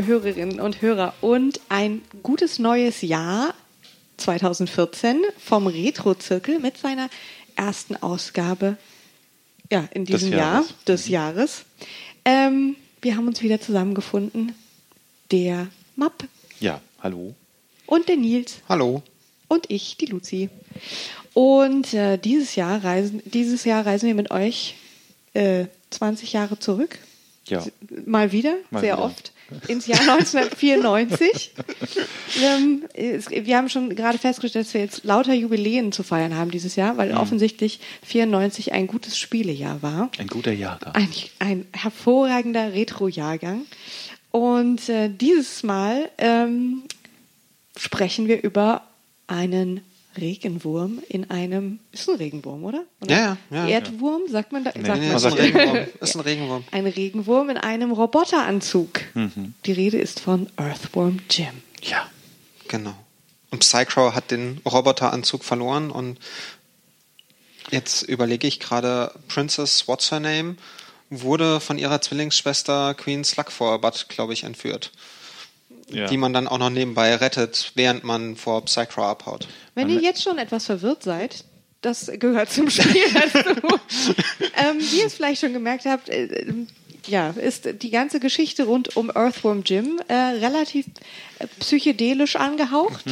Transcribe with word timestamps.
Liebe 0.00 0.12
Hörerinnen 0.12 0.60
und 0.60 0.80
Hörer 0.80 1.12
und 1.20 1.60
ein 1.68 2.00
gutes 2.22 2.58
neues 2.58 3.02
Jahr 3.02 3.52
2014 4.16 5.20
vom 5.38 5.66
Retro-Zirkel 5.66 6.58
mit 6.58 6.78
seiner 6.78 7.10
ersten 7.54 7.96
Ausgabe 7.96 8.78
ja, 9.70 9.86
in 9.92 10.06
diesem 10.06 10.30
Des 10.30 10.38
Jahr 10.38 10.64
des 10.88 11.08
Jahres. 11.08 11.64
Ähm, 12.24 12.76
wir 13.02 13.14
haben 13.14 13.26
uns 13.28 13.42
wieder 13.42 13.60
zusammengefunden. 13.60 14.54
Der 15.32 15.66
Map 15.96 16.24
Ja, 16.60 16.80
hallo. 17.02 17.34
und 17.84 18.08
der 18.08 18.16
Nils 18.16 18.62
Hallo. 18.70 19.02
und 19.48 19.66
ich, 19.68 19.98
die 19.98 20.06
Luzi. 20.06 20.48
Und 21.34 21.92
äh, 21.92 22.16
dieses 22.16 22.54
Jahr 22.56 22.82
reisen, 22.82 23.20
dieses 23.26 23.66
Jahr 23.66 23.84
reisen 23.84 24.06
wir 24.06 24.14
mit 24.14 24.30
euch 24.30 24.76
äh, 25.34 25.66
20 25.90 26.32
Jahre 26.32 26.58
zurück. 26.58 26.96
Ja. 27.48 27.62
Mal 28.06 28.32
wieder, 28.32 28.54
Mal 28.70 28.80
sehr 28.80 28.96
wieder. 28.96 29.04
oft. 29.04 29.32
Ins 29.68 29.86
Jahr 29.86 30.00
1994. 30.00 31.52
ähm, 32.42 32.84
es, 32.94 33.30
wir 33.30 33.56
haben 33.56 33.68
schon 33.68 33.94
gerade 33.94 34.18
festgestellt, 34.18 34.66
dass 34.66 34.74
wir 34.74 34.80
jetzt 34.80 35.04
lauter 35.04 35.34
Jubiläen 35.34 35.92
zu 35.92 36.02
feiern 36.02 36.34
haben 36.36 36.50
dieses 36.50 36.76
Jahr, 36.76 36.94
Mhm. 36.94 36.98
weil 36.98 37.12
offensichtlich 37.12 37.80
94 38.04 38.72
ein 38.72 38.86
gutes 38.86 39.18
Spielejahr 39.18 39.82
war. 39.82 40.10
Ein 40.18 40.26
guter 40.28 40.52
Jahrgang. 40.52 40.94
Ein, 40.94 41.08
ein 41.38 41.66
hervorragender 41.72 42.72
Retro-Jahrgang. 42.72 43.62
Und 44.30 44.88
äh, 44.88 45.08
dieses 45.08 45.62
Mal 45.62 46.08
ähm, 46.18 46.82
sprechen 47.76 48.28
wir 48.28 48.42
über 48.42 48.82
einen 49.26 49.80
Regenwurm 50.16 51.00
in 51.08 51.30
einem. 51.30 51.80
Ist 51.92 52.08
ein 52.08 52.16
Regenwurm, 52.16 52.64
oder? 52.64 52.84
oder? 53.00 53.10
Ja, 53.14 53.36
ja, 53.50 53.56
ja. 53.56 53.68
Erdwurm, 53.68 54.22
sagt 54.28 54.52
man 54.52 54.64
da? 54.64 54.72
sagt 54.72 54.82
Nee, 54.82 54.88
man 54.88 55.16
ist 55.16 55.24
ein? 55.24 55.32
Regenwurm. 55.32 55.86
Ist 56.00 56.14
ein 56.16 56.20
Regenwurm. 56.20 56.64
Ein 56.70 56.86
Regenwurm 56.86 57.50
in 57.50 57.56
einem 57.56 57.92
Roboteranzug. 57.92 59.00
Mhm. 59.14 59.54
Die 59.66 59.72
Rede 59.72 59.98
ist 59.98 60.20
von 60.20 60.48
Earthworm 60.56 61.18
Jim. 61.30 61.62
Ja. 61.82 62.08
Genau. 62.68 62.94
Und 63.50 63.60
Psycrow 63.60 64.14
hat 64.14 64.30
den 64.30 64.60
Roboteranzug 64.64 65.44
verloren 65.44 65.90
und 65.90 66.18
jetzt 67.70 68.02
überlege 68.02 68.46
ich 68.46 68.60
gerade, 68.60 69.12
Princess 69.28 69.88
What's 69.88 70.10
Her 70.10 70.20
Name 70.20 70.56
wurde 71.10 71.60
von 71.60 71.78
ihrer 71.78 72.00
Zwillingsschwester 72.00 72.94
Queen 72.94 73.24
Slugforbutt, 73.24 74.06
glaube 74.08 74.32
ich, 74.32 74.44
entführt. 74.44 74.92
Ja. 75.92 76.06
Die 76.06 76.16
man 76.16 76.32
dann 76.32 76.46
auch 76.48 76.58
noch 76.58 76.70
nebenbei 76.70 77.14
rettet, 77.16 77.72
während 77.74 78.04
man 78.04 78.36
vor 78.36 78.64
Psycrow 78.64 79.04
abhaut. 79.04 79.48
Wenn 79.74 79.88
ihr 79.88 80.00
jetzt 80.00 80.22
schon 80.22 80.38
etwas 80.38 80.66
verwirrt 80.66 81.02
seid, 81.02 81.44
das 81.80 82.10
gehört 82.18 82.50
zum 82.50 82.68
Spiel 82.70 83.04
dazu. 83.14 83.38
ähm, 84.56 84.78
wie 84.78 84.98
ihr 85.00 85.06
es 85.06 85.14
vielleicht 85.14 85.40
schon 85.40 85.52
gemerkt 85.52 85.86
habt, 85.86 86.08
äh, 86.08 86.24
äh, 86.24 86.52
ja, 87.06 87.30
ist 87.30 87.68
die 87.82 87.90
ganze 87.90 88.20
Geschichte 88.20 88.64
rund 88.64 88.96
um 88.96 89.10
Earthworm 89.10 89.62
Jim 89.64 90.00
äh, 90.08 90.14
relativ 90.14 90.86
äh, 91.38 91.46
psychedelisch 91.58 92.36
angehaucht. 92.36 93.04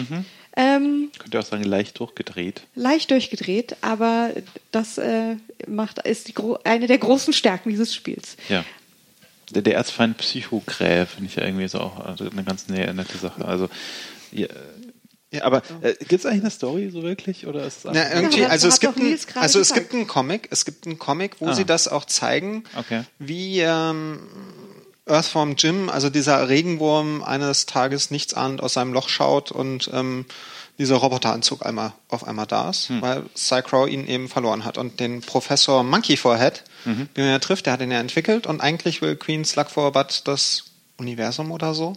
Ähm, 0.56 1.10
Könnt 1.18 1.34
ihr 1.34 1.40
auch 1.40 1.44
sagen, 1.44 1.62
leicht 1.62 1.98
durchgedreht. 2.00 2.62
leicht 2.74 3.10
durchgedreht, 3.12 3.76
aber 3.80 4.30
das 4.72 4.98
äh, 4.98 5.36
macht, 5.68 6.00
ist 6.04 6.28
die, 6.28 6.34
eine 6.64 6.86
der 6.88 6.98
großen 6.98 7.32
Stärken 7.32 7.70
dieses 7.70 7.94
Spiels. 7.94 8.36
Ja. 8.48 8.64
Der, 9.50 9.62
der 9.62 9.74
Erzfeind 9.76 10.18
Psychogräf 10.18 11.10
finde 11.10 11.28
ich 11.30 11.36
ja 11.36 11.44
irgendwie 11.44 11.68
so 11.68 11.80
auch 11.80 12.00
also 12.04 12.28
eine 12.28 12.44
ganz 12.44 12.68
nette 12.68 13.18
Sache. 13.18 13.44
Also, 13.44 13.68
ja, 14.32 14.46
ja 15.30 15.44
aber 15.44 15.62
äh, 15.80 15.94
gibt 15.94 16.12
es 16.12 16.26
eigentlich 16.26 16.42
eine 16.42 16.50
Story 16.50 16.90
so 16.90 17.02
wirklich? 17.02 17.46
Oder 17.46 17.64
ist 17.66 17.84
es 17.84 17.90
Na, 17.92 18.12
irgendwie, 18.14 18.42
aber 18.44 18.52
also 18.52 18.68
es 18.68 18.80
gibt, 18.80 18.98
ein, 18.98 19.18
also 19.36 19.60
es 19.60 19.72
gibt 19.72 19.92
einen 19.94 20.06
Comic, 20.06 20.48
es 20.50 20.64
gibt 20.64 20.86
einen 20.86 20.98
Comic, 20.98 21.36
wo 21.40 21.48
Ah. 21.48 21.54
sie 21.54 21.64
das 21.64 21.88
auch 21.88 22.04
zeigen, 22.04 22.64
Okay. 22.76 23.04
wie 23.18 23.60
ähm, 23.60 24.20
Earthworm 25.06 25.54
Jim, 25.56 25.88
also 25.88 26.10
dieser 26.10 26.48
Regenwurm, 26.50 27.22
eines 27.22 27.64
Tages 27.64 28.10
nichts 28.10 28.34
ahnend 28.34 28.62
aus 28.62 28.74
seinem 28.74 28.92
Loch 28.92 29.08
schaut 29.08 29.50
und 29.50 29.90
ähm, 29.94 30.26
dieser 30.78 30.96
Roboteranzug 30.96 31.66
einmal 31.66 31.92
auf 32.08 32.24
einmal 32.26 32.46
da 32.46 32.70
ist, 32.70 32.88
Hm. 32.88 33.02
weil 33.02 33.22
Psycrow 33.34 33.88
ihn 33.88 34.06
eben 34.06 34.28
verloren 34.28 34.64
hat. 34.64 34.78
Und 34.78 35.00
den 35.00 35.20
Professor 35.20 35.82
Monkey 35.82 36.16
Forehead, 36.16 36.62
Mhm. 36.84 37.08
den 37.16 37.24
er 37.24 37.40
trifft, 37.40 37.66
der 37.66 37.72
hat 37.72 37.80
ihn 37.80 37.90
ja 37.90 37.98
entwickelt 37.98 38.46
und 38.46 38.60
eigentlich 38.60 39.02
will 39.02 39.16
Queen 39.16 39.44
Slugforbutt 39.44 40.22
das 40.26 40.64
Universum 40.96 41.50
oder 41.50 41.74
so 41.74 41.96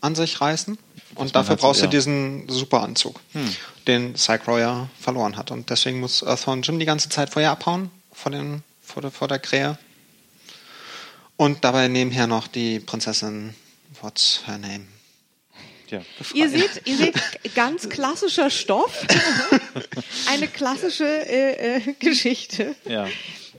an 0.00 0.14
sich 0.14 0.40
reißen. 0.40 0.78
Und 1.14 1.34
dafür 1.36 1.50
halt 1.50 1.60
so, 1.60 1.66
brauchst 1.66 1.80
ja. 1.80 1.84
Hm. 1.84 1.90
du 1.90 1.96
diesen 1.96 2.48
Superanzug, 2.48 3.20
den 3.86 4.14
Psycrow 4.14 4.58
ja 4.58 4.88
verloren 5.00 5.36
hat. 5.36 5.50
Und 5.50 5.70
deswegen 5.70 6.00
muss 6.00 6.22
Earthworm 6.22 6.62
Jim 6.62 6.78
die 6.78 6.84
ganze 6.86 7.08
Zeit 7.08 7.30
vor 7.30 7.42
ihr 7.42 7.50
abhauen, 7.50 7.90
vor, 8.12 8.32
den, 8.32 8.62
vor, 8.82 9.02
der, 9.02 9.10
vor 9.10 9.28
der 9.28 9.38
Krähe. 9.38 9.78
Und 11.36 11.64
dabei 11.64 11.88
nebenher 11.88 12.26
noch 12.26 12.48
die 12.48 12.80
Prinzessin, 12.80 13.54
what's 14.00 14.40
her 14.46 14.58
name? 14.58 14.86
Ja. 15.90 16.00
Ihr 16.34 16.48
seht, 16.48 16.82
ihr 16.84 16.96
seht 16.96 17.14
ganz 17.54 17.88
klassischer 17.88 18.50
Stoff, 18.50 19.06
eine 20.30 20.48
klassische 20.48 21.04
äh, 21.04 21.76
äh, 21.76 21.92
Geschichte. 21.98 22.74
ja. 22.84 23.06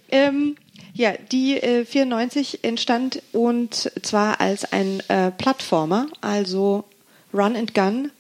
Ähm, 0.10 0.56
ja, 0.94 1.14
die 1.32 1.58
äh, 1.62 1.86
94 1.86 2.64
entstand 2.64 3.22
und 3.32 3.92
zwar 4.02 4.42
als 4.42 4.72
ein 4.72 5.02
äh, 5.10 5.32
Plattformer, 5.32 6.08
also 6.22 6.86
Run 7.34 7.56
and 7.56 7.74
Gun. 7.76 8.12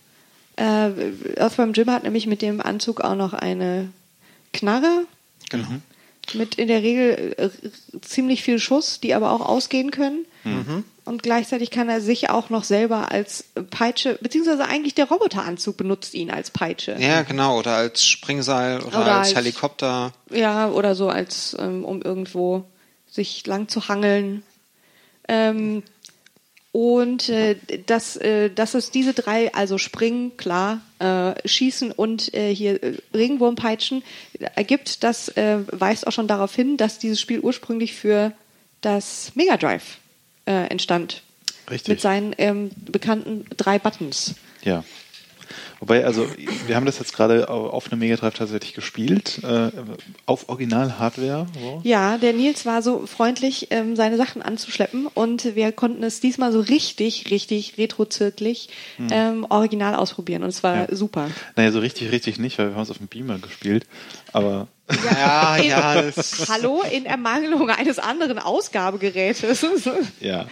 Äh, 0.57 0.91
Earthworm 1.38 1.73
Jim 1.73 1.90
hat 1.90 2.03
nämlich 2.03 2.28
mit 2.28 2.41
dem 2.41 2.62
Anzug 2.62 3.01
auch 3.01 3.16
noch 3.16 3.34
eine 3.34 3.90
Knarre 4.53 5.06
Genau. 5.50 5.67
mit 6.34 6.56
in 6.56 6.67
der 6.67 6.84
Regel 6.84 7.35
äh, 7.38 7.50
ziemlich 8.01 8.44
viel 8.44 8.59
Schuss, 8.59 9.00
die 9.00 9.13
aber 9.13 9.31
auch 9.31 9.41
ausgehen 9.41 9.90
können. 9.91 10.25
Und 11.07 11.23
gleichzeitig 11.23 11.72
kann 11.72 11.88
er 11.88 12.01
sich 12.01 12.29
auch 12.29 12.50
noch 12.50 12.66
selber 12.66 13.12
als 13.12 13.45
Peitsche, 13.69 14.18
beziehungsweise 14.22 14.66
eigentlich 14.66 14.94
der 14.94 15.07
Roboteranzug 15.07 15.78
benutzt 15.78 16.13
ihn 16.13 16.29
als 16.29 16.51
Peitsche. 16.51 16.97
Ja, 17.00 17.22
genau. 17.22 17.57
Oder 17.57 17.75
als 17.75 18.06
Springseil 18.06 18.79
oder, 18.81 18.88
Oder 18.88 19.16
als 19.19 19.29
als- 19.29 19.35
Helikopter. 19.38 20.12
Ja, 20.31 20.69
oder 20.69 20.96
so 20.96 21.07
als 21.09 21.56
ähm, 21.59 21.85
um 21.85 22.01
irgendwo 22.01 22.66
sich 23.09 23.47
lang 23.47 23.69
zu 23.69 23.88
hangeln. 23.88 24.44
Ähm, 25.29 25.84
und 26.73 27.29
äh, 27.29 27.56
dass, 27.85 28.17
äh, 28.17 28.50
dass 28.50 28.73
es 28.73 28.91
diese 28.91 29.13
drei, 29.13 29.53
also 29.53 29.78
Springen, 29.78 30.35
klar, 30.38 30.81
äh, 31.00 31.34
Schießen 31.47 31.91
und 31.91 32.34
äh, 32.34 32.53
hier 32.53 32.84
äh, 32.84 32.97
Regenwurmpeitschen 33.16 34.03
ergibt, 34.56 35.03
das 35.03 35.29
äh, 35.29 35.59
weist 35.72 36.06
auch 36.06 36.12
schon 36.12 36.28
darauf 36.28 36.53
hin, 36.53 36.75
dass 36.78 37.00
dieses 37.00 37.22
Spiel 37.22 37.40
ursprünglich 37.40 37.96
für 37.96 38.34
das 38.81 39.31
Mega 39.35 39.56
Drive 39.57 39.97
äh, 40.47 40.66
entstand. 40.68 41.22
Richtig. 41.69 41.90
Mit 41.90 42.02
seinen 42.02 42.34
ähm, 42.38 42.72
bekannten 42.90 43.46
drei 43.58 43.78
Buttons. 43.78 44.35
Ja. 44.63 44.84
Wobei, 45.80 46.03
also, 46.06 46.28
wir 46.66 46.75
haben 46.75 46.88
das 46.88 46.97
jetzt 46.97 47.13
gerade 47.13 47.50
au- 47.50 47.68
auf 47.69 47.91
einem 47.91 48.00
Mega 48.00 48.16
Drive 48.16 48.34
tatsächlich 48.34 48.74
gespielt, 48.74 49.40
äh, 49.44 49.69
auf 50.25 50.50
Original-Hardware. 50.50 51.46
So. 51.53 51.81
Ja, 51.84 52.18
der 52.18 52.34
Nils 52.34 52.66
war 52.66 52.81
so 52.81 53.06
freundlich, 53.06 53.68
ähm, 53.69 53.96
seine 53.96 54.18
Sachen 54.18 54.41
anzuschleppen 54.41 55.06
und 55.06 55.56
wir 55.56 55.72
konnten 55.72 56.03
es 56.03 56.19
diesmal 56.19 56.52
so 56.52 56.59
richtig, 56.62 57.29
richtig 57.29 57.78
retrozirklich 57.78 58.69
ähm, 59.12 59.46
original 59.50 59.96
ausprobieren 59.96 60.41
und 60.44 60.49
es 60.49 60.64
war 60.64 60.73
Hm. 60.82 60.88
Ja. 60.90 60.96
super. 60.96 61.29
Naja, 61.55 61.72
so 61.72 61.79
richtig, 61.79 62.11
richtig 62.11 62.40
nicht, 62.40 62.58
weil 62.58 62.70
wir 62.70 62.76
haben 62.76 62.82
es 62.84 62.90
auf 62.91 62.97
dem 62.97 63.08
Beamer 63.08 63.38
gespielt. 63.38 63.85
Aber 64.34 64.68
Ja, 65.12 65.58
ja. 65.58 66.02
das- 66.02 66.47
Hallo, 66.50 66.82
in 66.91 67.06
Ermangelung 67.06 67.70
eines 67.70 68.00
anderen 68.00 68.40
Ausgabegerätes. 68.40 69.66
Ja, 70.20 70.47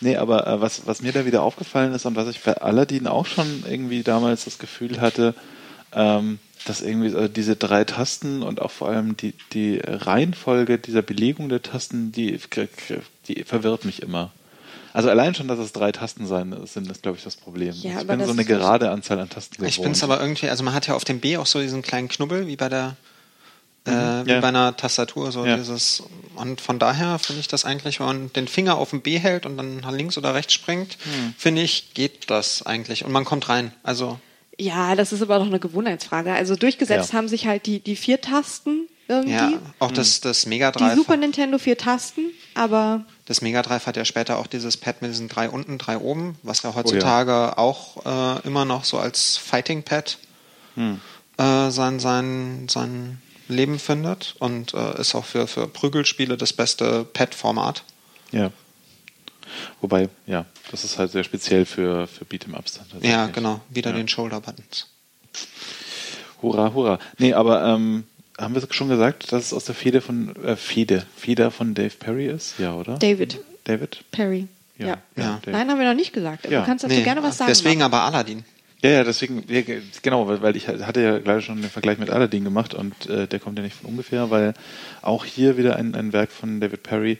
nee, 0.00 0.16
aber 0.16 0.46
äh, 0.46 0.60
was, 0.60 0.86
was 0.86 1.02
mir 1.02 1.12
da 1.12 1.24
wieder 1.26 1.42
aufgefallen 1.42 1.92
ist 1.94 2.04
und 2.06 2.16
was 2.16 2.28
ich 2.28 2.40
bei 2.42 2.54
Aladdin 2.54 3.06
auch 3.06 3.26
schon 3.26 3.64
irgendwie 3.68 4.02
damals 4.02 4.44
das 4.44 4.58
Gefühl 4.58 5.00
hatte, 5.00 5.34
ähm, 5.94 6.38
dass 6.66 6.80
irgendwie 6.82 7.10
so 7.10 7.28
diese 7.28 7.54
drei 7.56 7.84
Tasten 7.84 8.42
und 8.42 8.60
auch 8.60 8.72
vor 8.72 8.88
allem 8.88 9.16
die, 9.16 9.34
die 9.52 9.80
Reihenfolge 9.84 10.78
dieser 10.78 11.02
Belegung 11.02 11.48
der 11.48 11.62
Tasten, 11.62 12.10
die, 12.12 12.40
die 13.28 13.44
verwirrt 13.44 13.84
mich 13.84 14.02
immer. 14.02 14.32
Also 14.92 15.10
allein 15.10 15.34
schon, 15.34 15.46
dass 15.46 15.58
es 15.58 15.72
drei 15.72 15.92
Tasten 15.92 16.26
sein 16.26 16.56
sind, 16.64 16.90
ist, 16.90 17.02
glaube 17.02 17.18
ich, 17.18 17.24
das 17.24 17.36
Problem. 17.36 17.74
Ja, 17.82 18.00
ich 18.00 18.06
bin 18.06 18.24
so 18.24 18.32
eine 18.32 18.44
gerade 18.44 18.90
Anzahl 18.90 19.20
an 19.20 19.28
Tasten 19.28 19.56
gewohnt. 19.56 19.70
Ich 19.70 19.80
bin 19.82 19.92
es 19.92 20.02
aber 20.02 20.20
irgendwie, 20.20 20.48
also 20.48 20.64
man 20.64 20.72
hat 20.74 20.86
ja 20.86 20.94
auf 20.94 21.04
dem 21.04 21.20
B 21.20 21.36
auch 21.36 21.46
so 21.46 21.60
diesen 21.60 21.82
kleinen 21.82 22.08
Knubbel, 22.08 22.46
wie 22.46 22.56
bei 22.56 22.68
der 22.70 22.96
äh, 23.86 24.26
wie 24.26 24.30
Ja. 24.30 24.40
bei 24.40 24.48
einer 24.48 24.76
Tastatur, 24.76 25.32
so 25.32 25.44
Ja. 25.46 25.56
dieses 25.56 26.02
und 26.34 26.60
von 26.60 26.78
daher 26.78 27.18
finde 27.18 27.40
ich 27.40 27.48
das 27.48 27.64
eigentlich, 27.64 27.98
wenn 28.00 28.06
man 28.06 28.32
den 28.34 28.46
Finger 28.48 28.76
auf 28.76 28.90
dem 28.90 29.00
B 29.00 29.18
hält 29.18 29.46
und 29.46 29.56
dann 29.56 29.78
nach 29.80 29.92
links 29.92 30.18
oder 30.18 30.34
rechts 30.34 30.52
springt, 30.52 30.98
Hm. 31.04 31.34
finde 31.38 31.62
ich, 31.62 31.94
geht 31.94 32.28
das 32.30 32.64
eigentlich. 32.66 33.04
Und 33.04 33.12
man 33.12 33.24
kommt 33.24 33.48
rein. 33.48 33.72
Also 33.82 34.18
ja, 34.58 34.94
das 34.94 35.12
ist 35.12 35.22
aber 35.22 35.38
doch 35.38 35.46
eine 35.46 35.58
Gewohnheitsfrage. 35.60 36.32
Also 36.32 36.56
durchgesetzt 36.56 37.12
Ja. 37.12 37.18
haben 37.18 37.28
sich 37.28 37.46
halt 37.46 37.66
die, 37.66 37.78
die 37.80 37.94
vier 37.96 38.20
Tasten 38.20 38.88
irgendwie. 39.08 39.34
ja, 39.34 39.48
Hm. 39.50 39.60
auch 39.78 39.92
das, 39.92 40.20
das 40.20 40.46
Mega 40.46 40.72
Die 40.72 40.78
Drive. 40.78 40.94
Super 40.96 41.16
Nintendo 41.16 41.58
vier 41.58 41.78
Tasten, 41.78 42.22
aber 42.54 43.04
Das 43.26 43.40
Mega 43.40 43.62
Drive 43.62 43.86
hat 43.86 43.96
ja 43.96 44.04
später 44.04 44.38
auch 44.38 44.46
dieses 44.46 44.76
Pad 44.76 45.00
mit 45.02 45.10
diesen 45.10 45.28
drei 45.28 45.48
unten, 45.50 45.78
drei 45.78 45.98
oben, 45.98 46.36
was 46.42 46.62
ja 46.62 46.74
heutzutage 46.74 47.56
auch 47.58 48.04
äh, 48.06 48.46
immer 48.46 48.64
noch 48.64 48.84
so 48.84 48.98
als 48.98 49.36
Fighting 49.36 49.82
Pad 49.84 50.18
äh, 51.38 51.70
sein, 51.70 52.00
sein, 52.00 52.66
sein 52.68 53.20
Leben 53.48 53.78
findet 53.78 54.34
und 54.38 54.74
äh, 54.74 55.00
ist 55.00 55.14
auch 55.14 55.24
für, 55.24 55.46
für 55.46 55.68
Prügelspiele 55.68 56.36
das 56.36 56.52
beste 56.52 57.04
Pad-Format. 57.04 57.82
Ja. 58.32 58.50
Wobei, 59.80 60.08
ja, 60.26 60.44
das 60.70 60.84
ist 60.84 60.98
halt 60.98 61.12
sehr 61.12 61.24
speziell 61.24 61.64
für, 61.64 62.06
für 62.08 62.24
Beat'em-Ups. 62.24 62.80
Ja, 63.02 63.26
genau. 63.26 63.60
Wieder 63.70 63.90
Ja. 63.90 63.96
den 63.96 64.08
Shoulder-Buttons. 64.08 64.88
Hurra, 66.42 66.72
hurra. 66.74 66.98
Nee, 67.18 67.32
aber 67.32 67.64
ähm, 67.64 68.04
haben 68.38 68.54
wir 68.54 68.62
schon 68.70 68.88
gesagt, 68.88 69.32
dass 69.32 69.46
es 69.46 69.52
aus 69.52 69.64
der 69.64 69.74
Feder 69.74 70.02
von 70.02 70.34
äh, 70.44 70.56
Feder, 70.56 71.04
Feder 71.16 71.50
von 71.50 71.74
Dave 71.74 71.94
Perry 71.98 72.26
ist? 72.26 72.58
Ja, 72.58 72.74
oder? 72.74 72.98
David 72.98 73.40
David? 73.64 74.04
Perry. 74.10 74.48
Ja. 74.78 74.86
Ja. 74.86 74.98
Ja. 75.16 75.40
Nein, 75.46 75.70
haben 75.70 75.78
wir 75.78 75.88
noch 75.88 75.94
nicht 75.96 76.12
gesagt. 76.12 76.44
Du 76.44 76.50
kannst 76.64 76.84
dazu 76.84 77.02
gerne 77.02 77.22
was 77.22 77.38
sagen. 77.38 77.48
deswegen 77.48 77.82
aber 77.82 78.02
Aladdin. 78.02 78.44
Ja, 78.82 78.90
ja, 78.90 79.04
deswegen, 79.04 79.42
ja, 79.48 79.62
ge- 79.62 79.82
genau, 80.02 80.28
weil, 80.28 80.42
weil 80.42 80.54
ich 80.56 80.68
hatte 80.68 81.00
ja 81.00 81.18
gleich 81.18 81.44
schon 81.44 81.60
den 81.60 81.70
Vergleich 81.70 81.98
mit 81.98 82.10
Aladdin 82.10 82.44
gemacht 82.44 82.74
und 82.74 83.06
äh, 83.06 83.26
der 83.26 83.40
kommt 83.40 83.56
ja 83.58 83.64
nicht 83.64 83.74
von 83.76 83.90
ungefähr, 83.90 84.30
weil 84.30 84.54
auch 85.02 85.24
hier 85.24 85.56
wieder 85.56 85.76
ein, 85.76 85.94
ein 85.94 86.12
Werk 86.12 86.30
von 86.30 86.60
David 86.60 86.82
Perry 86.82 87.18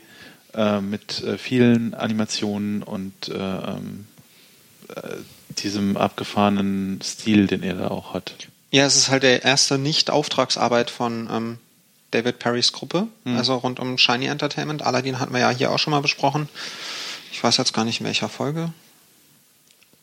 äh, 0.55 0.81
mit 0.81 1.23
äh, 1.25 1.39
vielen 1.39 1.95
Animationen 1.95 2.83
und 2.83 3.29
äh, 3.29 3.33
ähm, 3.35 4.07
äh, 4.95 5.01
diesem 5.63 5.97
abgefahrenen 5.97 7.01
Stil, 7.03 7.47
den 7.47 7.63
er 7.63 7.75
da 7.75 7.89
auch 7.89 8.13
hat. 8.13 8.35
Ja, 8.71 8.85
es 8.85 8.97
ist 8.97 9.09
halt 9.11 9.23
der 9.23 9.43
erste 9.45 9.79
Nicht-Auftragsarbeit 9.79 10.91
von 10.91 11.29
ähm, 11.33 11.59
David 12.11 12.39
Perrys 12.39 12.73
Gruppe, 12.73 13.09
Hm. 13.25 13.37
also 13.37 13.55
rund 13.57 13.81
um 13.81 13.97
Shiny 13.97 14.27
Entertainment. 14.27 14.83
Aladdin 14.83 15.19
hatten 15.19 15.33
wir 15.33 15.41
ja 15.41 15.51
hier 15.51 15.71
auch 15.73 15.79
schon 15.79 15.93
mal 15.93 16.01
besprochen. 16.03 16.49
Ich 17.33 17.43
weiß 17.43 17.57
jetzt 17.57 17.73
gar 17.73 17.85
nicht, 17.87 18.01
in 18.01 18.07
welcher 18.07 18.29
Folge. 18.29 18.73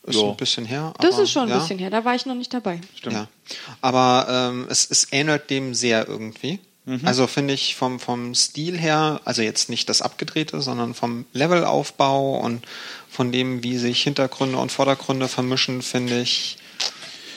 Ist 0.05 0.15
Ja. 0.19 0.29
ein 0.29 0.37
bisschen 0.37 0.65
her. 0.65 0.93
Das 0.99 1.13
aber, 1.15 1.23
ist 1.23 1.31
schon 1.31 1.43
ein 1.43 1.49
ja. 1.49 1.59
bisschen 1.59 1.79
her, 1.79 1.89
da 1.89 2.03
war 2.03 2.13
ich 2.15 2.25
noch 2.25 2.35
nicht 2.35 2.53
dabei. 2.53 2.79
Stimmt. 2.95 3.15
Ja, 3.15 3.27
aber 3.81 4.27
ähm, 4.29 4.67
es, 4.69 4.89
es 4.89 5.07
ähnelt 5.11 5.49
dem 5.49 5.73
sehr 5.73 6.07
irgendwie. 6.07 6.59
Mhm. 6.85 7.01
Also 7.05 7.27
finde 7.27 7.53
ich 7.53 7.75
vom, 7.75 7.99
vom 7.99 8.35
Stil 8.35 8.77
her, 8.77 9.21
also 9.23 9.41
jetzt 9.41 9.69
nicht 9.69 9.87
das 9.87 10.01
Abgedrehte, 10.01 10.61
sondern 10.61 10.93
vom 10.93 11.25
Levelaufbau 11.31 12.37
und 12.39 12.65
von 13.09 13.31
dem, 13.31 13.63
wie 13.63 13.77
sich 13.77 14.03
Hintergründe 14.03 14.57
und 14.57 14.71
Vordergründe 14.71 15.29
vermischen, 15.29 15.81
finde 15.81 16.19
ich, 16.21 16.57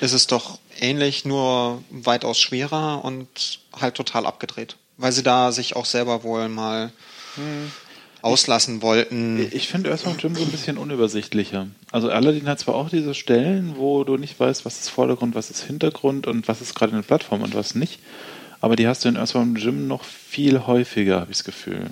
ist 0.00 0.12
es 0.12 0.26
doch 0.26 0.58
ähnlich, 0.80 1.24
nur 1.24 1.82
weitaus 1.90 2.38
schwerer 2.40 3.04
und 3.04 3.60
halt 3.80 3.94
total 3.94 4.26
abgedreht. 4.26 4.76
Weil 4.96 5.12
sie 5.12 5.22
da 5.22 5.52
sich 5.52 5.76
auch 5.76 5.84
selber 5.86 6.22
wohl 6.24 6.48
mal 6.48 6.92
Mhm. 7.36 7.70
Auslassen 8.26 8.82
wollten. 8.82 9.48
Ich 9.52 9.68
finde 9.68 9.90
Earthbound 9.90 10.20
Jim 10.20 10.34
so 10.34 10.42
ein 10.42 10.50
bisschen 10.50 10.78
unübersichtlicher. 10.78 11.68
Also 11.92 12.10
Aladdin 12.10 12.48
hat 12.48 12.58
zwar 12.58 12.74
auch 12.74 12.90
diese 12.90 13.14
Stellen, 13.14 13.74
wo 13.76 14.02
du 14.02 14.16
nicht 14.16 14.38
weißt, 14.38 14.64
was 14.64 14.80
ist 14.80 14.88
Vordergrund, 14.88 15.36
was 15.36 15.48
ist 15.48 15.62
Hintergrund 15.62 16.26
und 16.26 16.48
was 16.48 16.60
ist 16.60 16.74
gerade 16.74 16.92
eine 16.92 17.04
Plattform 17.04 17.42
und 17.42 17.54
was 17.54 17.76
nicht. 17.76 18.00
Aber 18.60 18.74
die 18.74 18.88
hast 18.88 19.04
du 19.04 19.08
in 19.08 19.16
Earthbound 19.16 19.60
Jim 19.60 19.86
noch 19.86 20.02
viel 20.02 20.66
häufiger, 20.66 21.20
habe 21.20 21.30
ich 21.30 21.38
das 21.38 21.44
Gefühl. 21.44 21.86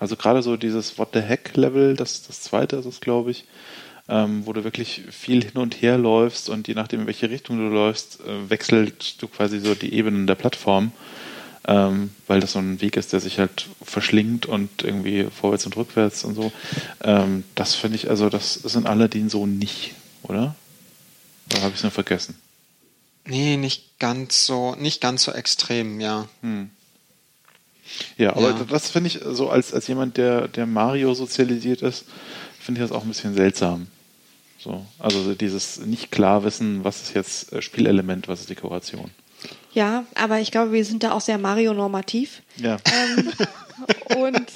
Also 0.00 0.16
gerade 0.16 0.42
so 0.42 0.56
dieses 0.56 0.98
What 0.98 1.10
the 1.14 1.20
Heck 1.20 1.56
Level, 1.56 1.94
das, 1.94 2.26
das 2.26 2.40
zweite 2.40 2.74
ist 2.74 2.86
es, 2.86 3.00
glaube 3.00 3.30
ich, 3.30 3.44
ähm, 4.08 4.42
wo 4.44 4.52
du 4.52 4.64
wirklich 4.64 5.02
viel 5.10 5.44
hin 5.44 5.56
und 5.56 5.80
her 5.80 5.98
läufst 5.98 6.50
und 6.50 6.66
je 6.66 6.74
nachdem, 6.74 7.02
in 7.02 7.06
welche 7.06 7.30
Richtung 7.30 7.58
du 7.58 7.72
läufst, 7.72 8.20
äh, 8.20 8.50
wechselt 8.50 9.22
du 9.22 9.28
quasi 9.28 9.60
so 9.60 9.76
die 9.76 9.94
Ebenen 9.94 10.26
der 10.26 10.34
Plattform 10.34 10.90
ähm, 11.66 12.10
weil 12.26 12.40
das 12.40 12.52
so 12.52 12.58
ein 12.58 12.80
Weg 12.80 12.96
ist, 12.96 13.12
der 13.12 13.20
sich 13.20 13.38
halt 13.38 13.66
verschlingt 13.82 14.46
und 14.46 14.82
irgendwie 14.82 15.24
vorwärts 15.24 15.66
und 15.66 15.76
rückwärts 15.76 16.24
und 16.24 16.34
so. 16.34 16.52
Ähm, 17.02 17.44
das 17.54 17.74
finde 17.74 17.96
ich, 17.96 18.10
also 18.10 18.28
das 18.28 18.56
in 18.56 18.86
Aladdin 18.86 19.28
so 19.28 19.46
nicht, 19.46 19.92
oder? 20.22 20.54
Da 21.48 21.58
habe 21.60 21.70
ich 21.70 21.76
es 21.76 21.82
nur 21.82 21.92
vergessen. 21.92 22.36
Nee, 23.26 23.56
nicht 23.56 23.98
ganz 23.98 24.44
so, 24.46 24.74
nicht 24.74 25.00
ganz 25.00 25.24
so 25.24 25.32
extrem, 25.32 26.00
ja. 26.00 26.28
Hm. 26.42 26.70
Ja, 28.18 28.34
aber 28.36 28.50
Ja. 28.50 28.64
das 28.68 28.90
finde 28.90 29.08
ich 29.08 29.20
so 29.24 29.50
als, 29.50 29.72
als 29.72 29.86
jemand, 29.86 30.16
der, 30.16 30.48
der 30.48 30.66
Mario 30.66 31.14
sozialisiert 31.14 31.82
ist, 31.82 32.04
finde 32.60 32.80
ich 32.80 32.88
das 32.88 32.96
auch 32.96 33.02
ein 33.02 33.08
bisschen 33.08 33.34
seltsam. 33.34 33.86
So, 34.58 34.84
also 34.98 35.34
dieses 35.34 35.78
nicht 35.80 36.10
klar 36.10 36.44
wissen, 36.44 36.84
was 36.84 37.02
ist 37.02 37.14
jetzt 37.14 37.52
äh, 37.52 37.60
Spielelement, 37.60 38.28
was 38.28 38.40
ist 38.40 38.50
Dekoration. 38.50 39.10
Ja, 39.74 40.06
aber 40.14 40.40
ich 40.40 40.52
glaube, 40.52 40.72
wir 40.72 40.84
sind 40.84 41.02
da 41.02 41.12
auch 41.12 41.20
sehr 41.20 41.36
Mario-normativ. 41.36 42.42
Ja. 42.56 42.76
Ähm, 42.86 43.32
und, 44.16 44.52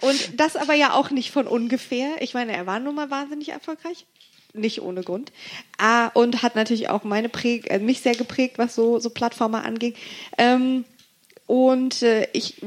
und 0.00 0.40
das 0.40 0.54
aber 0.54 0.74
ja 0.74 0.94
auch 0.94 1.10
nicht 1.10 1.32
von 1.32 1.48
ungefähr. 1.48 2.22
Ich 2.22 2.34
meine, 2.34 2.56
er 2.56 2.66
war 2.66 2.78
nun 2.78 2.94
mal 2.94 3.10
wahnsinnig 3.10 3.48
erfolgreich. 3.48 4.06
Nicht 4.54 4.80
ohne 4.80 5.02
Grund. 5.02 5.32
Ah, 5.76 6.08
und 6.08 6.42
hat 6.42 6.54
natürlich 6.54 6.88
auch 6.88 7.02
meine 7.04 7.28
Präg 7.28 7.70
äh, 7.70 7.78
mich 7.80 8.00
sehr 8.00 8.14
geprägt, 8.14 8.58
was 8.58 8.74
so, 8.76 9.00
so 9.00 9.10
Plattformer 9.10 9.64
anging. 9.64 9.94
Ähm, 10.38 10.84
und 11.46 12.02
äh, 12.02 12.28
ich 12.32 12.62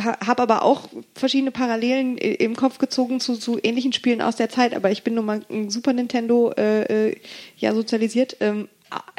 ha, 0.00 0.26
habe 0.26 0.42
aber 0.42 0.62
auch 0.62 0.88
verschiedene 1.14 1.50
Parallelen 1.50 2.16
im 2.16 2.56
Kopf 2.56 2.78
gezogen 2.78 3.20
zu, 3.20 3.36
zu 3.36 3.58
ähnlichen 3.62 3.92
Spielen 3.92 4.22
aus 4.22 4.36
der 4.36 4.48
Zeit. 4.48 4.74
Aber 4.74 4.90
ich 4.90 5.02
bin 5.02 5.14
nun 5.14 5.26
mal 5.26 5.42
ein 5.50 5.68
Super 5.68 5.92
Nintendo 5.92 6.50
äh, 6.56 7.08
äh, 7.10 7.16
ja 7.58 7.74
sozialisiert. 7.74 8.36
Ähm, 8.40 8.68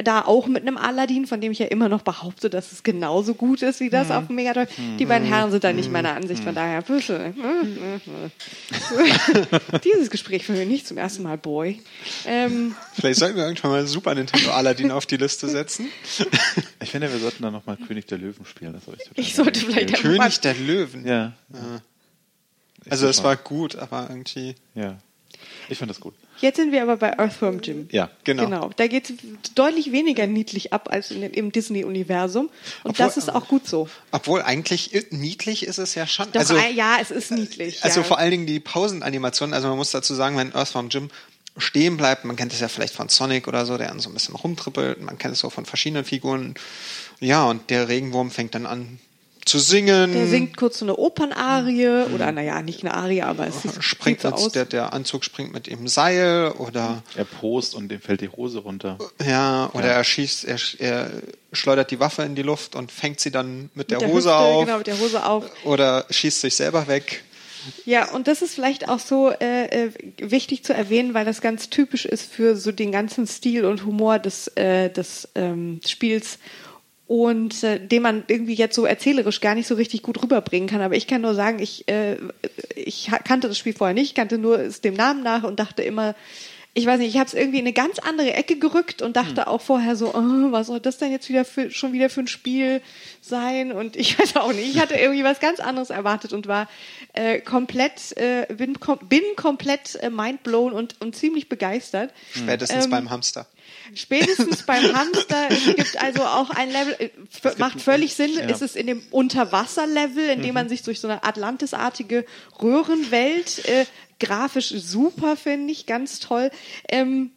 da 0.03 0.25
auch 0.25 0.47
mit 0.47 0.63
einem 0.63 0.77
Aladdin, 0.77 1.27
von 1.27 1.41
dem 1.41 1.51
ich 1.51 1.59
ja 1.59 1.67
immer 1.67 1.89
noch 1.89 2.01
behaupte, 2.01 2.49
dass 2.49 2.71
es 2.71 2.81
genauso 2.83 3.35
gut 3.35 3.61
ist 3.61 3.79
wie 3.79 3.89
das 3.89 4.11
auf 4.11 4.27
dem 4.27 4.35
Mega 4.35 4.53
Drive. 4.53 4.69
Die 4.99 5.05
beiden 5.05 5.27
Herren 5.27 5.51
sind 5.51 5.63
da 5.63 5.73
nicht 5.73 5.91
meiner 5.91 6.15
Ansicht, 6.15 6.43
von 6.43 6.55
daher. 6.55 6.83
Dieses 9.83 10.09
Gespräch 10.09 10.45
führen 10.45 10.59
wir 10.59 10.65
nicht 10.65 10.87
zum 10.87 10.97
ersten 10.97 11.23
Mal, 11.23 11.37
Boy. 11.37 11.81
Ähm, 12.25 12.75
Vielleicht 12.93 13.19
sollten 13.19 13.37
wir 13.37 13.45
irgendwann 13.45 13.71
mal 13.71 13.87
Super 13.87 14.15
Nintendo 14.15 14.51
Aladdin 14.51 14.91
auf 14.91 15.05
die 15.05 15.17
Liste 15.17 15.47
setzen. 15.47 15.87
Ich 16.81 16.91
finde, 16.91 17.11
wir 17.11 17.19
sollten 17.19 17.43
dann 17.43 17.53
nochmal 17.53 17.77
König 17.77 18.07
der 18.07 18.17
Löwen 18.17 18.45
spielen. 18.45 18.73
Das 18.73 18.83
ich 18.87 19.09
Ich 19.15 19.35
sollte 19.35 19.59
vielleicht. 19.59 19.95
König 19.95 20.39
der 20.41 20.55
Löwen. 20.55 21.07
Ja. 21.07 21.33
Also 22.89 23.07
es 23.07 23.23
war 23.23 23.35
gut, 23.35 23.75
aber 23.75 24.07
irgendwie. 24.09 24.55
Ja. 24.75 24.97
Ich 25.69 25.78
finde 25.78 25.94
das 25.94 26.01
gut. 26.01 26.13
Jetzt 26.40 26.57
sind 26.57 26.72
wir 26.72 26.81
aber 26.81 26.98
bei 26.98 27.18
Earthworm 27.18 27.60
Jim. 27.62 27.88
Ja. 27.92 28.10
Genau. 28.24 28.44
Genau. 28.45 28.69
Da 28.76 28.88
geht 28.88 29.09
es 29.09 29.16
deutlich 29.56 29.92
weniger 29.92 30.28
niedlich 30.28 30.73
ab 30.73 30.90
als 30.92 31.09
dem- 31.09 31.31
im 31.31 31.52
Disney-Universum. 31.52 32.45
Und 32.45 32.52
Obwohl- 32.92 33.06
das 33.06 33.18
ist 33.18 33.33
auch 33.33 33.47
gut 33.47 33.68
so. 33.68 33.88
Obwohl 34.12 34.42
eigentlich 34.42 34.92
niedlich 35.12 35.66
ist 35.66 35.78
es 35.78 35.95
ja 35.95 36.06
schon. 36.07 36.31
Doch, 36.31 36.40
also, 36.42 36.56
äh, 36.57 36.71
ja, 36.71 36.97
es 37.02 37.12
ist 37.12 37.31
niedlich. 37.31 37.83
also 37.83 38.02
ja. 38.02 38.06
vor 38.06 38.18
allen 38.19 38.31
Dingen 38.31 38.45
die 38.45 38.59
Pausenanimationen. 38.59 39.54
Also 39.54 39.68
man 39.69 39.78
muss 39.78 39.92
dazu 39.92 40.14
sagen, 40.16 40.38
wenn 40.38 40.54
Earthworm 40.54 40.90
Jim 40.90 41.09
stehen 41.57 41.97
bleibt, 41.97 42.26
man 42.26 42.35
kennt 42.35 42.52
es 42.52 42.59
ja 42.59 42.68
vielleicht 42.68 42.95
von 42.95 43.09
Sonic 43.09 43.47
oder 43.47 43.66
so, 43.66 43.78
der 43.78 43.88
dann 43.90 44.00
so 44.00 44.09
ein 44.09 44.14
bisschen 44.14 44.35
rumtrippelt. 44.35 45.02
Man 45.02 45.18
kennt 45.18 45.33
es 45.35 45.40
so 45.40 45.50
von 45.50 45.66
verschiedenen 45.66 46.04
Figuren. 46.04 46.56
Ja, 47.19 47.45
und 47.45 47.69
der 47.69 47.88
Regenwurm 47.88 48.31
fängt 48.31 48.56
dann 48.56 48.66
an 48.66 49.00
zu 49.45 49.59
singen. 49.59 50.14
Der 50.14 50.28
singt 50.28 50.57
kurz 50.57 50.80
so 50.80 50.85
eine 50.85 50.95
Opernarie 50.97 52.12
oder 52.14 52.31
naja, 52.31 52.62
nicht 52.62 52.83
eine 52.83 52.94
Arie, 52.94 53.21
aber 53.21 53.47
es 53.47 53.66
ist, 53.66 53.83
springt 53.83 54.21
so 54.21 54.30
aus. 54.30 54.52
der, 54.52 54.66
der 54.66 54.94
Anzug 54.94 55.23
springt 55.23 55.54
mit 55.54 55.68
ihm 55.68 55.88
Seil 55.88 56.52
oder 56.57 57.04
Er 57.16 57.26
post 57.26 57.76
und 57.76 57.90
dem 57.90 58.02
fällt 58.02 58.21
die 58.21 58.30
Hose 58.30 58.59
runter. 58.59 58.97
ja, 59.26 59.69
oder 59.73 59.88
er 59.88 60.04
schießt, 60.04 60.45
er, 60.45 60.57
er 60.80 61.12
schleudert 61.52 61.92
die 61.92 62.00
Waffe 62.00 62.23
in 62.23 62.35
die 62.35 62.42
Luft 62.42 62.76
und 62.76 62.92
fängt 62.92 63.19
sie 63.19 63.31
dann 63.31 63.69
mit 63.73 63.92
der, 63.92 64.00
Mit 64.00 64.07
der 64.07 64.14
Hose 64.14 64.30
Hüfte, 64.30 64.35
auf. 64.35 64.66
Genau, 64.66 64.78
mit 64.78 64.88
der 64.88 65.00
Hose 65.00 65.26
auf. 65.26 65.45
Oder 65.66 66.06
schießt 66.09 66.42
sich 66.42 66.56
selber 66.56 66.88
weg. 66.88 67.23
Ja, 67.85 68.12
und 68.12 68.28
das 68.28 68.42
ist 68.42 68.56
vielleicht 68.56 68.90
auch 68.90 69.00
so 69.00 69.30
äh, 69.31 69.85
äh, 69.85 69.92
wichtig 70.18 70.66
zu 70.66 70.73
erwähnen, 70.73 71.14
weil 71.14 71.23
das 71.23 71.40
ganz 71.40 71.69
typisch 71.69 72.06
ist 72.06 72.30
für 72.30 72.57
so 72.57 72.73
den 72.73 72.92
ganzen 72.92 73.26
Stil 73.26 73.64
und 73.64 73.85
Humor 73.85 74.19
des, 74.19 74.47
äh, 74.56 74.90
des 74.90 75.30
ähm, 75.35 75.80
Spiels 75.88 76.40
und 77.07 77.64
äh, 77.64 77.86
den 77.86 78.02
man 78.02 78.24
irgendwie 78.28 78.54
jetzt 78.54 78.76
so 78.76 78.86
erzählerisch 78.86 79.42
gar 79.42 79.56
nicht 79.56 79.68
so 79.68 79.76
richtig 79.76 80.04
gut 80.04 80.22
rüberbringen 80.24 80.69
kann. 80.69 80.81
Aber 80.81 80.95
ich 80.95 81.07
kann 81.07 81.22
nur 81.22 81.36
sagen, 81.36 81.60
ich, 81.60 81.88
äh, 81.88 82.18
ich 82.76 83.12
kannte 83.26 83.48
das 83.48 83.57
Spiel 83.57 83.74
vorher 83.74 83.94
nicht, 83.94 84.16
kannte 84.16 84.38
nur 84.38 84.60
es 84.60 84.81
dem 84.81 84.94
Namen 84.94 85.24
nach 85.24 85.44
und 85.44 85.60
dachte 85.60 85.83
immer, 85.83 86.16
ich 86.76 86.88
weiß 86.88 87.00
nicht, 87.00 87.10
ich 87.10 87.19
habe 87.19 87.28
es 87.28 87.36
irgendwie 87.36 87.60
in 87.60 87.66
eine 87.66 87.74
ganz 87.74 88.00
andere 88.00 88.33
Ecke 88.33 88.57
gerückt 88.57 89.04
und 89.04 89.16
dachte 89.16 89.48
auch 89.48 89.62
vorher 89.62 89.95
so, 89.95 90.16
oh, 90.16 90.52
was 90.52 90.68
soll 90.68 90.80
das 90.80 90.98
denn 90.98 91.12
jetzt 91.12 91.30
wieder 91.30 91.45
für, 91.45 91.69
schon 91.69 91.94
wieder 91.94 92.10
für 92.10 92.22
ein 92.22 92.28
Spiel 92.28 92.81
sein? 93.22 93.72
Und 93.72 93.95
ich 93.95 94.18
weiß 94.19 94.38
auch 94.38 94.54
nicht, 94.54 94.76
ich 94.76 94.81
hatte 94.81 94.95
irgendwie 94.95 95.24
was 95.24 95.40
ganz 95.40 95.60
anderes 95.60 95.92
erwartet 95.92 96.33
und 96.33 96.48
war 96.48 96.68
äh, 97.14 97.40
komplett, 97.42 98.18
äh, 98.18 98.48
bin, 98.56 98.80
kom 98.80 98.98
bin 99.07 99.22
komplett 99.36 99.95
äh, 99.95 100.10
mindblown 100.10 100.74
und, 100.74 101.00
und 101.00 101.16
ziemlich 101.16 101.48
begeistert. 101.48 102.12
Spätestens 102.31 102.86
Ähm, 102.86 102.92
beim 102.92 103.10
Hamster. 103.12 103.45
Spätestens 103.95 104.63
beim 104.63 104.94
Hamster. 104.95 105.49
Es 105.49 105.66
gibt 105.75 106.02
also 106.02 106.23
auch 106.23 106.49
ein 106.49 106.71
Level, 106.71 106.95
äh, 106.99 107.09
macht 107.57 107.81
völlig 107.81 108.16
Sinn, 108.16 108.33
ja. 108.33 108.45
ist 108.45 108.61
es 108.61 108.75
in 108.75 108.87
dem 108.87 109.04
Unterwasserlevel, 109.11 110.30
in 110.30 110.42
dem 110.42 110.54
man 110.54 110.69
sich 110.69 110.83
durch 110.83 110.99
so 110.99 111.07
eine 111.07 111.23
Atlantisartige 111.23 112.25
Röhrenwelt, 112.61 113.66
äh, 113.66 113.85
grafisch 114.19 114.69
super, 114.69 115.35
finde 115.35 115.71
ich, 115.71 115.85
ganz 115.85 116.19
toll. 116.19 116.52
Ähm, 116.90 117.31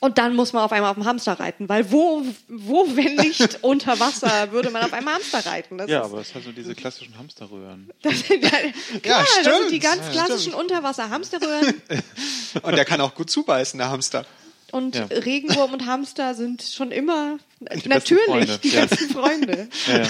und 0.00 0.18
dann 0.18 0.34
muss 0.34 0.52
man 0.52 0.64
auf 0.64 0.72
einmal 0.72 0.90
auf 0.90 0.96
dem 0.96 1.04
Hamster 1.04 1.38
reiten, 1.38 1.68
weil 1.68 1.92
wo, 1.92 2.24
wo, 2.48 2.88
wenn 2.96 3.14
nicht 3.14 3.58
unter 3.62 4.00
Wasser, 4.00 4.50
würde 4.50 4.70
man 4.70 4.82
auf 4.82 4.92
einem 4.92 5.08
Hamster 5.08 5.46
reiten. 5.46 5.78
Das 5.78 5.88
Ja, 5.88 6.02
aber 6.02 6.20
es 6.20 6.34
hat 6.34 6.42
so 6.42 6.50
diese 6.50 6.74
klassischen 6.74 7.16
Hamsterröhren. 7.16 7.88
das 8.02 8.18
sind, 8.18 8.42
ja, 8.42 8.50
klar, 8.98 9.20
das 9.20 9.30
stimmt. 9.30 9.56
sind 9.58 9.70
die 9.70 9.78
ganz 9.78 10.02
Ja, 10.06 10.10
klassischen 10.10 10.54
Unterwasser-Hamsterröhren. 10.54 11.80
Und 12.62 12.76
der 12.76 12.84
kann 12.84 13.00
auch 13.00 13.14
gut 13.14 13.30
zubeißen, 13.30 13.78
der 13.78 13.90
Hamster. 13.90 14.26
Und 14.72 14.96
Ja. 14.96 15.04
Regenwurm 15.04 15.72
und 15.74 15.86
Hamster 15.86 16.34
sind 16.34 16.62
schon 16.62 16.90
immer 16.92 17.38
besten 17.60 17.88
natürlich 17.90 18.24
Freunde, 18.24 18.58
die 18.64 18.70
besten 18.70 19.08
Freunde. 19.10 19.68
Ja. 19.86 20.02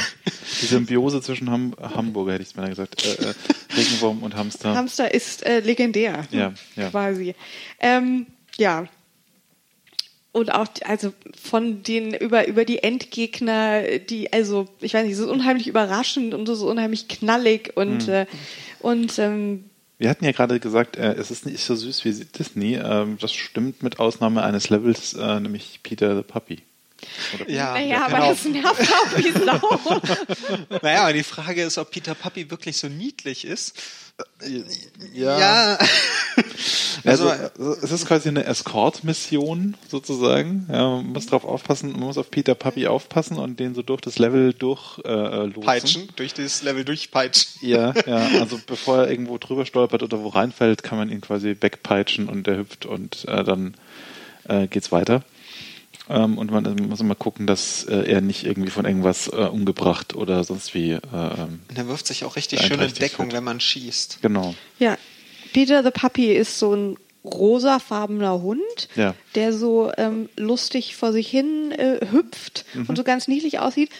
Die 0.62 0.66
Symbiose 0.66 1.20
zwischen 1.20 1.50
Ham 1.50 1.74
Hamburger, 1.80 2.32
hätte 2.34 2.44
ich 2.48 2.54
mal 2.56 2.68
gesagt. 2.68 3.04
Äh, 3.04 3.30
äh, 3.30 3.34
Regenwurm 3.76 4.22
und 4.22 4.36
Hamster. 4.36 4.74
Hamster 4.74 5.12
ist 5.12 5.44
äh, 5.44 5.60
legendär. 5.60 6.26
Ja, 6.30 6.52
ja. 6.76 6.90
Quasi. 6.90 7.34
Ähm, 7.80 8.26
ja. 8.56 8.86
Und 10.30 10.54
auch, 10.54 10.66
die- 10.68 10.86
also 10.86 11.12
von 11.38 11.82
den, 11.82 12.14
über, 12.14 12.46
über 12.48 12.64
die 12.64 12.82
Endgegner, 12.82 13.98
die, 13.98 14.32
also, 14.32 14.66
ich 14.80 14.94
weiß 14.94 15.02
nicht, 15.04 15.12
es 15.12 15.18
ist 15.18 15.26
unheimlich 15.28 15.66
überraschend 15.66 16.32
und 16.32 16.48
es 16.48 16.58
ist 16.58 16.64
unheimlich 16.64 17.08
knallig 17.08 17.72
und, 17.76 18.06
Hm. 18.06 18.12
äh, 18.14 18.26
und, 18.80 19.18
ähm, 19.18 19.64
Wir 20.02 20.10
hatten 20.10 20.24
ja 20.24 20.32
gerade 20.32 20.58
gesagt, 20.58 20.96
äh, 20.96 21.12
es 21.12 21.30
ist 21.30 21.46
nicht 21.46 21.62
so 21.62 21.76
süß 21.76 22.04
wie 22.04 22.24
Disney. 22.24 22.74
Ähm, 22.74 23.18
das 23.20 23.32
stimmt 23.32 23.84
mit 23.84 24.00
Ausnahme 24.00 24.42
eines 24.42 24.68
Levels, 24.68 25.14
äh, 25.14 25.38
nämlich 25.38 25.78
Peter 25.84 26.16
the 26.16 26.22
Puppy. 26.22 26.64
Oder 27.34 27.50
Ja, 27.50 27.72
naja, 27.74 28.06
aber 28.06 28.16
genau. 28.16 28.28
das 28.30 28.44
nervt 28.44 28.92
auch 28.92 29.16
wie 29.18 29.32
Sau. 29.32 30.78
Naja, 30.82 31.02
aber 31.02 31.12
die 31.12 31.22
Frage 31.22 31.62
ist, 31.62 31.78
ob 31.78 31.90
Peter 31.90 32.14
Puppy 32.14 32.50
wirklich 32.50 32.76
so 32.76 32.88
niedlich 32.88 33.44
ist. 33.44 33.74
Ja. 35.14 35.38
Ja. 35.38 35.78
Also, 37.04 37.28
Also, 37.30 37.72
es 37.82 37.90
ist 37.90 38.06
quasi 38.06 38.28
eine 38.28 38.44
Escort-Mission 38.44 39.76
sozusagen. 39.88 40.66
Ja, 40.70 40.96
man 40.96 41.12
muss 41.12 41.26
drauf 41.26 41.44
aufpassen, 41.44 41.92
man 41.92 42.00
muss 42.00 42.18
auf 42.18 42.30
Peter 42.30 42.54
Puppy 42.54 42.86
aufpassen 42.86 43.38
und 43.38 43.58
den 43.58 43.74
so 43.74 43.82
durch 43.82 44.00
das 44.00 44.18
Level 44.18 44.52
durch 44.52 45.00
äh, 45.04 45.10
äh, 45.10 45.48
peitschen, 45.48 46.08
durch 46.16 46.34
das 46.34 46.62
Level 46.62 46.84
durchpeitschen. 46.84 47.68
Ja, 47.68 47.94
ja, 48.06 48.16
also 48.40 48.60
bevor 48.64 48.98
er 48.98 49.10
irgendwo 49.10 49.38
drüber 49.38 49.66
stolpert 49.66 50.02
oder 50.02 50.22
wo 50.22 50.28
reinfällt, 50.28 50.82
kann 50.82 50.98
man 50.98 51.10
ihn 51.10 51.20
quasi 51.20 51.56
wegpeitschen 51.60 52.28
und 52.28 52.46
der 52.46 52.58
hüpft 52.58 52.86
und 52.86 53.24
äh, 53.26 53.42
dann 53.42 53.74
äh, 54.48 54.66
geht's 54.68 54.92
weiter. 54.92 55.22
Ähm, 56.08 56.36
und 56.38 56.50
man 56.50 56.64
muss 56.88 57.00
immer 57.00 57.14
gucken, 57.14 57.46
dass 57.46 57.84
äh, 57.84 58.10
er 58.10 58.20
nicht 58.20 58.44
irgendwie 58.44 58.70
von 58.70 58.84
irgendwas 58.84 59.28
äh, 59.28 59.36
umgebracht 59.36 60.14
oder 60.16 60.42
sonst 60.44 60.74
wie. 60.74 60.90
Äh, 60.92 60.98
ähm, 61.12 61.60
Und 61.68 61.78
er 61.78 61.86
wirft 61.88 62.06
sich 62.06 62.24
auch 62.24 62.36
richtig 62.36 62.60
schön 62.62 62.80
in 62.80 62.92
Deckung, 62.94 63.26
wird. 63.26 63.36
wenn 63.36 63.44
man 63.44 63.60
schießt. 63.60 64.18
genau. 64.20 64.54
Ja, 64.78 64.98
Peter 65.52 65.82
the 65.84 65.90
Puppy 65.90 66.32
ist 66.32 66.58
so 66.58 66.74
ein 66.74 66.96
rosafarbener 67.24 68.42
Hund, 68.42 68.88
Ja. 68.96 69.14
der 69.34 69.52
so 69.52 69.92
ähm, 69.96 70.28
lustig 70.36 70.96
vor 70.96 71.12
sich 71.12 71.28
hin 71.28 71.70
äh, 71.72 72.00
hüpft 72.10 72.64
Mhm. 72.74 72.86
und 72.88 72.96
so 72.96 73.04
ganz 73.04 73.28
niedlich 73.28 73.58
aussieht, 73.60 73.90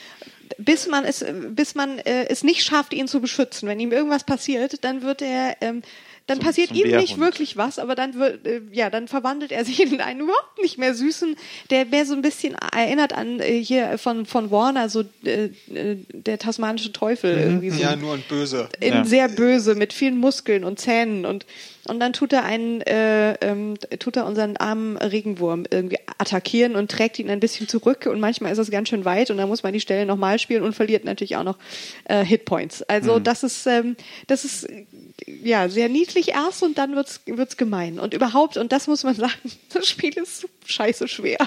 bis 0.59 0.89
man 0.89 1.05
es, 1.05 1.25
bis 1.51 1.75
man 1.75 1.99
äh, 2.01 2.27
es 2.29 2.43
nicht 2.43 2.65
schafft, 2.65 2.93
ihn 2.95 3.07
zu 3.09 3.21
beschützen. 3.21 3.69
Wenn 3.69 3.79
ihm 3.81 3.93
irgendwas 3.93 4.25
passiert, 4.25 4.83
dann 4.85 5.03
wird 5.03 5.23
er 5.23 5.57
ähm, 5.61 5.83
dann 6.27 6.39
Zum- 6.39 6.47
passiert 6.47 6.69
zum 6.69 6.77
ihm 6.77 6.97
nicht 6.97 7.19
wirklich 7.19 7.57
was, 7.57 7.79
aber 7.79 7.95
dann 7.95 8.15
wird, 8.15 8.47
äh, 8.47 8.61
ja, 8.73 8.91
dann 8.91 9.09
verwandelt 9.09 9.51
er 9.53 9.65
sich 9.65 9.83
in 9.83 10.01
einen 10.01 10.21
überhaupt 10.21 10.61
nicht 10.63 10.79
mehr 10.79 10.95
süßen, 10.95 11.37
der 11.71 11.87
mehr 11.87 12.07
so 12.07 12.15
ein 12.15 12.23
bisschen 12.23 12.55
erinnert 12.55 13.13
an 13.13 13.41
äh, 13.41 13.63
hier 13.63 13.99
von, 13.99 14.25
von 14.27 14.51
Warner, 14.51 14.89
so 14.89 15.03
äh, 15.25 15.51
äh, 15.75 15.97
der 16.13 16.39
tasmanische 16.39 16.93
Teufel 16.93 17.37
irgendwie 17.37 17.71
so 17.71 17.81
Ja, 17.83 17.97
nur 17.97 18.13
und 18.13 18.29
böse. 18.29 18.69
in 18.81 18.93
Ja. 18.95 19.05
sehr 19.05 19.29
böse 19.29 19.75
mit 19.75 19.93
vielen 19.93 20.19
Muskeln 20.19 20.65
und 20.65 20.79
Zähnen 20.79 21.27
und 21.27 21.47
und 21.89 21.99
dann 21.99 22.13
tut 22.13 22.33
er 22.33 22.45
einen 22.45 22.81
äh, 22.83 23.33
ähm, 23.41 23.75
tut 23.99 24.15
er 24.17 24.25
unseren 24.27 24.57
armen 24.57 24.97
Regenwurm 24.97 25.65
irgendwie 25.69 25.99
attackieren 26.19 26.77
und 26.77 26.93
trägt 26.93 27.19
ihn 27.19 27.29
ein 27.29 27.41
bisschen 27.41 27.67
zurück 27.67 28.07
und 28.09 28.21
manchmal 28.21 28.53
ist 28.53 28.59
es 28.59 28.71
ganz 28.71 28.89
schön 28.89 29.05
weit 29.05 29.33
und 29.33 29.37
dann 29.39 29.49
muss 29.49 29.65
man 29.65 29.73
die 29.73 29.81
Stelle 29.81 30.07
nochmal 30.07 30.39
spielen 30.39 30.63
und 30.63 30.75
verliert 30.77 31.05
natürlich 31.05 31.35
auch 31.35 31.43
noch 31.43 31.59
äh, 32.05 32.25
Hitpoints. 32.25 32.85
Also 32.85 33.19
das 33.19 33.43
ist 33.43 33.67
ähm, 33.67 33.97
das 34.29 34.45
ist 34.45 34.69
ja 35.43 35.69
sehr 35.69 35.89
niedlich 35.89 36.12
erst 36.29 36.63
und 36.63 36.79
dann 36.79 36.95
wird's 36.95 37.21
wird's 37.27 37.57
gemein 37.57 37.99
und 37.99 38.15
überhaupt 38.15 38.57
und 38.57 38.73
das 38.73 38.87
muss 38.87 39.05
man 39.05 39.15
sagen, 39.15 39.33
das 39.73 39.89
Spiel 39.89 40.17
ist 40.17 40.49
scheiße 40.65 41.09
schwer. 41.09 41.39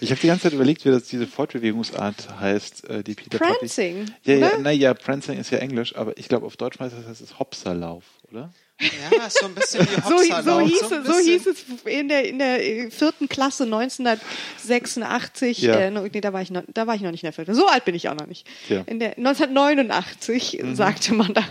Ich 0.00 0.10
habe 0.10 0.20
die 0.20 0.26
ganze 0.26 0.44
Zeit 0.44 0.52
überlegt, 0.52 0.84
wie 0.84 0.90
das 0.90 1.04
diese 1.04 1.26
Fortbewegungsart 1.26 2.38
heißt, 2.38 2.88
äh, 2.90 3.02
die 3.02 3.14
Peter 3.14 3.38
Prancing. 3.38 4.06
Ja, 4.24 4.34
ja, 4.34 4.58
naja, 4.58 4.94
Prancing 4.94 5.38
ist 5.38 5.50
ja 5.50 5.58
Englisch, 5.58 5.96
aber 5.96 6.16
ich 6.18 6.28
glaube 6.28 6.46
auf 6.46 6.56
Deutsch 6.56 6.78
heißt 6.78 6.94
das, 6.94 7.06
das 7.06 7.20
ist 7.20 7.38
Hopserlauf, 7.38 8.04
oder? 8.30 8.52
Ja, 8.80 9.30
so 9.30 9.46
ein 9.46 9.54
bisschen 9.54 9.86
wie 9.88 9.94
So, 10.08 10.16
Hopserlauf. 10.16 10.44
so, 10.44 10.60
hieß, 10.60 10.82
es, 10.82 11.06
so 11.06 11.18
hieß 11.18 11.46
es 11.46 11.64
in 11.84 12.08
der, 12.08 12.28
in 12.28 12.38
der 12.40 12.66
äh, 12.66 12.90
vierten 12.90 13.28
Klasse 13.28 13.64
1986. 13.64 15.58
Ja. 15.62 15.74
Äh, 15.76 15.90
nee, 15.90 16.20
da 16.20 16.32
war, 16.32 16.42
ich 16.42 16.50
noch, 16.50 16.62
da 16.68 16.86
war 16.86 16.94
ich 16.94 17.00
noch 17.00 17.10
nicht 17.12 17.22
in 17.22 17.26
der 17.28 17.32
vierten. 17.32 17.54
So 17.54 17.68
alt 17.68 17.84
bin 17.84 17.94
ich 17.94 18.08
auch 18.08 18.14
noch 18.14 18.26
nicht. 18.26 18.46
Ja. 18.68 18.82
In 18.86 18.98
der 18.98 19.16
1989 19.16 20.58
Mhm. 20.62 20.74
sagte 20.74 21.14
man 21.14 21.34
da. 21.34 21.44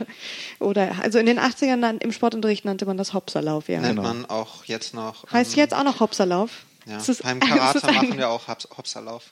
Oder 0.60 0.96
also 1.02 1.18
in 1.20 1.26
den 1.26 1.40
80ern 1.40 1.78
nan- 1.78 1.98
im 2.00 2.12
Sportunterricht 2.12 2.66
nannte 2.66 2.86
man 2.86 2.98
das 2.98 3.14
Hopserlauf, 3.14 3.70
ja. 3.70 3.80
Nennt 3.80 3.96
Genau. 3.96 4.02
man 4.08 4.26
auch 4.26 4.66
jetzt 4.66 4.94
noch. 4.94 5.32
Heißt 5.32 5.54
ähm, 5.54 5.60
jetzt 5.60 5.74
auch 5.74 5.84
noch 5.84 6.00
Hopserlauf? 6.02 6.66
Ja, 6.86 6.98
ist- 6.98 7.24
beim 7.24 7.40
Karate 7.42 7.78
ist 7.78 7.86
ein- 7.86 7.96
machen 7.96 8.18
wir 8.18 8.30
auch 8.30 8.48
Hops 8.48 8.68
Hopserlauf. 8.78 9.32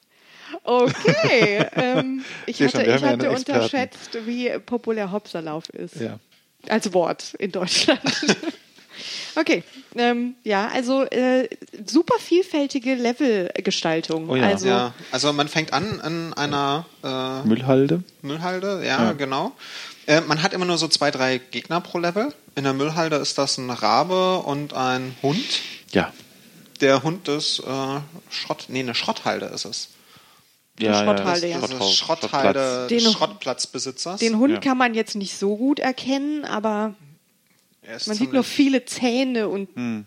Okay. 0.63 1.65
ähm, 1.75 2.23
ich 2.45 2.61
hatte, 2.61 2.71
schon, 2.85 2.95
ich 2.95 3.03
hatte 3.03 3.31
unterschätzt, 3.31 4.17
wie 4.25 4.49
populär 4.59 5.11
Hopserlauf 5.11 5.69
ist. 5.69 5.95
Ja. 5.95 6.19
Als 6.69 6.93
Wort 6.93 7.33
in 7.39 7.51
Deutschland. 7.51 8.01
okay. 9.35 9.63
Ähm, 9.95 10.35
ja, 10.43 10.67
also 10.67 11.03
äh, 11.03 11.49
super 11.85 12.15
vielfältige 12.19 12.95
Levelgestaltung. 12.95 14.29
Oh 14.29 14.35
ja. 14.35 14.47
Also 14.47 14.67
ja, 14.67 14.93
also 15.11 15.33
man 15.33 15.47
fängt 15.47 15.73
an 15.73 15.99
in 16.05 16.33
einer 16.33 16.85
äh, 17.03 17.47
Müllhalde. 17.47 18.03
Müllhalde, 18.21 18.81
ja, 18.85 19.03
Ja. 19.05 19.11
genau. 19.13 19.53
Äh, 20.07 20.21
man 20.21 20.41
hat 20.43 20.53
immer 20.53 20.65
nur 20.65 20.77
so 20.77 20.87
zwei, 20.87 21.11
drei 21.11 21.37
Gegner 21.37 21.81
pro 21.81 21.99
Level. 21.99 22.33
In 22.55 22.63
der 22.63 22.73
Müllhalde 22.73 23.17
ist 23.17 23.37
das 23.37 23.57
ein 23.57 23.69
Rabe 23.69 24.39
und 24.39 24.73
ein 24.73 25.15
Hund. 25.21 25.45
Ja. 25.91 26.11
Der 26.81 27.03
Hund 27.03 27.27
ist 27.27 27.59
äh, 27.59 27.99
Schrott, 28.29 28.65
nee, 28.69 28.79
eine 28.79 28.95
Schrotthalde 28.95 29.45
ist 29.47 29.65
es. 29.65 29.89
Ja, 30.81 31.03
Schrotthalde, 31.03 31.47
ja, 31.47 31.55
ja. 31.55 31.61
das 31.61 31.69
Schrotthaus, 31.69 31.95
Schrotthalde 31.97 32.87
Den- 32.89 32.99
des 33.03 33.11
Schrottplatzbesitzers. 33.13 34.19
den 34.19 34.37
Hund 34.37 34.53
Ja. 34.53 34.59
kann 34.59 34.77
man 34.77 34.93
jetzt 34.93 35.15
nicht 35.15 35.37
so 35.37 35.55
gut 35.57 35.79
erkennen, 35.79 36.45
aber 36.45 36.95
Er 37.83 37.99
man 38.05 38.15
sieht 38.17 38.33
nur 38.33 38.43
viele 38.43 38.85
Zähne 38.85 39.47
und 39.49 39.69
Hm. 39.75 40.05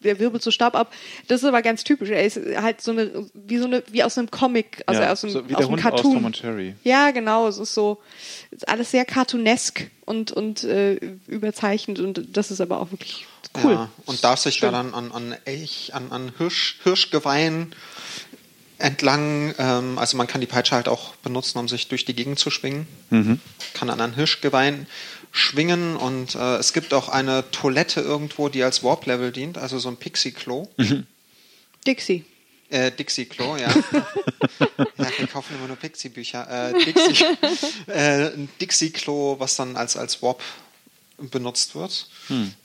der 0.00 0.18
wirbelt 0.20 0.42
so 0.42 0.50
Staub 0.52 0.74
ab. 0.76 0.92
Das 1.26 1.42
ist 1.42 1.48
aber 1.48 1.62
ganz 1.62 1.82
typisch. 1.82 2.10
Er 2.10 2.24
ist 2.24 2.38
halt 2.56 2.80
so 2.80 2.92
eine, 2.92 3.28
wie 3.34 3.58
so 3.58 3.64
eine, 3.64 3.82
wie 3.90 4.04
aus 4.04 4.16
einem 4.16 4.30
Comic, 4.30 4.82
also 4.86 5.00
ja, 5.02 5.10
aus 5.12 5.24
einem, 5.24 5.32
so 5.32 5.48
wie 5.48 5.54
aus 5.54 5.58
der 5.62 5.66
einem 5.66 5.70
Hund 5.70 5.84
aus 5.84 5.90
Cartoon. 5.90 6.12
Tom 6.14 6.24
und. 6.26 6.76
Ja, 6.84 7.10
genau. 7.10 7.48
Es 7.48 7.58
ist 7.58 7.74
so, 7.74 7.98
es 8.52 8.58
ist 8.58 8.68
alles 8.68 8.90
sehr 8.92 9.04
cartoonesk 9.04 9.90
und, 10.04 10.30
und 10.32 10.62
äh, 10.64 10.94
überzeichnet 11.26 11.98
und 11.98 12.36
das 12.36 12.50
ist 12.52 12.60
aber 12.60 12.80
auch 12.80 12.92
wirklich 12.92 13.26
cool. 13.64 13.72
Ja, 13.72 13.88
und 14.04 14.22
darf 14.22 14.38
sich 14.38 14.56
Schön. 14.56 14.70
da 14.72 14.82
dann 14.82 14.94
an, 14.94 15.10
an 15.12 15.34
Elch, 15.44 15.92
an, 15.94 16.12
an 16.12 16.32
Hirsch, 16.38 16.78
Hirschgeweihen 16.84 17.74
entlang, 18.78 19.54
ähm, 19.58 19.98
also 19.98 20.16
man 20.16 20.26
kann 20.26 20.40
die 20.40 20.46
Peitsche 20.46 20.74
halt 20.74 20.88
auch 20.88 21.14
benutzen, 21.16 21.58
um 21.58 21.68
sich 21.68 21.88
durch 21.88 22.04
die 22.04 22.14
Gegend 22.14 22.38
zu 22.38 22.50
schwingen. 22.50 22.86
Mhm. 23.10 23.40
Kann 23.74 23.90
an 23.90 24.00
einen 24.00 24.14
Hirschgeweih 24.14 24.86
schwingen 25.32 25.96
und 25.96 26.34
äh, 26.34 26.56
es 26.56 26.72
gibt 26.72 26.94
auch 26.94 27.08
eine 27.08 27.50
Toilette 27.50 28.00
irgendwo, 28.00 28.48
die 28.48 28.62
als 28.62 28.82
Warp-Level 28.82 29.32
dient, 29.32 29.58
also 29.58 29.78
so 29.78 29.88
ein 29.88 29.96
Pixie-Klo. 29.96 30.68
Dixie. 31.86 32.24
Äh, 32.68 32.90
Dixie-Klo, 32.90 33.56
ja. 33.56 33.68
ja. 34.72 35.10
Wir 35.18 35.26
kaufen 35.26 35.54
immer 35.56 35.68
nur 35.68 35.76
Pixie-Bücher. 35.76 36.70
Äh, 36.70 36.84
Dixie, 36.84 37.24
äh, 37.86 38.32
ein 38.32 38.48
Dixie-Klo, 38.60 39.36
was 39.38 39.56
dann 39.56 39.76
als, 39.76 39.96
als 39.96 40.22
Warp 40.22 40.42
benutzt 41.18 41.74
wird. 41.74 42.08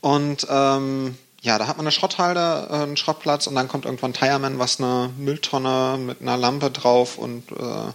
Und 0.00 0.46
ähm, 0.50 1.16
ja, 1.42 1.58
da 1.58 1.66
hat 1.66 1.76
man 1.76 1.84
eine 1.86 1.92
Schrotthalde, 1.92 2.68
äh, 2.70 2.74
einen 2.84 2.96
Schrottplatz 2.96 3.46
und 3.46 3.54
dann 3.56 3.68
kommt 3.68 3.84
irgendwann 3.84 4.10
ein 4.12 4.14
Tireman, 4.14 4.58
was 4.58 4.80
eine 4.80 5.10
Mülltonne 5.18 5.98
mit 5.98 6.20
einer 6.22 6.36
Lampe 6.36 6.70
drauf 6.70 7.18
und 7.18 7.50
äh, 7.50 7.54
Ja, 7.60 7.92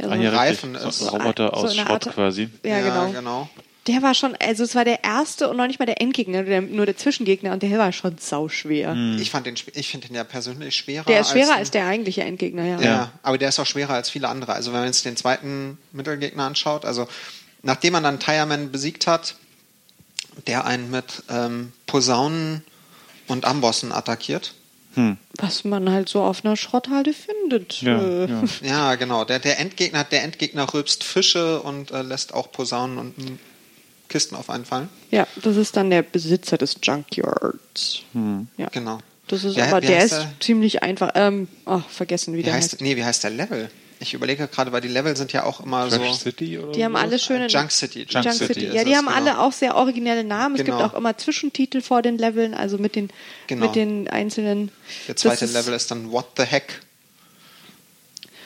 so 0.00 0.10
Ah, 0.10 0.14
ja, 0.16 0.30
Reifen 0.30 0.74
ist 0.74 0.98
So 0.98 1.12
ein 1.12 1.20
Roboter 1.20 1.48
so 1.54 1.66
aus 1.66 1.76
Schrott 1.76 2.06
Art- 2.06 2.14
quasi. 2.14 2.48
ja, 2.64 2.80
genau. 2.80 3.10
genau. 3.12 3.48
Der 3.86 4.00
war 4.00 4.14
schon, 4.14 4.34
also 4.40 4.64
es 4.64 4.74
war 4.74 4.86
der 4.86 5.04
erste 5.04 5.46
und 5.50 5.58
noch 5.58 5.66
nicht 5.66 5.78
mal 5.78 5.84
der 5.84 6.00
Endgegner, 6.00 6.42
der, 6.44 6.62
nur 6.62 6.86
der 6.86 6.96
Zwischengegner 6.96 7.52
und 7.52 7.62
der 7.62 7.78
war 7.78 7.92
schon 7.92 8.16
sauschwer. 8.16 8.96
Ich 9.18 9.30
fand 9.30 9.44
den, 9.46 9.56
ich 9.74 9.88
finde 9.88 10.06
den 10.08 10.16
ja 10.16 10.24
persönlich 10.24 10.74
schwerer. 10.74 11.04
Der 11.04 11.20
ist 11.20 11.32
schwerer 11.32 11.52
ein- 11.52 11.58
als 11.58 11.70
der 11.70 11.86
eigentliche 11.86 12.22
Endgegner, 12.22 12.64
ja. 12.64 12.80
Ja, 12.80 13.12
aber 13.22 13.36
der 13.36 13.50
ist 13.50 13.58
auch 13.58 13.66
schwerer 13.66 13.92
als 13.92 14.08
viele 14.08 14.30
andere. 14.30 14.54
Also 14.54 14.72
wenn 14.72 14.78
man 14.80 14.86
jetzt 14.88 15.04
den 15.04 15.18
zweiten 15.18 15.76
Mittelgegner 15.92 16.44
anschaut, 16.44 16.86
also 16.86 17.06
nachdem 17.62 17.92
man 17.92 18.02
dann 18.02 18.18
Tireman 18.18 18.72
besiegt 18.72 19.06
hat, 19.06 19.34
der 20.46 20.64
einen 20.64 20.90
mit 20.90 21.22
ähm, 21.30 21.72
Posaunen 21.86 22.62
und 23.28 23.44
Ambossen 23.44 23.92
attackiert. 23.92 24.54
Hm. 24.94 25.16
Was 25.38 25.64
man 25.64 25.90
halt 25.90 26.08
so 26.08 26.22
auf 26.22 26.44
einer 26.44 26.56
Schrotthalde 26.56 27.12
findet. 27.12 27.82
Ja, 27.82 28.00
äh, 28.00 28.30
ja. 28.30 28.42
Ja, 28.62 28.94
genau. 28.94 29.24
Der, 29.24 29.40
der 29.40 29.58
Endgegner, 29.58 30.04
der 30.04 30.22
Endgegner 30.22 30.72
rülpst 30.72 31.02
Fische 31.02 31.60
und 31.62 31.90
äh, 31.90 32.02
lässt 32.02 32.32
auch 32.32 32.52
Posaunen 32.52 32.98
und 32.98 33.18
mm, 33.18 33.38
Kisten 34.08 34.36
auf 34.36 34.50
einen 34.50 34.64
fallen. 34.64 34.88
ja, 35.10 35.26
das 35.42 35.56
ist 35.56 35.76
dann 35.76 35.90
der 35.90 36.02
Besitzer 36.02 36.58
des 36.58 36.76
Junkyards. 36.82 38.02
Ja. 38.56 38.68
Genau. 38.70 38.98
Das 39.26 39.42
ist 39.42 39.56
Wie- 39.56 39.62
aber 39.62 39.82
wie 39.82 39.86
der 39.86 40.04
ist 40.04 40.12
der? 40.12 40.32
ziemlich 40.38 40.82
einfach. 40.82 41.10
Ähm, 41.14 41.48
oh, 41.66 41.80
vergessen, 41.88 42.34
wie, 42.34 42.38
Wie 42.38 42.42
der 42.44 42.52
heißt, 42.54 42.72
heißt. 42.74 42.80
nee, 42.82 42.94
wie 42.96 43.04
heißt 43.04 43.24
der 43.24 43.30
Level? 43.30 43.70
Ich 44.00 44.14
überlege 44.14 44.46
gerade, 44.48 44.72
weil 44.72 44.80
die 44.80 44.88
Level 44.88 45.16
sind 45.16 45.32
ja 45.32 45.44
auch 45.44 45.60
immer 45.60 45.88
Trash 45.88 46.08
so. 46.08 46.14
City 46.14 46.58
oder 46.58 46.72
Die 46.72 46.84
haben 46.84 46.96
alle 46.96 47.18
schöne 47.18 47.46
Junk 47.46 47.70
City. 47.70 48.06
Junk 48.08 48.24
Junk 48.24 48.36
City 48.36 48.54
City. 48.60 48.66
Ja, 48.76 48.84
die 48.84 48.90
es, 48.92 48.96
haben 48.98 49.06
genau. 49.06 49.16
alle 49.16 49.38
auch 49.38 49.52
sehr 49.52 49.74
originelle 49.76 50.24
Namen. 50.24 50.56
Es 50.56 50.64
Genau. 50.64 50.78
gibt 50.78 50.90
auch 50.90 50.96
immer 50.98 51.16
Zwischentitel 51.16 51.80
vor 51.80 52.02
den 52.02 52.18
Leveln, 52.18 52.54
also 52.54 52.78
mit 52.78 52.96
den, 52.96 53.10
Genau. 53.46 53.66
mit 53.66 53.74
den 53.76 54.08
einzelnen. 54.08 54.70
Der 55.08 55.16
zweite 55.16 55.44
ist- 55.46 55.52
Level 55.54 55.72
ist 55.74 55.90
dann 55.90 56.10
What 56.12 56.26
the 56.36 56.44
Heck. 56.44 56.80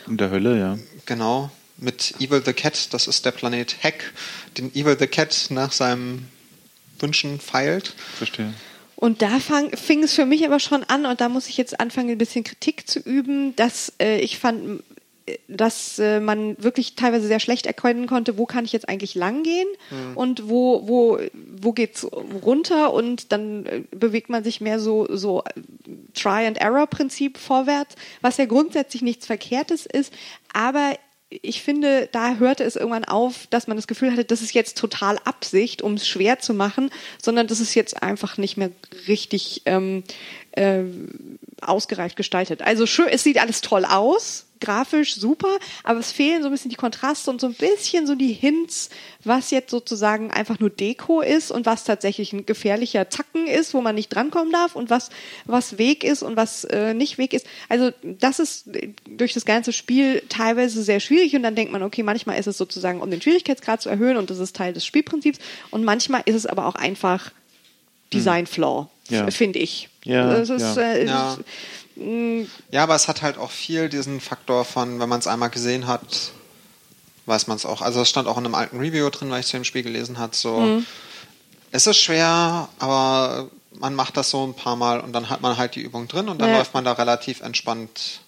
In 0.06 0.16
der 0.16 0.30
Hölle, 0.30 0.58
ja. 0.58 0.78
Genau. 1.06 1.50
Mit 1.76 2.14
Evil 2.18 2.42
the 2.44 2.52
Cat, 2.52 2.92
das 2.92 3.06
ist 3.06 3.24
der 3.24 3.30
Planet 3.30 3.76
Heck, 3.80 4.12
den 4.56 4.74
Evil 4.74 4.96
the 4.98 5.06
Cat 5.06 5.46
nach 5.50 5.70
seinem 5.72 6.26
Wünschen 6.98 7.38
feilt. 7.40 7.94
Verstehe. 8.16 8.52
Und 8.96 9.22
da 9.22 9.38
fang, 9.38 9.70
fing 9.76 10.02
es 10.02 10.14
für 10.14 10.26
mich 10.26 10.44
aber 10.44 10.58
schon 10.58 10.82
an, 10.84 11.06
und 11.06 11.20
da 11.20 11.28
muss 11.28 11.46
ich 11.48 11.56
jetzt 11.56 11.78
anfangen, 11.78 12.10
ein 12.10 12.18
bisschen 12.18 12.42
Kritik 12.42 12.88
zu 12.88 12.98
üben, 12.98 13.54
dass 13.54 13.92
äh, 14.00 14.18
ich 14.18 14.38
fand, 14.38 14.80
äh, 14.80 14.82
dass 15.48 15.98
äh, 15.98 16.20
man 16.20 16.62
wirklich 16.62 16.94
teilweise 16.94 17.26
sehr 17.26 17.40
schlecht 17.40 17.66
erkennen 17.66 18.06
konnte, 18.06 18.38
wo 18.38 18.46
kann 18.46 18.64
ich 18.64 18.72
jetzt 18.72 18.88
eigentlich 18.88 19.14
langgehen 19.14 19.68
und 20.14 20.48
wo, 20.48 20.86
wo, 20.88 21.18
wo 21.32 21.72
geht's 21.72 22.06
runter 22.44 22.92
und 22.92 23.32
dann 23.32 23.66
äh, 23.66 23.82
bewegt 23.90 24.30
man 24.30 24.44
sich 24.44 24.60
mehr 24.60 24.78
so, 24.80 25.06
so 25.10 25.42
äh, 25.44 25.60
Try-and-Error-Prinzip 26.14 27.38
vorwärts, 27.38 27.94
was 28.20 28.36
ja 28.36 28.46
grundsätzlich 28.46 29.02
nichts 29.02 29.26
Verkehrtes 29.26 29.86
ist, 29.86 30.12
aber 30.52 30.92
ich 31.30 31.62
finde, 31.62 32.08
da 32.10 32.36
hörte 32.36 32.64
es 32.64 32.76
irgendwann 32.76 33.04
auf, 33.04 33.46
dass 33.48 33.66
man 33.66 33.76
das 33.76 33.86
Gefühl 33.86 34.12
hatte, 34.12 34.24
das 34.24 34.40
ist 34.40 34.54
jetzt 34.54 34.78
total 34.78 35.18
Absicht, 35.24 35.82
um 35.82 35.94
es 35.94 36.08
schwer 36.08 36.38
zu 36.38 36.54
machen, 36.54 36.90
sondern 37.20 37.46
das 37.46 37.60
ist 37.60 37.74
jetzt 37.74 38.02
einfach 38.02 38.38
nicht 38.38 38.56
mehr 38.56 38.70
richtig 39.06 39.62
ähm, 39.66 40.04
äh, 40.52 40.84
ausgereift 41.60 42.16
gestaltet. 42.16 42.62
Also 42.62 42.86
schön, 42.86 43.08
es 43.10 43.24
sieht 43.24 43.40
alles 43.40 43.60
toll 43.60 43.84
aus, 43.84 44.46
grafisch 44.60 45.14
super, 45.16 45.48
aber 45.84 45.98
es 46.00 46.12
fehlen 46.12 46.42
so 46.42 46.48
ein 46.48 46.52
bisschen 46.52 46.70
die 46.70 46.76
Kontraste 46.76 47.30
und 47.30 47.40
so 47.40 47.46
ein 47.46 47.54
bisschen 47.54 48.06
so 48.06 48.14
die 48.14 48.32
Hints, 48.32 48.90
was 49.24 49.50
jetzt 49.50 49.70
sozusagen 49.70 50.30
einfach 50.30 50.58
nur 50.60 50.70
Deko 50.70 51.20
ist 51.20 51.50
und 51.50 51.66
was 51.66 51.84
tatsächlich 51.84 52.32
ein 52.32 52.46
gefährlicher 52.46 53.10
Zacken 53.10 53.46
ist, 53.46 53.74
wo 53.74 53.80
man 53.80 53.94
nicht 53.94 54.08
drankommen 54.08 54.52
darf 54.52 54.76
und 54.76 54.90
was, 54.90 55.10
was 55.44 55.78
Weg 55.78 56.04
ist 56.04 56.22
und 56.22 56.36
was 56.36 56.64
äh, 56.64 56.94
nicht 56.94 57.18
Weg 57.18 57.32
ist. 57.32 57.46
Also 57.68 57.90
das 58.02 58.38
ist 58.38 58.68
äh, 58.74 58.90
durch 59.08 59.34
das 59.34 59.44
ganze 59.44 59.72
Spiel 59.72 60.22
teilweise 60.28 60.82
sehr 60.82 61.00
schwierig 61.00 61.34
und 61.36 61.42
dann 61.42 61.54
denkt 61.54 61.72
man, 61.72 61.82
okay, 61.82 62.02
manchmal 62.02 62.38
ist 62.38 62.46
es 62.46 62.58
sozusagen, 62.58 63.00
um 63.00 63.10
den 63.10 63.20
Schwierigkeitsgrad 63.22 63.82
zu 63.82 63.88
erhöhen 63.88 64.16
und 64.16 64.30
das 64.30 64.38
ist 64.38 64.56
Teil 64.56 64.72
des 64.72 64.84
Spielprinzips 64.84 65.38
und 65.70 65.84
manchmal 65.84 66.22
ist 66.24 66.34
es 66.34 66.46
aber 66.46 66.66
auch 66.66 66.74
einfach 66.74 67.32
Design-Flaw, 68.12 68.86
Ja. 69.10 69.30
finde 69.30 69.58
ich. 69.58 69.88
Ja, 70.04 70.32
es 70.36 70.48
ist, 70.50 70.76
ja. 70.76 70.82
Äh, 70.82 71.06
Ja. 71.06 71.36
Mh, 71.98 72.46
Ja, 72.70 72.82
aber 72.84 72.94
es 72.94 73.08
hat 73.08 73.22
halt 73.22 73.38
auch 73.38 73.50
viel 73.50 73.88
diesen 73.88 74.20
Faktor 74.20 74.64
von, 74.64 74.98
wenn 75.00 75.08
man 75.08 75.18
es 75.20 75.26
einmal 75.26 75.50
gesehen 75.50 75.86
hat, 75.86 76.32
weiß 77.26 77.46
man 77.46 77.56
es 77.56 77.66
auch. 77.66 77.82
Also 77.82 78.00
es 78.00 78.08
stand 78.08 78.28
auch 78.28 78.38
in 78.38 78.44
einem 78.46 78.54
alten 78.54 78.78
Review 78.78 79.10
drin, 79.10 79.30
weil 79.30 79.40
ich 79.40 79.46
zu 79.46 79.56
dem 79.56 79.64
Spiel 79.64 79.82
gelesen 79.82 80.18
hat. 80.18 80.34
So, 80.34 80.82
es 81.70 81.86
ist 81.86 81.98
schwer, 81.98 82.68
aber 82.78 83.50
man 83.72 83.94
macht 83.94 84.16
das 84.16 84.30
so 84.30 84.46
ein 84.46 84.54
paar 84.54 84.76
Mal 84.76 85.00
und 85.00 85.12
dann 85.12 85.28
hat 85.28 85.42
man 85.42 85.56
halt 85.58 85.74
die 85.74 85.80
Übung 85.82 86.08
drin 86.08 86.28
und 86.28 86.38
dann 86.40 86.50
Ja. 86.50 86.56
läuft 86.58 86.72
man 86.74 86.84
da 86.84 86.92
relativ 86.92 87.40
entspannt, 87.42 88.20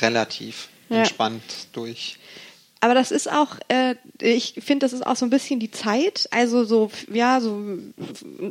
relativ 0.00 0.68
Ja. 0.90 0.98
entspannt 0.98 1.42
durch. 1.72 2.18
Aber 2.84 2.92
das 2.92 3.12
ist 3.12 3.32
auch, 3.32 3.56
äh, 3.68 3.94
ich 4.20 4.56
finde, 4.62 4.84
das 4.84 4.92
ist 4.92 5.06
auch 5.06 5.16
so 5.16 5.24
ein 5.24 5.30
bisschen 5.30 5.58
die 5.58 5.70
Zeit, 5.70 6.28
also 6.30 6.64
so, 6.64 6.90
ja, 7.10 7.40
so 7.40 7.78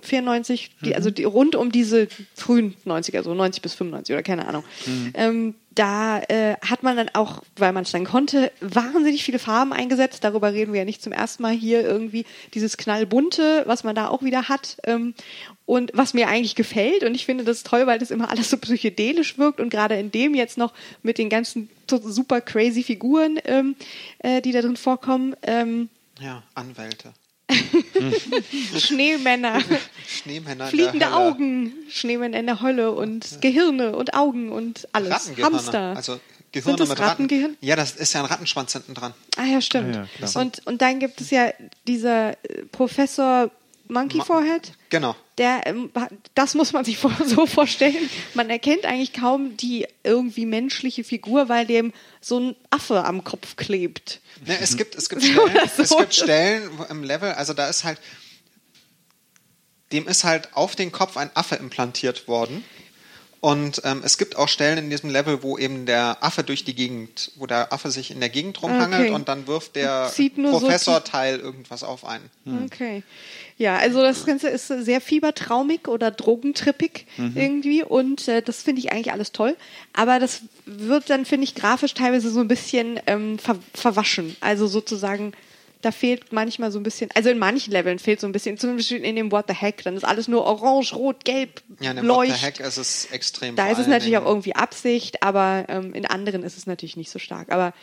94, 0.02 0.72
die, 0.84 0.96
also 0.96 1.12
die, 1.12 1.24
rund 1.24 1.56
um 1.56 1.72
diese 1.72 2.08
frühen 2.34 2.74
90er, 2.84 3.22
so 3.22 3.36
90 3.36 3.62
bis 3.62 3.76
95 3.76 4.12
oder 4.16 4.24
keine 4.24 4.48
Ahnung. 4.48 4.64
Ähm, 5.14 5.54
da 5.76 6.20
äh, 6.20 6.56
hat 6.62 6.84
man 6.84 6.98
dann 6.98 7.10
auch, 7.14 7.44
weil 7.56 7.74
man 7.74 7.84
es 7.84 7.92
dann 7.92 8.06
konnte, 8.06 8.52
wahnsinnig 8.62 9.24
viele 9.24 9.40
Farben 9.40 9.74
eingesetzt. 9.74 10.24
Darüber 10.24 10.54
reden 10.54 10.74
wir 10.74 10.80
ja 10.80 10.86
nicht 10.86 11.02
zum 11.02 11.12
ersten 11.12 11.44
Mal 11.44 11.54
hier 11.54 11.82
irgendwie. 11.82 12.26
Dieses 12.54 12.78
knallbunte, 12.78 13.64
was 13.66 13.84
man 13.84 13.96
da 13.96 14.08
auch 14.08 14.24
wieder 14.24 14.50
hat. 14.50 14.78
Ähm, 14.86 15.14
und 15.66 15.92
was 15.94 16.14
mir 16.14 16.28
eigentlich 16.28 16.56
gefällt. 16.56 17.04
Und 17.04 17.16
ich 17.16 17.26
finde 17.26 17.44
das 17.44 17.64
toll, 17.64 17.88
weil 17.88 18.00
das 18.00 18.12
immer 18.12 18.30
alles 18.30 18.50
so 18.50 18.58
psychedelisch 18.58 19.38
wirkt. 19.38 19.60
Und 19.60 19.70
gerade 19.70 19.96
in 19.96 20.12
dem 20.12 20.36
jetzt 20.36 20.58
noch 20.58 20.74
mit 21.02 21.18
den 21.18 21.30
ganzen 21.30 21.70
super 21.88 22.42
crazy 22.42 22.84
Figuren, 22.84 23.40
ähm, 23.46 23.76
äh, 24.20 24.42
die 24.42 24.52
da 24.52 24.62
drin 24.62 24.78
vorkommen. 24.78 25.36
Ähm, 25.44 25.90
Ja, 26.20 26.44
Anwälte. 26.56 27.14
Schneemänner, 28.78 29.62
Schneemänner 30.08 30.66
in 30.66 30.70
fliegende. 30.70 31.14
Augen, 31.14 31.74
Schneemänner 31.90 32.40
in 32.40 32.46
der 32.46 32.62
Hölle 32.62 32.92
und 32.92 33.42
Gehirne 33.42 33.96
und 33.96 34.14
Augen 34.14 34.52
und 34.52 34.88
alles. 34.94 35.32
Hamster. 35.42 35.96
Also 35.96 36.20
Gehirne 36.54 36.78
Sind 36.78 36.80
das 36.82 36.90
mit 36.90 37.00
Ratten. 37.00 37.10
Rattengehirn? 37.24 37.58
Ja, 37.62 37.76
das 37.76 37.96
ist 37.96 38.14
ja 38.14 38.20
ein 38.20 38.28
Rattenschwanz 38.28 38.74
hinten 38.74 38.94
dran. 38.94 39.14
Ah 39.38 39.46
ja, 39.46 39.60
stimmt. 39.60 39.98
Ah 39.98 40.08
ja, 40.20 40.40
und, 40.40 40.66
und 40.68 40.84
dann 40.84 41.00
gibt 41.00 41.20
es 41.20 41.32
ja 41.32 41.52
dieser 41.88 42.32
äh, 42.32 42.64
Professor 42.72 43.50
Monkey 43.88 44.22
Forehead. 44.22 44.74
Genau. 44.90 45.16
Der, 45.38 45.66
ähm, 45.66 45.92
das 46.36 46.54
muss 46.54 46.74
man 46.74 46.86
sich 46.86 46.98
so 47.26 47.46
vorstellen. 47.46 48.10
Man 48.34 48.50
erkennt 48.50 48.86
eigentlich 48.86 49.14
kaum 49.14 49.58
die 49.58 49.88
irgendwie 50.04 50.46
menschliche 50.46 51.04
Figur, 51.04 51.50
weil 51.50 51.66
dem 51.66 51.94
so 52.22 52.40
ein 52.40 52.56
Affe 52.70 53.04
am 53.04 53.24
Kopf 53.24 53.56
klebt. 53.56 54.22
Ne, 54.46 54.58
es 54.60 54.78
gibt, 54.78 54.96
es 54.96 55.10
gibt 55.10 55.24
Stellen, 55.24 55.70
so. 55.76 55.82
es 55.84 55.98
gibt 55.98 56.14
Stellen 56.14 56.70
im 56.90 57.04
Level, 57.04 57.32
also 57.34 57.54
da 57.54 57.68
ist 57.68 57.84
halt, 57.84 58.00
dem 59.92 60.08
ist 60.08 60.24
halt 60.24 60.50
auf 60.54 60.76
den 60.76 60.92
Kopf 60.92 61.18
ein 61.18 61.30
Affe 61.36 61.56
implantiert 61.56 62.28
worden. 62.28 62.64
Und 63.44 63.82
ähm, 63.84 64.02
es 64.06 64.18
gibt 64.18 64.38
auch 64.38 64.48
Stellen 64.48 64.78
in 64.78 64.90
diesem 64.90 65.10
Level, 65.10 65.44
wo 65.44 65.58
eben 65.58 65.86
der 65.86 66.24
Affe 66.24 66.44
durch 66.46 66.64
die 66.64 66.74
Gegend, 66.74 67.30
wo 67.36 67.46
der 67.46 67.74
Affe 67.74 67.92
sich 67.92 68.10
in 68.10 68.22
der 68.22 68.30
Gegend 68.30 68.64
rumhangelt 68.64 69.02
Okay. 69.08 69.12
und 69.12 69.28
dann 69.28 69.48
wirft 69.48 69.76
der 69.76 70.10
nur 70.38 70.54
so 70.54 70.60
Professorteil 70.60 71.40
irgendwas 71.42 71.84
auf 71.84 72.06
einen. 72.06 72.30
Okay. 72.64 73.04
Ja, 73.58 73.76
also 73.76 74.02
das 74.02 74.26
Ganze 74.26 74.48
ist 74.48 74.68
sehr 74.68 75.02
fiebertraumig 75.02 75.90
oder 75.90 76.10
drogentrippig 76.10 77.06
irgendwie 77.36 77.84
und 77.84 78.30
äh, 78.30 78.42
das 78.42 78.64
finde 78.64 78.80
ich 78.80 78.94
eigentlich 78.94 79.12
alles 79.12 79.34
toll. 79.34 79.58
Aber 79.92 80.20
das 80.20 80.44
wird 80.66 81.10
dann, 81.10 81.26
finde 81.26 81.44
ich, 81.44 81.54
grafisch 81.54 81.96
teilweise 81.96 82.30
so 82.30 82.40
ein 82.40 82.48
bisschen 82.48 82.98
ähm, 83.08 83.40
ver 83.40 83.58
verwaschen. 83.74 84.38
Also 84.40 84.68
sozusagen, 84.68 85.34
da 85.84 85.92
fehlt 85.92 86.32
manchmal 86.34 86.72
so 86.72 86.80
ein 86.80 86.84
bisschen, 86.84 87.10
also 87.14 87.30
in 87.30 87.38
manchen 87.38 87.72
Leveln 87.72 88.00
fehlt 88.00 88.20
so 88.20 88.26
ein 88.26 88.32
bisschen, 88.32 88.58
zum 88.58 88.76
Beispiel 88.78 89.04
in 89.04 89.16
dem 89.16 89.32
What 89.32 89.46
the 89.50 89.54
Heck, 89.54 89.84
dann 89.84 89.96
ist 89.96 90.04
alles 90.04 90.28
nur 90.28 90.44
orange, 90.46 90.94
rot, 90.96 91.24
gelb, 91.26 91.62
Ja, 91.80 91.92
in 91.92 91.98
dem 91.98 92.08
What 92.08 92.26
the 92.26 92.32
leucht. 92.32 92.42
Heck 92.42 92.60
ist 92.60 92.78
es 92.78 93.06
extrem. 93.12 93.56
Da 93.56 93.70
ist 93.70 93.78
es 93.78 93.88
natürlich 93.88 94.18
auch 94.18 94.26
irgendwie 94.26 94.56
Absicht, 94.56 95.22
aber 95.22 95.66
ähm, 95.68 95.94
in 95.94 96.06
anderen 96.06 96.42
ist 96.44 96.58
es 96.58 96.66
natürlich 96.66 96.98
nicht 96.98 97.12
so 97.12 97.20
stark. 97.20 97.52
Aber 97.52 97.74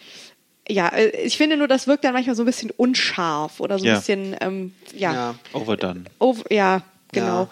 ja, 0.68 0.88
äh, 0.88 1.10
ich 1.22 1.36
finde 1.36 1.56
nur, 1.56 1.68
das 1.68 1.86
wirkt 1.86 2.04
dann 2.04 2.12
manchmal 2.14 2.34
so 2.36 2.42
ein 2.42 2.46
bisschen 2.46 2.70
unscharf 2.70 3.60
oder 3.60 3.78
so 3.78 3.84
ein 3.84 3.88
Ja. 3.88 3.94
bisschen, 3.98 4.36
ähm, 4.40 4.74
ja, 4.96 5.12
Ja. 5.12 5.34
Overdone. 5.52 6.04
over, 6.18 6.42
ja, 6.52 6.82
genau. 7.12 7.42
Ja. 7.42 7.48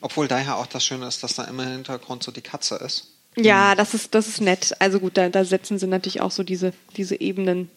Obwohl 0.00 0.26
daher 0.28 0.56
auch 0.56 0.66
das 0.66 0.84
Schöne 0.84 1.06
ist, 1.06 1.22
dass 1.22 1.34
da 1.34 1.44
immer 1.44 1.64
im 1.64 1.72
Hintergrund 1.72 2.22
so 2.22 2.32
die 2.32 2.40
Katze 2.42 2.76
ist. 2.76 3.08
Ja, 3.36 3.74
das 3.74 3.92
ist, 3.92 4.14
das 4.14 4.28
ist 4.28 4.40
nett. 4.40 4.74
Also 4.78 5.00
gut, 5.00 5.16
da, 5.18 5.28
da 5.28 5.44
setzen 5.44 5.78
sie 5.78 5.86
natürlich 5.86 6.20
auch 6.22 6.30
so 6.30 6.42
diese, 6.42 6.72
diese 6.96 7.20
Ebenen 7.20 7.68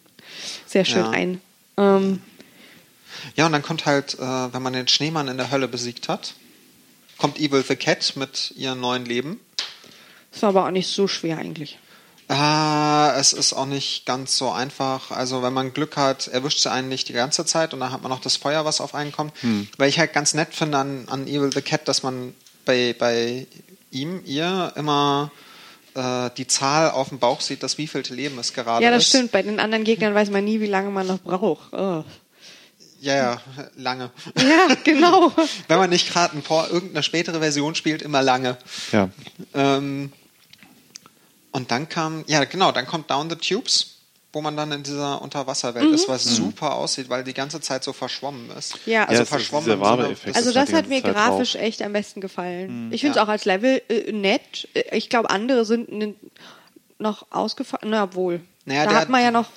sehr 0.66 0.86
schön 0.86 1.04
Ja. 1.04 1.10
ein. 1.10 1.42
Ähm, 1.80 2.22
Ja, 3.36 3.46
und 3.46 3.52
dann 3.54 3.64
kommt 3.64 3.86
halt, 3.86 4.16
äh, 4.16 4.54
wenn 4.54 4.62
man 4.62 4.74
den 4.74 4.88
Schneemann 4.88 5.28
in 5.28 5.38
der 5.38 5.50
Hölle 5.52 5.68
besiegt 5.68 6.08
hat, 6.10 6.34
kommt 7.18 7.40
Evil 7.40 7.64
the 7.68 7.76
Cat 7.76 8.14
mit 8.16 8.52
ihrem 8.56 8.80
neuen 8.80 9.06
Leben. 9.06 9.40
das 10.32 10.42
war 10.44 10.50
aber 10.50 10.66
auch 10.66 10.72
nicht 10.72 10.88
so 10.88 11.08
schwer 11.08 11.38
eigentlich. 11.38 11.80
Ah, 12.28 13.14
es 13.18 13.34
ist 13.34 13.54
auch 13.54 13.66
nicht 13.66 14.06
ganz 14.06 14.38
so 14.38 14.52
einfach. 14.52 15.10
Also 15.10 15.42
wenn 15.42 15.52
man 15.54 15.74
Glück 15.74 15.98
hat, 15.98 16.28
erwischt 16.28 16.60
sie 16.60 16.72
einen 16.72 16.88
nicht 16.88 17.10
die 17.10 17.14
ganze 17.14 17.44
Zeit 17.44 17.74
und 17.74 17.80
dann 17.80 17.92
hat 17.92 18.04
man 18.04 18.12
noch 18.12 18.22
das 18.22 18.36
Feuer, 18.36 18.66
was 18.66 18.82
auf 18.82 18.94
einen 18.94 19.12
kommt. 19.12 19.34
Weil 19.78 19.90
ich 19.90 19.98
halt 19.98 20.14
ganz 20.14 20.36
nett 20.36 20.54
finde 20.54 20.78
an, 20.78 21.06
an 21.10 21.26
Evil 21.28 21.52
the 21.52 21.62
Cat, 21.64 21.88
dass 21.88 22.04
man 22.04 22.36
bei, 22.66 22.96
bei 22.98 23.48
ihm, 23.90 24.22
ihr 24.26 24.72
immer 24.76 25.32
äh, 25.96 26.30
die 26.38 26.48
Zahl 26.48 26.92
auf 26.92 27.10
dem 27.10 27.20
Bauch 27.20 27.42
sieht, 27.42 27.64
dass 27.64 27.78
wievielte 27.78 28.14
Leben 28.14 28.38
es 28.40 28.54
gerade 28.54 28.84
Ja, 28.84 28.92
das 28.92 29.04
ist. 29.04 29.10
stimmt. 29.10 29.32
Bei 29.32 29.42
den 29.42 29.60
anderen 29.60 29.84
Gegnern 29.84 30.14
weiß 30.14 30.30
man 30.30 30.44
nie, 30.44 30.60
wie 30.60 30.68
lange 30.68 30.90
man 30.90 31.08
noch 31.08 31.20
braucht. 31.20 31.74
Oh. 31.74 32.04
Ja, 33.02 33.16
ja, 33.16 33.42
lange. 33.78 34.12
Ja, 34.38 34.76
genau. 34.84 35.32
wenn 35.68 35.78
man 35.78 35.90
nicht 35.90 36.12
gerade 36.12 36.36
irgendeine 36.70 37.04
spätere 37.04 37.40
Version 37.40 37.76
spielt, 37.76 38.02
immer 38.02 38.22
lange. 38.22 38.58
Ja. 38.92 39.10
Ähm, 39.54 40.12
und 41.52 41.72
dann 41.72 41.88
kam, 41.90 42.24
ja 42.28 42.44
genau, 42.44 42.72
dann 42.72 42.86
kommt 42.86 43.10
Down 43.10 43.30
the 43.30 43.36
Tubes, 43.36 43.99
wo 44.32 44.42
man 44.42 44.56
dann 44.56 44.72
in 44.72 44.84
dieser 44.84 45.22
Unterwasserwelt 45.22 45.92
ist, 45.92 46.08
was 46.08 46.24
super 46.24 46.76
aussieht, 46.76 47.10
weil 47.10 47.24
die 47.24 47.34
ganze 47.34 47.62
Zeit 47.62 47.84
so 47.84 47.94
verschwommen 47.94 48.52
ist. 48.58 48.76
Mhm. 48.86 48.92
Ja. 48.94 49.02
also 49.04 49.14
Ja, 49.16 49.22
ist 49.24 49.30
verschwommen. 49.30 49.66
Sinne- 49.66 49.82
warme 49.82 50.10
Effekt. 50.10 50.36
Also 50.36 50.50
ist 50.50 50.56
das 50.56 50.72
hat 50.72 50.88
mir 50.88 51.02
Zeit 51.02 51.14
grafisch 51.14 51.54
drauf. 51.54 51.62
echt 51.64 51.82
am 51.82 51.94
besten 51.94 52.22
gefallen. 52.22 52.90
Ich 52.92 53.02
finde 53.02 53.12
es 53.12 53.16
Ja. 53.18 53.24
auch 53.24 53.28
als 53.30 53.46
Level 53.46 53.82
äh, 53.90 54.12
nett. 54.12 54.68
Ich 54.92 55.10
glaube, 55.10 55.30
andere 55.32 55.66
sind 55.66 55.90
noch 57.00 57.26
ausgefallen. 57.32 57.90
Na 57.92 58.14
wohl. 58.14 58.42
Naja, 58.66 58.84
da 58.86 58.92
der- 58.92 59.00
hat 59.00 59.10
man 59.10 59.24
ja 59.24 59.32
noch, 59.32 59.48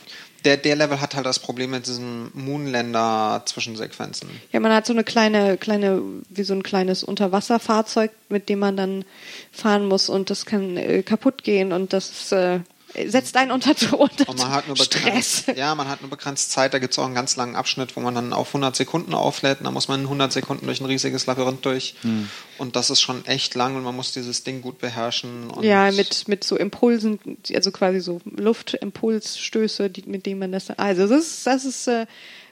Der, 0.45 0.57
der 0.57 0.75
Level 0.75 1.01
hat 1.01 1.15
halt 1.15 1.27
das 1.27 1.39
Problem 1.39 1.71
mit 1.71 1.87
diesen 1.87 2.31
Moonlander-Zwischensequenzen. 2.35 4.29
ja, 4.53 4.61
man 4.61 4.73
hat 4.73 4.87
so 4.87 4.93
eine 4.93 5.05
kleine, 5.05 5.57
kleine, 5.57 6.03
wie 6.31 6.43
so 6.43 6.55
ein 6.55 6.63
kleines 6.63 7.05
Unterwasserfahrzeug, 7.05 8.11
mit 8.29 8.49
dem 8.49 8.59
man 8.59 8.77
dann 8.77 9.05
fahren 9.53 9.87
muss 9.87 10.09
und 10.09 10.31
das 10.31 10.47
kann 10.47 10.77
äh, 10.77 11.03
kaputt 11.03 11.45
gehen 11.45 11.73
und 11.73 11.93
das 11.93 12.11
ist, 12.11 12.33
äh, 12.33 12.61
setzt 13.07 13.37
einen 13.37 13.51
unter, 13.51 13.71
unter 13.99 14.29
Und 14.29 14.39
man 14.39 14.51
hat 14.51 14.67
nur 14.67 14.77
Stress. 14.77 15.45
ja, 15.57 15.75
man 15.75 15.89
hat 15.89 16.01
nur 16.01 16.11
begrenzt 16.11 16.51
Zeit. 16.51 16.75
Da 16.75 16.79
gibt 16.79 16.93
es 16.93 16.99
auch 16.99 17.05
einen 17.05 17.15
ganz 17.15 17.37
langen 17.37 17.57
Abschnitt, 17.57 17.97
wo 17.97 18.01
man 18.01 18.15
dann 18.15 18.33
auf 18.33 18.49
100 18.49 18.75
Sekunden 18.77 19.15
auflädt. 19.15 19.59
Und 19.61 19.65
da 19.65 19.71
muss 19.71 19.89
man 19.89 20.01
in 20.01 20.07
100 20.07 20.33
Sekunden 20.33 20.67
durch 20.67 20.81
ein 20.81 20.87
riesiges 20.87 21.27
Labyrinth 21.27 21.65
durch. 21.65 21.95
Hm. 22.03 22.29
Und 22.59 22.77
das 22.77 22.91
ist 22.91 23.01
schon 23.01 23.25
echt 23.27 23.55
lang 23.55 23.77
und 23.77 23.83
man 23.83 23.97
muss 23.97 24.13
dieses 24.13 24.45
Ding 24.45 24.63
gut 24.63 24.79
beherrschen. 24.79 25.51
Und 25.51 25.65
Ja, 25.65 25.91
mit, 25.91 26.29
mit 26.29 26.45
so 26.45 26.57
Impulsen, 26.57 27.19
also 27.55 27.71
quasi 27.71 28.01
so 28.01 28.21
Luftimpulsstöße, 28.25 29.91
die, 29.91 30.03
mit 30.07 30.27
denen 30.27 30.41
man 30.41 30.53
das. 30.53 30.71
Also 30.71 31.07
das 31.07 31.27
ist, 31.27 31.47
das 31.47 31.65
ist, 31.65 31.89
äh, 31.89 32.07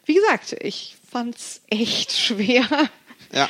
wie 0.07 0.15
gesagt, 0.15 0.57
ich 0.61 0.97
fand's 1.11 1.61
echt 1.69 2.13
schwer. 2.13 2.67
Ja. 3.33 3.49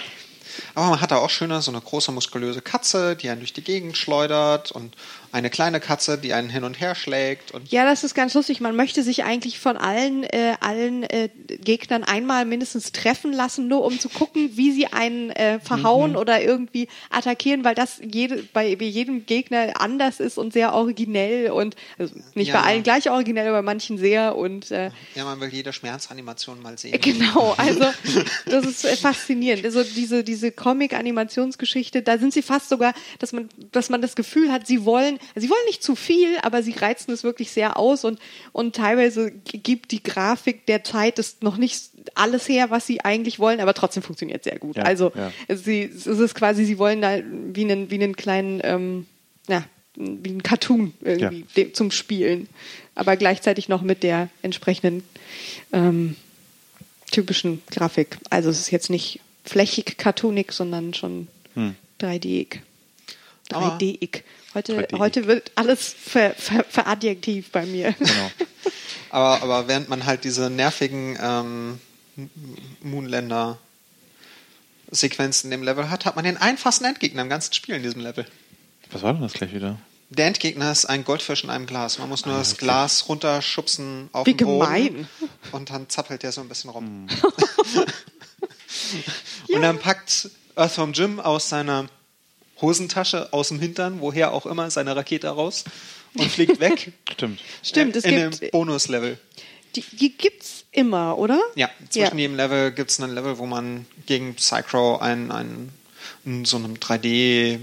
Aber 0.74 0.90
man 0.90 1.00
hat 1.00 1.11
da 1.11 1.18
auch 1.18 1.31
schöne, 1.31 1.62
so 1.62 1.70
eine 1.70 1.81
große 1.81 2.12
muskulöse 2.12 2.61
Katze, 2.61 3.16
die 3.16 3.29
einen 3.31 3.40
durch 3.40 3.53
die 3.53 3.62
Gegend 3.62 3.96
schleudert 3.96 4.72
und 4.72 4.96
eine 5.32 5.50
kleine 5.50 5.80
Katze, 5.80 6.18
die 6.18 6.32
einen 6.34 6.50
hin 6.50 6.64
und 6.64 6.80
her 6.80 6.94
schlägt. 6.94 7.52
Und 7.52 7.70
Ja, 7.70 7.84
das 7.84 8.02
ist 8.04 8.14
ganz 8.14 8.34
lustig. 8.34 8.60
Man 8.60 8.74
möchte 8.76 9.02
sich 9.02 9.24
eigentlich 9.24 9.58
von 9.58 9.76
allen, 9.76 10.24
äh, 10.24 10.54
allen 10.60 11.04
äh, 11.04 11.28
Gegnern 11.62 12.02
einmal 12.04 12.44
mindestens 12.44 12.92
treffen 12.92 13.32
lassen, 13.32 13.68
nur 13.68 13.84
um 13.84 13.98
zu 14.00 14.08
gucken, 14.08 14.50
wie 14.56 14.72
sie 14.72 14.86
einen 14.88 15.30
äh, 15.30 15.60
verhauen 15.60 16.16
oder 16.16 16.42
irgendwie 16.42 16.88
attackieren, 17.10 17.64
weil 17.64 17.74
das 17.74 18.00
jede, 18.04 18.42
bei, 18.52 18.74
bei 18.76 18.86
jedem 18.86 19.26
Gegner 19.26 19.80
anders 19.80 20.18
ist 20.20 20.36
und 20.38 20.52
sehr 20.52 20.72
originell 20.74 21.50
und 21.52 21.76
also 21.98 22.14
nicht 22.34 22.48
Ja. 22.48 22.60
bei 22.60 22.66
allen 22.66 22.82
gleich 22.82 23.08
originell, 23.10 23.46
aber 23.48 23.58
bei 23.58 23.62
manchen 23.62 23.98
sehr 23.98 24.34
und 24.36 24.70
äh, 24.72 24.90
ja, 25.14 25.24
man 25.24 25.40
will 25.40 25.48
jede 25.50 25.72
Schmerzanimation 25.72 26.60
mal 26.62 26.76
sehen. 26.78 26.98
Genau, 27.10 27.54
also 27.56 27.84
das 28.46 28.66
ist 28.66 28.84
äh, 28.84 28.96
faszinierend. 28.96 29.64
Also 29.64 29.84
diese, 29.84 30.24
diese 30.24 30.50
Comic-Animationsgeschichte, 30.50 32.02
da 32.02 32.18
sind 32.18 32.32
sie 32.32 32.42
fast 32.42 32.68
sogar, 32.68 32.94
dass 33.18 33.32
man, 33.32 33.48
dass 33.72 33.90
man 33.90 34.02
das 34.02 34.16
Gefühl 34.16 34.50
hat, 34.50 34.66
sie 34.66 34.84
wollen, 34.84 35.18
sie 35.35 35.48
wollen 35.50 35.64
nicht 35.66 35.83
zu 35.83 35.94
viel, 35.94 36.37
aber 36.42 36.62
sie 36.62 36.72
reizen 36.72 37.12
es 37.12 37.24
wirklich 37.24 37.50
sehr 37.50 37.78
aus 37.78 38.04
und, 38.04 38.18
und 38.52 38.74
teilweise 38.76 39.30
gibt 39.30 39.90
die 39.92 40.02
Grafik 40.02 40.66
der 40.66 40.85
Zeit 40.85 41.18
ist 41.18 41.42
noch 41.42 41.56
nicht 41.56 41.83
alles 42.14 42.48
her, 42.48 42.70
was 42.70 42.87
sie 42.87 43.00
eigentlich 43.02 43.38
wollen, 43.38 43.61
aber 43.61 43.74
trotzdem 43.74 44.02
funktioniert 44.02 44.44
sehr 44.44 44.59
gut. 44.59 44.76
Ja, 44.76 44.85
also 44.85 45.12
ja. 45.14 45.30
sie, 45.54 45.83
es 45.83 46.06
ist 46.06 46.35
quasi, 46.35 46.64
sie 46.64 46.78
wollen 46.78 47.00
da 47.02 47.18
wie 47.52 47.64
einen, 47.64 47.90
wie 47.90 47.94
einen 47.96 48.16
kleinen, 48.16 48.61
ähm, 48.64 49.06
ja, 49.48 49.64
wie 49.96 50.30
ein 50.30 50.42
Cartoon 50.42 50.94
irgendwie 51.02 51.44
dem, 51.56 51.74
zum 51.74 51.90
Spielen, 51.90 52.48
aber 52.94 53.16
gleichzeitig 53.16 53.68
noch 53.68 53.83
mit 53.83 54.02
der 54.02 54.28
entsprechenden 54.42 55.02
ähm, 55.72 56.16
typischen 57.11 57.62
Grafik. 57.70 58.18
Also 58.30 58.50
es 58.50 58.61
ist 58.61 58.70
jetzt 58.70 58.90
nicht 58.90 59.20
flächig 59.44 59.98
cartoonig, 59.98 60.52
sondern 60.52 60.94
schon 60.94 61.28
Hm. 61.54 61.74
3D-ig. 62.00 62.61
Aber- 63.52 63.76
3D-ig. 63.78 64.22
Heute, 64.54 64.78
3D-ig. 64.78 64.98
heute 64.98 65.26
wird 65.26 65.52
alles 65.54 65.94
ver, 65.96 66.34
ver, 66.34 66.64
veradjektiv 66.68 67.50
bei 67.52 67.66
mir. 67.66 67.92
Genau. 67.92 68.30
Aber, 69.10 69.42
aber 69.42 69.68
während 69.68 69.88
man 69.88 70.06
halt 70.06 70.24
diese 70.24 70.50
nervigen 70.50 71.18
ähm, 71.20 71.80
Moonlander 72.82 73.58
Sequenzen 74.90 75.46
in 75.46 75.58
dem 75.58 75.62
Level 75.62 75.90
hat, 75.90 76.04
hat 76.04 76.16
man 76.16 76.24
den 76.24 76.36
einfachsten 76.36 76.84
Endgegner 76.84 77.22
im 77.22 77.28
ganzen 77.28 77.52
Spiel 77.52 77.76
in 77.76 77.82
diesem 77.82 78.00
Level. 78.00 78.26
Was 78.90 79.02
war 79.02 79.12
denn 79.12 79.22
das 79.22 79.32
gleich 79.32 79.52
wieder? 79.54 79.78
Der 80.10 80.26
Endgegner 80.26 80.72
ist 80.72 80.86
ein 80.86 81.04
Goldfisch 81.04 81.44
in 81.44 81.50
einem 81.50 81.66
Glas. 81.66 81.98
Man 81.98 82.08
muss 82.08 82.26
nur 82.26 82.36
das 82.36 82.54
okay. 82.54 82.64
Glas 82.64 83.08
runterschubsen 83.08 84.08
auf 84.12 84.26
Wie 84.26 84.34
den 84.34 84.46
Boden. 84.46 84.60
gemein. 84.60 85.08
Und 85.52 85.70
dann 85.70 85.88
zappelt 85.88 86.24
der 86.24 86.32
so 86.32 86.40
ein 86.40 86.48
bisschen 86.48 86.70
rum. 86.70 87.08
Hm. 87.08 87.84
Und 89.54 89.62
dann 89.62 89.78
packt 89.78 90.30
Earthworm 90.56 90.92
Jim 90.92 91.20
aus 91.20 91.48
seiner 91.48 91.86
Hosentasche, 92.60 93.32
aus 93.32 93.48
dem 93.48 93.58
Hintern, 93.60 94.00
woher 94.00 94.32
auch 94.32 94.46
immer, 94.46 94.70
seine 94.70 94.94
Rakete 94.96 95.28
raus 95.28 95.64
und 96.14 96.30
fliegt 96.30 96.60
weg. 96.60 96.92
Stimmt. 97.12 97.40
Stimmt, 97.62 97.96
es 97.96 98.04
in 98.04 98.16
gibt, 98.30 98.42
dem 98.42 98.50
Bonuslevel. 98.50 99.18
die, 99.76 99.84
die 99.92 100.16
gibt's 100.16 100.64
immer, 100.72 101.16
oder? 101.18 101.40
Ja, 101.56 101.68
zwischen 101.88 102.16
Ja. 102.16 102.22
jedem 102.22 102.36
Level 102.36 102.72
gibt 102.72 102.90
es 102.90 103.00
einen 103.00 103.14
Level, 103.14 103.38
wo 103.38 103.46
man 103.46 103.86
gegen 104.06 104.34
Psychro 104.34 104.98
einen, 104.98 105.30
einen 105.32 105.72
in 106.24 106.44
so 106.44 106.56
einem 106.56 106.74
3D, 106.74 107.60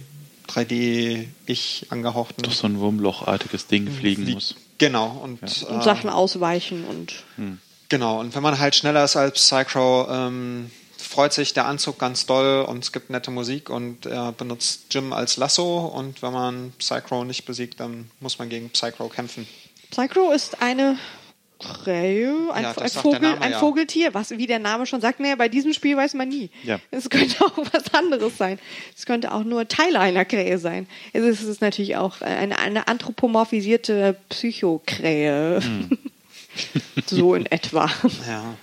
3D-Ich 0.47 1.87
angehauchten 1.89 2.43
Doch 2.43 2.51
so 2.53 2.67
ein 2.67 2.79
Wurmlochartiges 2.79 3.67
Ding 3.67 3.89
fliegen 3.91 4.23
Flie- 4.23 4.33
muss. 4.33 4.55
Genau, 4.77 5.07
und, 5.23 5.41
Und 5.41 5.49
äh, 5.49 5.83
Sachen 5.83 6.09
ausweichen 6.09 6.85
und 6.85 7.23
genau, 7.89 8.19
und 8.19 8.35
wenn 8.35 8.43
man 8.43 8.59
halt 8.59 8.75
schneller 8.75 9.03
ist 9.03 9.15
als 9.15 9.33
Psychro, 9.33 10.07
ähm, 10.09 10.69
freut 11.01 11.33
sich 11.33 11.53
der 11.53 11.65
Anzug 11.65 11.99
ganz 11.99 12.25
doll 12.25 12.65
und 12.65 12.83
es 12.83 12.91
gibt 12.91 13.09
nette 13.09 13.31
Musik 13.31 13.69
und 13.69 14.05
er 14.05 14.31
benutzt 14.31 14.85
Jim 14.91 15.13
als 15.13 15.37
Lasso 15.37 15.79
und 15.79 16.21
wenn 16.21 16.33
man 16.33 16.73
Psychro 16.77 17.23
nicht 17.23 17.45
besiegt, 17.45 17.79
dann 17.79 18.11
muss 18.19 18.39
man 18.39 18.49
gegen 18.49 18.69
Psychro 18.69 19.09
kämpfen. 19.09 19.47
Psychro 19.91 20.31
ist 20.31 20.61
eine 20.61 20.97
Krähe, 21.59 22.51
ein, 22.53 22.63
Ja, 22.63 22.77
ein, 22.77 22.89
Vogel, 22.89 23.19
Name, 23.19 23.41
ein 23.41 23.51
ja. 23.51 23.59
Vogeltier, 23.59 24.13
was 24.13 24.31
wie 24.31 24.45
der 24.45 24.59
Name 24.59 24.85
schon 24.85 25.01
sagt, 25.01 25.19
naja, 25.19 25.35
bei 25.35 25.49
diesem 25.49 25.73
Spiel 25.73 25.97
weiß 25.97 26.13
man 26.13 26.29
nie. 26.29 26.49
Ja. 26.63 26.79
Es 26.91 27.09
könnte 27.09 27.35
auch 27.45 27.57
was 27.71 27.93
anderes 27.93 28.37
sein. 28.37 28.59
Es 28.95 29.05
könnte 29.05 29.31
auch 29.31 29.43
nur 29.43 29.67
Teile 29.67 29.99
einer 29.99 30.25
Krähe 30.25 30.59
sein. 30.59 30.87
Also 31.13 31.27
es 31.27 31.41
ist 31.41 31.61
natürlich 31.61 31.95
auch 31.95 32.21
eine, 32.21 32.59
eine 32.59 32.87
anthropomorphisierte 32.87 34.17
Psychokrähe. 34.29 35.61
Hm. 35.61 35.97
so 37.05 37.33
in 37.33 37.45
etwa. 37.47 37.89
Ja. 38.27 38.55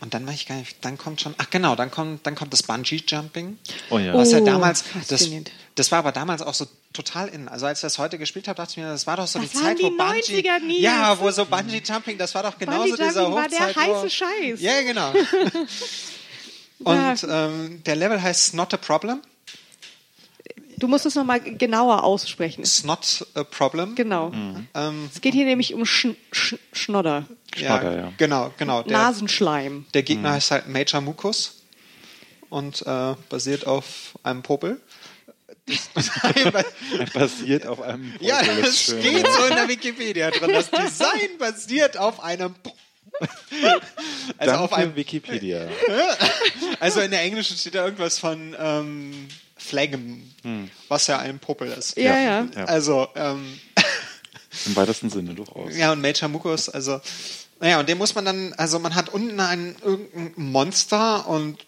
Und 0.00 0.12
dann 0.12 0.26
weiß 0.26 0.34
ich 0.34 0.46
gar 0.46 0.56
nicht, 0.56 0.84
dann 0.84 0.98
kommt 0.98 1.20
schon, 1.22 1.34
ach 1.38 1.48
genau, 1.50 1.74
dann 1.74 1.90
kommt, 1.90 2.26
dann 2.26 2.34
kommt 2.34 2.52
das 2.52 2.62
Bungee-Jumping. 2.62 3.58
Oh 3.90 3.98
ja. 3.98 4.12
Was 4.14 4.32
ja 4.32 4.38
Oh, 4.40 4.44
damals, 4.44 4.84
das, 5.08 5.28
das 5.74 5.90
war 5.90 6.00
aber 6.00 6.12
damals 6.12 6.42
auch 6.42 6.52
so 6.54 6.66
total 6.92 7.28
in. 7.28 7.48
Also 7.48 7.66
als 7.66 7.78
ich 7.78 7.82
das 7.82 7.98
heute 7.98 8.18
gespielt 8.18 8.46
habe, 8.48 8.56
dachte 8.56 8.72
ich 8.72 8.76
mir, 8.76 8.88
das 8.88 9.06
war 9.06 9.16
doch 9.16 9.26
so 9.26 9.38
Das 9.38 9.50
die 9.50 9.56
waren 9.56 9.64
Zeit, 9.64 9.78
die 9.78 9.84
wo 9.84 9.90
Bungee, 9.90 10.20
90er, 10.20 10.58
Nils. 10.60 10.80
ja, 10.82 11.18
wo 11.18 11.30
so 11.30 11.46
Bungee 11.46 11.82
Jumping, 11.84 12.18
das 12.18 12.34
war 12.34 12.42
doch 12.42 12.58
genauso 12.58 12.94
dieser 12.94 13.22
Jumping 13.22 13.34
war 13.34 13.48
der 13.48 13.66
Hochzeit, 13.68 13.76
wo, 13.88 13.96
heiße 14.02 14.10
Scheiß. 14.10 14.60
Ja, 14.60 14.82
genau. 14.82 15.12
Und 16.80 17.26
ähm, 17.28 17.82
der 17.84 17.96
Level 17.96 18.20
heißt 18.20 18.54
Not 18.54 18.74
a 18.74 18.76
Problem. 18.76 19.20
Du 20.78 20.88
musst 20.88 21.06
es 21.06 21.14
nochmal 21.14 21.40
genauer 21.40 22.04
aussprechen. 22.04 22.60
It's 22.60 22.84
not 22.84 23.26
a 23.34 23.44
problem. 23.44 23.94
Genau. 23.94 24.32
Ähm, 24.74 25.08
Es 25.14 25.20
geht 25.20 25.32
hier 25.34 25.44
nämlich 25.46 25.72
um 25.74 25.86
Sch 25.86 26.08
Sch 26.32 26.56
Schnodder, 26.72 27.24
Schnodder, 27.56 27.96
ja. 27.96 28.12
Genau, 28.18 28.52
genau. 28.58 28.82
Der, 28.82 28.92
Nasenschleim. 28.98 29.86
der 29.94 30.02
Gegner 30.02 30.32
heißt 30.32 30.50
halt 30.50 30.68
Major 30.68 31.00
Mucus 31.00 31.62
und 32.50 32.82
äh, 32.86 33.14
basiert 33.28 33.66
auf 33.66 34.18
einem 34.22 34.42
Popel. 34.42 34.80
Basiert 37.14 37.66
auf 37.66 37.80
einem 37.82 38.12
Ja, 38.20 38.38
Popel, 38.38 38.62
das 38.62 38.80
schön, 38.82 39.00
steht 39.00 39.26
ja. 39.26 39.32
so 39.32 39.44
in 39.46 39.56
der 39.56 39.68
Wikipedia 39.68 40.30
drin. 40.30 40.50
Das 40.52 40.70
Design 40.70 41.38
basiert 41.38 41.96
auf 41.96 42.20
einem. 42.22 42.54
Po- 42.54 42.74
Also 44.38 44.52
Danke 44.52 44.58
auf 44.60 44.72
einem. 44.72 44.94
Wikipedia. 44.96 45.68
Also 46.80 47.00
in 47.00 47.10
der 47.10 47.22
Englischen 47.22 47.56
steht 47.56 47.74
da 47.74 47.84
irgendwas 47.84 48.18
von 48.18 48.54
ähm, 48.58 49.28
Flaggen, 49.56 50.34
was 50.88 51.06
ja 51.06 51.18
ein 51.18 51.38
Popel 51.38 51.68
ist. 51.68 51.96
Ja, 51.96 52.18
ja. 52.18 52.46
Ja. 52.54 52.64
Also 52.64 53.08
ähm, 53.14 53.58
Im 54.66 54.76
weitesten 54.76 55.10
Sinne 55.10 55.34
durchaus. 55.34 55.76
ja 55.76 55.92
und 55.92 56.00
Major 56.00 56.28
Mucus, 56.28 56.68
also 56.68 57.00
naja 57.60 57.80
und 57.80 57.88
den 57.88 57.98
muss 57.98 58.14
man 58.14 58.24
dann, 58.24 58.52
also 58.54 58.78
man 58.78 58.94
hat 58.94 59.08
unten 59.08 59.40
ein 59.40 59.76
irgendein 59.82 60.32
Monster 60.36 61.26
und 61.26 61.58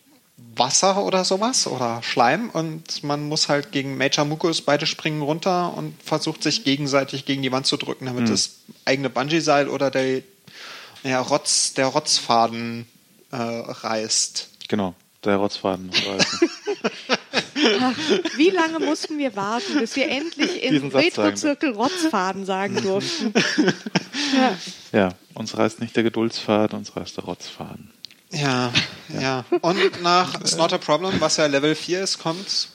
Wasser 0.55 1.03
oder 1.05 1.24
sowas 1.24 1.66
oder 1.66 2.03
Schleim 2.03 2.51
und 2.51 3.03
man 3.03 3.27
muss 3.29 3.48
halt 3.48 3.72
gegen 3.72 3.96
Major 3.96 4.24
Mucus 4.24 4.62
beide 4.62 4.87
springen 4.87 5.22
runter 5.22 5.74
und 5.77 6.01
versucht 6.03 6.42
sich 6.42 6.64
gegenseitig 6.64 7.24
gegen 7.24 7.42
die 7.42 7.51
Wand 7.51 7.66
zu 7.66 7.77
drücken, 7.77 8.07
damit 8.07 8.29
das 8.29 8.57
eigene 8.85 9.11
Bungee-Seil 9.11 9.68
oder 9.68 9.90
der, 9.90 10.22
ja, 11.03 11.20
Rotz, 11.20 11.74
der 11.74 11.87
Rotzfaden 11.87 12.87
äh, 13.33 13.37
reißt. 13.37 14.51
Genau. 14.68 14.94
Der 15.24 15.37
Rotzfaden 15.37 15.87
muss 15.87 15.98
reißen. 17.64 18.21
Wie 18.37 18.51
lange 18.51 18.79
mussten 18.81 19.18
wir 19.18 19.35
warten, 19.37 19.79
bis 19.79 19.97
wir 19.97 20.09
endlich 20.11 20.62
in 20.62 20.88
Retro-Zirkel 20.90 21.73
Rotzfaden 21.75 22.44
sagen 22.47 22.81
durften? 22.83 23.33
ja. 24.37 24.59
Ja, 24.92 25.09
uns 25.35 25.57
reißt 25.57 25.81
nicht 25.81 25.94
der 25.97 26.03
Geduldsfaden, 26.03 26.79
uns 26.79 26.97
reißt 26.97 27.16
der 27.16 27.25
Rotzfaden. 27.25 27.92
Ja, 28.31 28.73
ja. 29.21 29.44
Und 29.62 30.03
nach 30.03 30.35
It's 30.40 30.57
Not 30.57 30.73
a 30.73 30.79
Problem, 30.79 31.21
was 31.21 31.37
ja 31.38 31.47
Level 31.47 31.75
4 31.75 32.03
ist, 32.03 32.18
kommt 32.18 32.68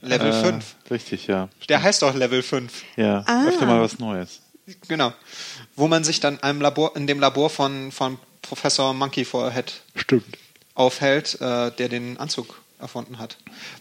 Level 0.00 0.30
Äh, 0.30 0.42
5. 0.44 0.76
Richtig, 0.90 1.26
ja. 1.26 1.48
Der 1.68 1.82
heißt 1.82 2.02
auch 2.04 2.14
Level 2.14 2.42
5. 2.42 2.72
Ja, 2.96 3.22
Ah. 3.26 3.46
öfter 3.46 3.66
mal 3.66 3.80
was 3.80 3.98
Neues. 3.98 4.40
Genau. 4.88 5.12
Wo 5.76 5.88
man 5.88 6.04
sich 6.04 6.20
dann 6.20 6.42
einem 6.42 6.60
Labor, 6.60 6.96
in 6.96 7.06
dem 7.06 7.20
Labor 7.20 7.50
von, 7.50 7.92
von 7.92 8.18
Professor 8.42 8.92
Monkey 8.94 9.24
Forehead 9.24 9.80
Stimmt. 9.94 10.24
aufhält, 10.74 11.40
äh, 11.40 11.70
der 11.72 11.88
den 11.88 12.16
Anzug 12.18 12.60
erfunden 12.78 13.18
hat. 13.18 13.36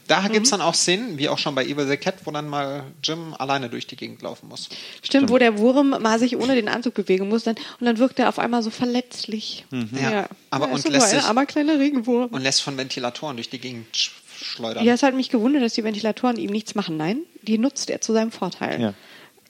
Da 0.08 0.28
gibt's 0.30 0.52
dann 0.52 0.62
auch 0.62 0.74
Szenen, 0.74 1.18
wie 1.18 1.28
auch 1.30 1.38
schon 1.38 1.54
bei 1.56 1.66
Evil 1.66 1.88
the 1.88 1.98
Cat, 1.98 2.16
wo 2.26 2.32
dann 2.32 2.48
mal 2.48 2.84
Jim 3.04 3.34
alleine 3.38 3.70
durch 3.70 3.88
die 3.88 3.96
Gegend 3.98 4.22
laufen 4.22 4.48
muss. 4.48 4.70
Stimmt, 5.04 5.30
wo 5.30 5.38
der 5.38 5.58
Wurm 5.58 5.90
mal 6.02 6.18
sich 6.20 6.38
ohne 6.38 6.56
den 6.56 6.70
Anzug 6.70 6.94
bewegen 6.94 7.28
muss 7.28 7.44
dann, 7.44 7.56
und 7.80 7.86
dann 7.86 7.98
wirkt 7.98 8.20
er 8.20 8.30
auf 8.30 8.40
einmal 8.40 8.64
so 8.64 8.70
verletzlich. 8.70 9.66
Ja. 10.02 10.28
Aber 10.50 10.68
ja, 10.68 10.74
und 10.74 10.88
lässt 10.90 11.08
ein 11.14 11.20
sich- 11.20 11.28
armer 11.28 11.46
kleiner 11.46 11.78
Regenwurm. 11.80 12.30
Und 12.32 12.42
lässt 12.42 12.62
von 12.62 12.78
Ventilatoren 12.78 13.36
durch 13.36 13.50
die 13.50 13.60
Gegend 13.60 13.88
sch 13.96 14.12
schleudern. 14.42 14.84
Ja, 14.86 14.94
es 14.94 15.02
hat 15.04 15.14
mich 15.16 15.30
gewundert, 15.30 15.64
dass 15.64 15.74
die 15.74 15.84
Ventilatoren 15.84 16.38
ihm 16.38 16.52
nichts 16.52 16.76
machen. 16.76 16.98
Nein, 16.98 17.20
die 17.42 17.58
nutzt 17.58 17.90
er 17.90 18.02
zu 18.02 18.12
seinem 18.14 18.32
Vorteil. 18.32 18.82
Ja. 18.82 18.94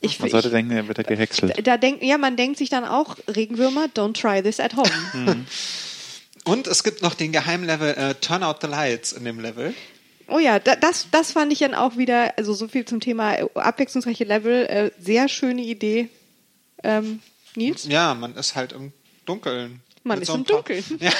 Ich, 0.00 0.20
Man 0.20 0.28
sollte 0.30 0.48
ich, 0.48 0.52
denken, 0.54 0.72
er 0.72 0.86
wird 0.88 0.98
da 0.98 1.02
gehäckselt. 1.02 1.66
da 1.66 1.76
denkt, 1.76 2.02
ja, 2.02 2.18
man 2.18 2.36
denkt 2.36 2.58
sich 2.58 2.68
dann 2.68 2.84
auch, 2.84 3.16
Regenwürmer, 3.34 3.86
don't 3.96 4.12
try 4.20 4.42
this 4.42 4.60
at 4.60 4.76
home. 4.76 4.90
Und 6.46 6.68
es 6.68 6.84
gibt 6.84 7.02
noch 7.02 7.14
den 7.14 7.32
Geheimlevel 7.32 7.94
äh, 7.94 8.14
Turn 8.14 8.44
Out 8.44 8.58
the 8.60 8.68
Lights 8.68 9.12
in 9.12 9.24
dem 9.24 9.40
Level. 9.40 9.74
Oh 10.28 10.38
ja, 10.38 10.60
da, 10.60 10.76
das, 10.76 11.08
das 11.10 11.32
fand 11.32 11.52
ich 11.52 11.58
dann 11.58 11.74
auch 11.74 11.96
wieder, 11.96 12.34
also 12.38 12.54
so 12.54 12.68
viel 12.68 12.84
zum 12.84 13.00
Thema 13.00 13.34
äh, 13.34 13.46
abwechslungsreiche 13.54 14.24
Level, 14.24 14.66
äh, 14.66 14.90
sehr 15.00 15.28
schöne 15.28 15.62
Idee. 15.62 16.08
Ähm, 16.84 17.20
Nils? 17.56 17.86
Ja, 17.88 18.14
man 18.14 18.36
ist 18.36 18.54
halt 18.54 18.72
im 18.72 18.92
Dunkeln. 19.24 19.80
Man 20.04 20.20
ist 20.22 20.28
so 20.28 20.34
im 20.34 20.44
Dunkeln. 20.44 20.84
Ja. 21.00 21.10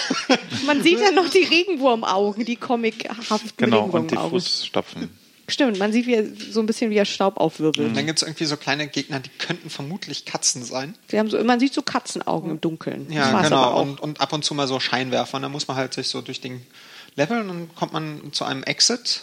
Man 0.65 0.81
sieht 0.83 1.01
ja 1.01 1.11
noch 1.11 1.29
die 1.29 1.43
Regenwurmaugen, 1.43 2.45
die 2.45 2.55
comichaften 2.55 3.51
Genau, 3.57 3.85
und 3.85 4.11
die 4.11 4.15
Regenwurmaugen. 4.15 4.31
Fußstapfen. 4.31 5.19
Stimmt, 5.49 5.79
man 5.79 5.93
sieht 5.93 6.07
wie 6.07 6.15
er, 6.15 6.25
so 6.51 6.61
ein 6.61 6.67
bisschen 6.67 6.91
wie 6.91 6.97
er 6.97 7.05
Staub 7.05 7.37
aufwirbelt. 7.37 7.89
Und 7.89 7.95
dann 7.95 8.07
gibt 8.07 8.19
es 8.19 8.27
irgendwie 8.27 8.47
so 8.47 8.57
kleine 8.57 8.89
Gegner, 8.89 9.21
die 9.21 9.31
könnten 9.31 9.71
vermutlich 9.71 10.25
Katzen 10.25 10.65
sein. 10.65 10.97
Sie 11.09 11.19
haben 11.19 11.31
so, 11.31 11.43
man 11.45 11.61
sieht 11.61 11.73
so 11.73 11.83
Katzenaugen 11.83 12.51
im 12.51 12.61
Dunkeln. 12.61 13.11
Ja, 13.13 13.43
genau. 13.43 13.81
Und, 13.81 14.01
und 14.01 14.21
ab 14.21 14.33
und 14.33 14.45
zu 14.45 14.55
mal 14.55 14.67
so 14.67 14.81
Scheinwerfer. 14.81 15.37
Und 15.37 15.43
dann 15.43 15.53
muss 15.53 15.69
man 15.69 15.77
halt 15.77 15.95
sich 15.95 16.09
so 16.09 16.21
durch 16.21 16.41
den 16.41 16.67
Level 17.15 17.41
und 17.41 17.49
dann 17.49 17.75
kommt 17.77 17.93
man 17.93 18.33
zu 18.33 18.45
einem 18.45 18.65
Exit. 18.65 19.23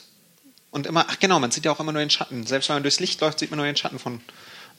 Und 0.71 0.87
immer, 0.87 1.05
ach 1.09 1.19
genau, 1.19 1.39
man 1.39 1.51
sieht 1.51 1.65
ja 1.65 1.71
auch 1.71 1.79
immer 1.79 1.91
nur 1.91 2.01
den 2.01 2.09
Schatten. 2.09 2.47
Selbst 2.47 2.69
wenn 2.69 2.77
man 2.77 2.83
durchs 2.83 2.99
Licht 2.99 3.19
läuft, 3.19 3.39
sieht 3.39 3.51
man 3.51 3.57
nur 3.57 3.65
den 3.65 3.75
Schatten 3.75 3.99
von 3.99 4.21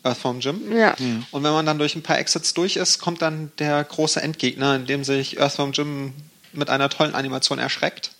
Earthworm 0.02 0.40
Jim. 0.40 0.76
Ja. 0.76 0.96
Und 1.30 1.42
wenn 1.42 1.52
man 1.52 1.66
dann 1.66 1.78
durch 1.78 1.94
ein 1.94 2.02
paar 2.02 2.18
Exits 2.18 2.54
durch 2.54 2.76
ist, 2.76 2.98
kommt 2.98 3.22
dann 3.22 3.52
der 3.58 3.84
große 3.84 4.20
Endgegner, 4.20 4.76
in 4.76 4.86
dem 4.86 5.04
sich 5.04 5.38
Earthworm 5.38 5.72
Jim 5.72 6.14
mit 6.52 6.70
einer 6.70 6.88
tollen 6.88 7.14
Animation 7.14 7.58
erschreckt. 7.58 8.12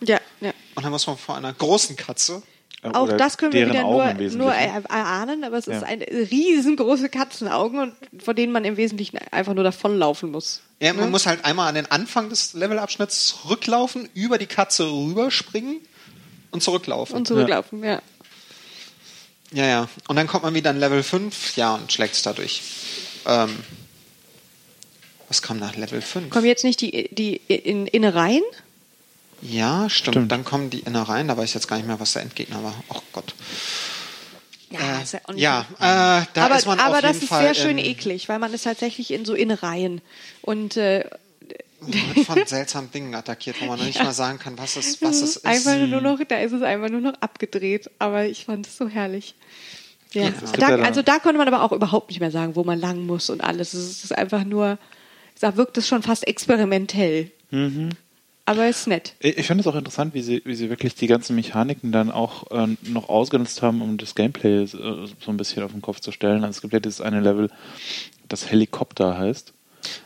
ja, 0.00 0.20
ja. 0.40 0.52
Und 0.74 0.82
dann 0.82 0.92
muss 0.92 1.06
man 1.06 1.16
vor 1.16 1.36
einer 1.36 1.52
großen 1.54 1.96
Katze. 1.96 2.42
Auch 2.94 3.02
Oder 3.04 3.16
das 3.16 3.38
können 3.38 3.52
wir 3.52 3.68
wieder 3.68 3.84
Augen 3.84 4.16
nur, 4.18 4.30
nur 4.46 4.54
er- 4.54 4.84
erahnen, 4.88 5.44
aber 5.44 5.56
es 5.58 5.66
ist 5.66 5.82
Ja. 5.82 5.86
ein 5.86 6.02
riesengroße 6.02 7.08
Katzenaugen 7.08 7.80
und 7.80 7.94
vor 8.22 8.34
denen 8.34 8.52
man 8.52 8.64
im 8.64 8.76
Wesentlichen 8.76 9.18
einfach 9.30 9.54
nur 9.54 9.64
davonlaufen 9.64 10.30
muss. 10.30 10.60
Ja, 10.80 10.92
man 10.92 11.10
muss 11.10 11.26
halt 11.26 11.44
einmal 11.44 11.68
an 11.68 11.74
den 11.74 11.90
Anfang 11.90 12.28
des 12.28 12.52
Levelabschnitts 12.54 13.36
rücklaufen, 13.48 14.08
über 14.14 14.38
die 14.38 14.46
Katze 14.46 14.84
rüberspringen 14.90 15.78
und 16.50 16.62
zurücklaufen. 16.62 17.16
Und 17.16 17.26
zurücklaufen, 17.26 17.82
ja. 17.82 18.02
Ja, 19.52 19.64
ja. 19.66 19.88
Und 20.08 20.16
dann 20.16 20.26
kommt 20.26 20.42
man 20.42 20.54
wieder 20.54 20.70
in 20.70 20.78
Level 20.78 21.02
5, 21.02 21.56
ja, 21.56 21.74
und 21.76 21.92
schlägt 21.92 22.14
es 22.14 22.22
dadurch. 22.22 22.62
Ähm, 23.26 23.56
was 25.28 25.40
kam 25.42 25.58
nach 25.58 25.76
Level 25.76 26.00
5? 26.02 26.30
Kommen 26.30 26.46
jetzt 26.46 26.64
nicht 26.64 26.80
die, 26.80 27.08
die 27.14 27.36
in 27.48 27.86
Innereien? 27.86 28.42
Ja, 29.42 29.88
stimmt. 29.90 30.14
Stimmt. 30.14 30.32
Dann 30.32 30.44
kommen 30.44 30.70
die 30.70 30.80
Innereien, 30.80 31.28
da 31.28 31.36
weiß 31.36 31.48
ich 31.50 31.54
jetzt 31.54 31.68
gar 31.68 31.76
nicht 31.76 31.86
mehr, 31.86 32.00
was 32.00 32.14
der 32.14 32.22
Endgegner 32.22 32.62
war. 32.62 32.74
Oh 32.88 33.00
Gott. 33.12 33.34
Ja, 34.70 34.98
ist 35.00 35.12
ja 35.12 35.20
Ja, 35.34 35.60
äh, 35.78 36.26
da 36.34 36.46
aber 36.46 36.56
ist 36.58 36.66
man 36.66 36.80
aber 36.80 36.96
auf 36.96 37.00
das 37.02 37.12
jeden 37.12 37.22
ist 37.24 37.28
Fall 37.28 37.42
sehr 37.42 37.54
schön 37.54 37.78
eklig, 37.78 38.28
weil 38.28 38.38
man 38.40 38.52
ist 38.52 38.62
tatsächlich 38.64 39.12
in 39.12 39.24
so 39.24 39.34
Innereien. 39.34 40.00
Und 40.42 40.76
äh, 40.76 41.04
wird 41.80 42.26
von 42.26 42.42
seltsamen 42.46 42.90
Dingen 42.90 43.14
attackiert, 43.14 43.60
wo 43.60 43.66
man 43.66 43.78
noch 43.78 43.86
nicht 43.86 44.02
mal 44.02 44.12
sagen 44.12 44.38
kann, 44.40 44.58
was 44.58 44.74
es, 44.76 45.00
was 45.02 45.16
es 45.20 45.36
ist. 45.36 45.46
einfach 45.46 45.76
nur 45.76 46.00
noch, 46.00 46.18
da 46.26 46.38
ist 46.38 46.52
es 46.52 46.62
einfach 46.62 46.88
nur 46.88 47.00
noch 47.00 47.14
abgedreht. 47.20 47.90
Aber 48.00 48.24
ich 48.24 48.46
fand 48.46 48.66
es 48.66 48.76
so 48.76 48.88
herrlich. 48.88 49.34
Ja. 50.12 50.24
Ja 50.24 50.32
da- 50.58 50.76
also 50.82 51.02
da 51.02 51.18
konnte 51.20 51.38
man 51.38 51.46
aber 51.46 51.62
auch 51.62 51.72
überhaupt 51.72 52.08
nicht 52.10 52.20
mehr 52.20 52.30
sagen, 52.32 52.56
wo 52.56 52.64
man 52.64 52.80
lang 52.80 53.06
muss 53.06 53.30
und 53.30 53.42
alles. 53.44 53.72
Es 53.74 54.02
ist 54.02 54.16
einfach 54.16 54.42
nur, 54.44 54.78
da 55.40 55.56
wirkt 55.56 55.78
es 55.78 55.86
schon 55.86 56.02
fast 56.02 56.26
experimentell. 56.26 57.30
Mhm. 57.50 57.90
Aber 58.48 58.68
ist 58.68 58.86
nett. 58.86 59.14
Ich 59.18 59.48
finde 59.48 59.62
es 59.62 59.66
auch 59.66 59.74
interessant, 59.74 60.14
wie 60.14 60.22
sie, 60.22 60.40
wie 60.44 60.54
sie 60.54 60.70
wirklich 60.70 60.94
die 60.94 61.08
ganzen 61.08 61.34
Mechaniken 61.34 61.90
dann 61.90 62.12
auch 62.12 62.48
äh, 62.52 62.76
noch 62.82 63.08
ausgenutzt 63.08 63.60
haben, 63.60 63.82
um 63.82 63.98
das 63.98 64.14
Gameplay 64.14 64.62
äh, 64.62 64.66
so 64.66 65.10
ein 65.26 65.36
bisschen 65.36 65.64
auf 65.64 65.72
den 65.72 65.82
Kopf 65.82 65.98
zu 65.98 66.12
stellen. 66.12 66.44
Also 66.44 66.58
es 66.58 66.60
gibt 66.62 66.72
ja 66.72 66.78
dieses 66.78 67.00
eine 67.00 67.20
Level, 67.20 67.50
das 68.28 68.48
Helikopter 68.48 69.18
heißt. 69.18 69.52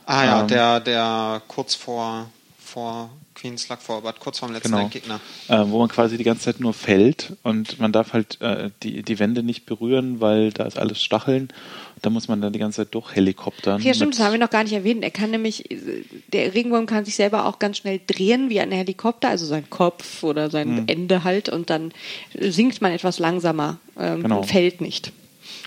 ah 0.06 0.24
ja, 0.24 0.40
ähm, 0.40 0.48
der, 0.48 0.80
der 0.80 1.42
kurz 1.48 1.74
vor, 1.74 2.30
vor 2.70 3.10
Queen's 3.34 3.68
Luck 3.68 3.80
Forward, 3.82 4.20
kurz 4.20 4.38
vor 4.38 4.48
dem 4.48 4.54
letzten 4.54 4.70
Genau. 4.70 4.82
Endgegner. 4.84 5.20
Äh, 5.48 5.64
wo 5.66 5.78
man 5.78 5.88
quasi 5.88 6.16
die 6.16 6.24
ganze 6.24 6.44
Zeit 6.44 6.60
nur 6.60 6.72
fällt 6.74 7.32
und 7.42 7.78
man 7.80 7.92
darf 7.92 8.12
halt 8.12 8.40
äh, 8.40 8.70
die, 8.82 9.02
die 9.02 9.18
Wände 9.18 9.42
nicht 9.42 9.66
berühren, 9.66 10.20
weil 10.20 10.52
da 10.52 10.64
ist 10.64 10.78
alles 10.78 11.02
Stacheln. 11.02 11.48
Da 12.02 12.08
muss 12.10 12.28
man 12.28 12.40
dann 12.40 12.52
die 12.52 12.58
ganze 12.58 12.78
Zeit 12.84 12.94
durchhelikoptern. 12.94 13.82
Ja, 13.82 13.92
stimmt, 13.92 14.14
das 14.14 14.20
haben 14.24 14.32
wir 14.32 14.38
noch 14.38 14.50
gar 14.50 14.62
nicht 14.64 14.72
erwähnt. 14.72 15.02
Er 15.04 15.10
kann 15.10 15.30
nämlich, 15.30 15.64
der 16.32 16.54
Regenwurm 16.54 16.86
kann 16.86 17.04
sich 17.04 17.14
selber 17.16 17.44
auch 17.46 17.58
ganz 17.58 17.76
schnell 17.78 18.00
drehen 18.06 18.48
wie 18.50 18.60
ein 18.60 18.72
Helikopter, 18.72 19.28
also 19.28 19.44
sein 19.46 19.68
Kopf 19.68 20.22
oder 20.22 20.50
sein 20.50 20.78
Hm. 20.78 20.84
Ende 20.86 21.24
halt 21.24 21.48
und 21.48 21.68
dann 21.70 21.92
sinkt 22.38 22.80
man 22.80 22.92
etwas 22.92 23.18
langsamer 23.18 23.78
ähm, 23.98 24.22
Genau. 24.22 24.38
und 24.38 24.46
fällt 24.46 24.80
nicht. 24.80 25.12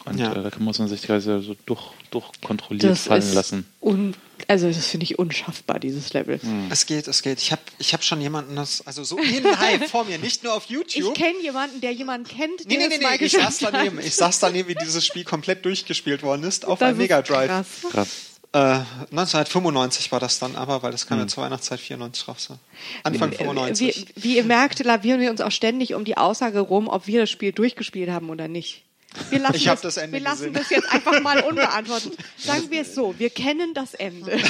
Und 0.06 0.20
Ja. 0.20 0.32
äh, 0.34 0.50
da 0.50 0.52
muss 0.60 0.80
man 0.80 0.88
sich 0.88 1.02
quasi 1.04 1.42
so 1.42 1.56
durch, 1.66 1.82
durchkontrolliert 2.12 2.92
Das 2.92 3.04
fallen 3.08 3.22
ist 3.22 3.34
lassen. 3.34 3.66
Un 3.82 4.14
also 4.54 4.68
das 4.68 4.88
finde 4.88 5.04
ich 5.04 5.20
unschaffbar, 5.20 5.80
dieses 5.80 6.14
Level. 6.14 6.42
Hm. 6.42 6.68
Es 6.72 6.86
geht, 6.86 7.08
es 7.08 7.22
geht. 7.22 7.40
Ich 7.42 7.52
habe 7.52 7.62
ich 7.80 7.94
hab 7.94 8.04
schon 8.04 8.22
jemanden, 8.22 8.56
das, 8.56 8.86
also 8.88 9.04
so 9.04 9.18
in 9.18 9.44
live 9.44 9.88
vor 9.92 10.06
mir, 10.06 10.18
nicht 10.18 10.44
nur 10.44 10.54
auf 10.54 10.64
Ich 10.66 10.72
YouTube. 10.72 11.14
kenne 11.16 11.40
jemanden, 11.42 11.82
der 11.82 11.92
jemanden 11.92 12.28
kennt, 12.28 12.66
Nee, 12.66 12.78
der 12.78 12.88
nee, 12.88 12.98
nee, 13.00 13.06
nee, 13.20 13.26
ich 13.26 13.32
saß 13.34 13.58
daneben. 13.60 13.98
hat. 13.98 14.06
Ich 14.06 14.16
saß 14.16 14.40
daneben, 14.40 14.70
wie 14.70 14.76
dieses 14.76 15.06
Spiel 15.06 15.24
komplett 15.26 15.66
durchgespielt 15.66 16.24
worden 16.24 16.44
ist, 16.44 16.66
auf 16.66 16.80
Das 16.80 16.90
einem 16.90 16.98
Mega 17.00 17.22
Drive. 17.22 17.50
krass. 17.50 17.68
Krass. 17.92 18.10
Äh, 18.56 18.82
1995 19.12 20.12
war 20.12 20.20
das 20.20 20.38
dann 20.40 20.56
aber, 20.56 20.84
weil 20.84 20.92
das 20.92 21.02
Hm. 21.04 21.10
kam 21.10 21.20
ja 21.20 21.28
zur 21.28 21.44
Weihnachtszeit 21.44 21.80
94 21.80 22.28
raus. 22.28 22.46
so. 22.50 22.58
Anfang 23.04 23.32
Wie, 23.32 23.36
95. 23.38 24.06
wie 24.16 24.38
ihr 24.38 24.44
merkt, 24.44 24.80
lavieren 24.86 25.20
wir 25.20 25.32
uns 25.32 25.42
auch 25.42 25.52
ständig 25.52 25.94
um 25.96 26.06
die 26.06 26.18
Aussage 26.18 26.60
rum, 26.60 26.88
ob 26.88 27.08
wir 27.08 27.22
das 27.22 27.32
Spiel 27.32 27.52
durchgespielt 27.52 28.10
haben 28.12 28.30
oder 28.30 28.48
nicht. 28.48 28.84
Wir 29.30 29.40
lassen, 29.40 29.56
Ich 29.56 29.68
hab 29.68 29.82
das 29.82 29.98
Ende 29.98 30.14
wir 30.14 30.20
lassen 30.24 30.54
gesehen. 30.54 30.54
das 30.54 30.70
jetzt 30.70 30.92
einfach 30.92 31.22
mal 31.22 31.40
unbeantwortet. 31.50 32.14
Sagen 32.38 32.70
wir 32.70 32.82
es 32.82 32.96
so, 32.96 33.14
wir 33.18 33.30
kennen 33.30 33.74
das 33.74 33.94
Ende. 33.94 34.38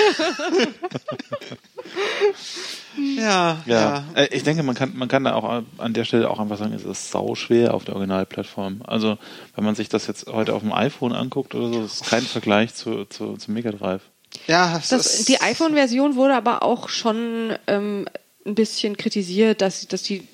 Ja, 2.98 3.62
ja. 3.66 3.66
Ja, 3.66 4.04
Äh, 4.16 4.28
ich 4.32 4.44
denke, 4.44 4.64
man 4.64 4.76
kann, 4.76 4.96
man 4.96 5.08
kann 5.08 5.24
da 5.24 5.34
auch 5.34 5.64
an 5.78 5.94
der 5.94 6.06
Stelle 6.06 6.30
auch 6.30 6.40
einfach 6.40 6.58
sagen, 6.58 6.74
es 6.74 6.84
ist 6.84 7.10
sau 7.12 7.36
schwer 7.36 7.74
auf 7.74 7.86
der 7.86 7.96
Originalplattform. 7.96 8.82
Also, 8.86 9.18
wenn 9.56 9.64
man 9.66 9.76
sich 9.76 9.90
das 9.90 10.08
jetzt 10.08 10.28
heute 10.28 10.54
auf 10.54 10.62
dem 10.62 10.72
iPhone 10.72 11.12
anguckt 11.14 11.56
oder 11.56 11.70
so, 11.74 11.82
das 11.82 11.96
ist 12.02 12.06
kein 12.06 12.22
Vergleich 12.22 12.74
zu, 12.76 13.06
zu, 13.06 13.36
zu 13.38 13.52
Mega 13.52 13.72
Drive. 13.72 14.02
Ja, 14.48 14.78
es 14.78 14.90
Das, 14.90 15.20
ist, 15.22 15.30
die 15.30 15.42
iPhone-Version 15.42 16.16
wurde 16.16 16.36
aber 16.36 16.64
auch 16.64 16.90
schon 16.90 17.54
ähm, 17.68 18.08
ein 18.46 18.56
bisschen 18.56 18.96
kritisiert, 18.98 19.62
dass, 19.62 19.88
dass 19.88 20.04
die 20.04 20.28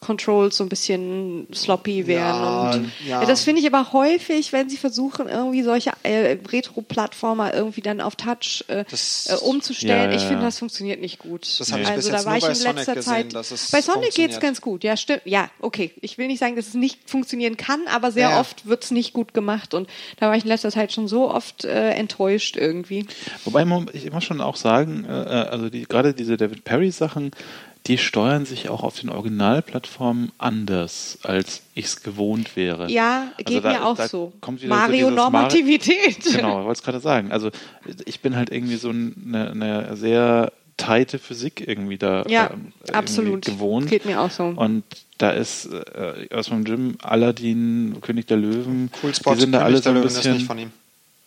Controls 0.00 0.56
so 0.56 0.64
ein 0.64 0.68
bisschen 0.68 1.46
sloppy 1.54 2.06
wären. 2.06 2.24
Ja, 2.26 2.70
und 2.72 2.92
ja. 3.06 3.24
Das 3.24 3.42
finde 3.42 3.60
ich 3.60 3.66
aber 3.72 3.92
häufig, 3.92 4.52
wenn 4.52 4.68
sie 4.68 4.76
versuchen, 4.76 5.28
irgendwie 5.28 5.62
solche 5.62 5.92
äh, 6.02 6.36
Retro-Plattformer 6.50 7.54
irgendwie 7.54 7.80
dann 7.80 8.00
auf 8.00 8.16
Touch 8.16 8.64
äh, 8.68 8.84
Das- 8.90 9.28
äh, 9.30 9.36
umzustellen. 9.44 10.10
Ja, 10.10 10.10
ja, 10.10 10.16
ich 10.16 10.22
finde, 10.22 10.42
das 10.44 10.58
funktioniert 10.58 11.00
nicht 11.00 11.18
gut. 11.18 11.46
Das 11.60 11.70
habe 11.72 11.82
ich 11.82 11.88
also 11.88 11.96
bis 11.96 12.08
da 12.10 12.16
jetzt 12.16 12.26
war 12.26 12.36
ich 12.36 12.42
bei 12.44 12.48
in 12.50 12.54
Sonic 12.54 12.76
letzter 12.76 12.94
gesehen, 12.94 13.30
Zeit. 13.30 13.34
es 13.52 13.70
bei 13.70 13.80
Sonic 13.82 14.02
geht's 14.02 14.16
funktioniert. 14.16 14.40
ganz 14.42 14.60
gut. 14.60 14.84
Ja, 14.84 14.96
stimmt. 14.96 15.22
Ja, 15.24 15.50
okay. 15.60 15.92
Ich 16.00 16.18
will 16.18 16.26
nicht 16.26 16.38
sagen, 16.40 16.56
dass 16.56 16.68
es 16.68 16.74
nicht 16.74 17.08
funktionieren 17.08 17.56
kann, 17.56 17.80
aber 17.92 18.10
sehr 18.12 18.30
Ja. 18.30 18.40
oft 18.40 18.66
wird's 18.66 18.90
nicht 18.90 19.12
gut 19.12 19.34
gemacht. 19.34 19.72
Und 19.74 19.88
da 20.18 20.28
war 20.28 20.36
ich 20.36 20.42
in 20.44 20.48
letzter 20.48 20.70
Zeit 20.70 20.92
schon 20.92 21.08
so 21.08 21.30
oft 21.30 21.64
äh, 21.64 21.90
enttäuscht 21.90 22.56
irgendwie. 22.56 23.06
Wobei 23.44 23.64
man, 23.64 23.88
ich 23.92 24.10
muss 24.12 24.24
schon 24.24 24.40
auch 24.40 24.56
sagen, 24.56 25.04
äh, 25.08 25.12
also 25.12 25.68
die, 25.70 25.82
gerade 25.82 26.12
diese 26.14 26.36
David 26.36 26.64
Perry 26.64 26.90
Sachen, 26.90 27.30
die 27.86 27.98
steuern 27.98 28.46
sich 28.46 28.68
auch 28.68 28.82
auf 28.82 28.98
den 29.00 29.10
Originalplattformen 29.10 30.32
anders, 30.38 31.18
als 31.22 31.62
ich 31.74 31.84
es 31.86 32.02
gewohnt 32.02 32.56
wäre. 32.56 32.90
Ja, 32.90 33.28
Also 33.38 33.44
geht 33.54 33.64
da- 33.64 33.68
mir 33.72 33.84
auch 33.86 33.98
so. 34.00 34.32
kommt 34.40 34.62
wieder 34.62 34.74
so 34.74 34.80
Mario-Normativität. 34.80 36.24
Genau, 36.36 36.60
ich 36.60 36.66
wollte 36.66 36.78
es 36.78 36.82
gerade 36.82 37.00
sagen. 37.00 37.32
Also 37.32 37.50
ich 38.04 38.20
bin 38.20 38.36
halt 38.36 38.50
irgendwie 38.50 38.76
so 38.76 38.90
eine, 38.90 39.50
eine 39.50 39.96
sehr 39.96 40.52
teite 40.76 41.18
Physik 41.18 41.62
irgendwie 41.66 41.96
da 41.96 42.24
Ja, 42.28 42.50
irgendwie 42.50 42.92
absolut. 42.92 43.44
gewohnt. 43.46 43.88
Geht 43.88 44.04
mir 44.04 44.20
auch 44.20 44.30
so. 44.30 44.44
Und 44.44 44.84
da 45.18 45.30
ist 45.30 45.66
äh, 45.72 46.28
aus 46.34 46.46
dem 46.48 46.64
Gym 46.64 46.96
Aladdin, 47.02 47.96
König 48.02 48.26
der 48.26 48.36
Löwen, 48.36 48.90
Cool 49.02 49.14
Spot, 49.14 49.34
die 49.34 49.40
sind 49.40 49.52
da 49.52 49.58
König 49.60 49.66
alle 49.66 49.76
so 49.78 49.82
der 49.84 49.92
ein 49.92 49.94
Löwen 49.96 50.08
bisschen. 50.08 50.32
ist 50.32 50.38
nicht 50.38 50.46
von 50.46 50.58
ihm. 50.58 50.70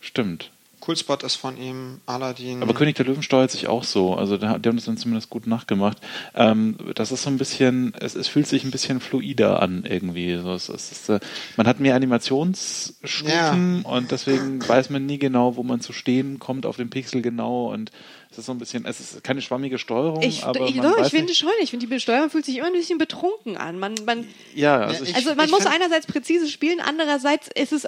Stimmt. 0.01 0.51
Cool 0.89 0.97
Spot 0.97 1.17
ist 1.23 1.35
von 1.35 1.55
ihm, 1.55 2.01
Aladdin. 2.07 2.63
Aber 2.63 2.73
König 2.73 2.95
der 2.95 3.05
Löwen 3.05 3.21
steuert 3.21 3.51
sich 3.51 3.67
auch 3.67 3.83
so. 3.83 4.15
Also 4.15 4.37
die 4.37 4.47
haben 4.47 4.75
das 4.75 4.85
dann 4.85 4.97
zumindest 4.97 5.29
gut 5.29 5.45
nachgemacht. 5.45 5.99
Ähm, 6.33 6.77
das 6.95 7.11
ist 7.11 7.21
so 7.21 7.29
ein 7.29 7.37
bisschen, 7.37 7.93
es, 7.99 8.15
es 8.15 8.27
fühlt 8.27 8.47
sich 8.47 8.63
ein 8.63 8.71
bisschen 8.71 8.99
fluider 8.99 9.61
an 9.61 9.85
irgendwie. 9.87 10.35
So, 10.37 10.51
es, 10.51 10.67
es 10.67 10.91
ist, 10.91 11.09
äh, 11.09 11.19
man 11.57 11.67
hat 11.67 11.79
mehr 11.79 11.93
Animationsstufen 11.93 13.83
und 13.83 14.09
deswegen 14.09 14.67
weiß 14.67 14.89
man 14.89 15.05
nie 15.05 15.19
genau, 15.19 15.57
wo 15.57 15.61
man 15.61 15.79
zu 15.79 15.93
stehen 15.93 16.39
kommt 16.39 16.65
auf 16.65 16.77
dem 16.77 16.89
Pixel 16.89 17.21
genau 17.21 17.71
und 17.71 17.91
es 18.31 18.39
ist 18.39 18.47
so 18.47 18.51
ein 18.51 18.57
bisschen, 18.57 18.85
es 18.85 18.99
ist 18.99 19.23
keine 19.23 19.43
schwammige 19.43 19.77
Steuerung, 19.77 20.23
Ich, 20.23 20.43
aber 20.43 20.67
ich, 20.67 20.77
man 20.77 20.85
doch, 20.85 20.97
ich 20.97 21.03
weiß 21.03 21.09
finde 21.11 21.27
nicht, 21.27 21.37
schon. 21.37 21.51
Ich 21.61 21.69
finde, 21.69 21.85
die 21.85 21.93
Besteuerung 21.93 22.31
fühlt 22.31 22.45
sich 22.45 22.57
immer 22.57 22.65
ein 22.65 22.73
bisschen 22.73 22.97
betrunken 22.97 23.57
an. 23.57 23.77
Man, 23.77 23.93
man, 24.07 24.25
ja, 24.55 24.77
also 24.79 25.03
Ja, 25.03 25.09
ich, 25.11 25.15
also 25.15 25.35
man 25.35 25.45
ich 25.45 25.51
muss 25.51 25.67
einerseits 25.67 26.07
präzise 26.07 26.47
spielen, 26.47 26.79
andererseits 26.79 27.47
ist 27.53 27.73
es 27.73 27.87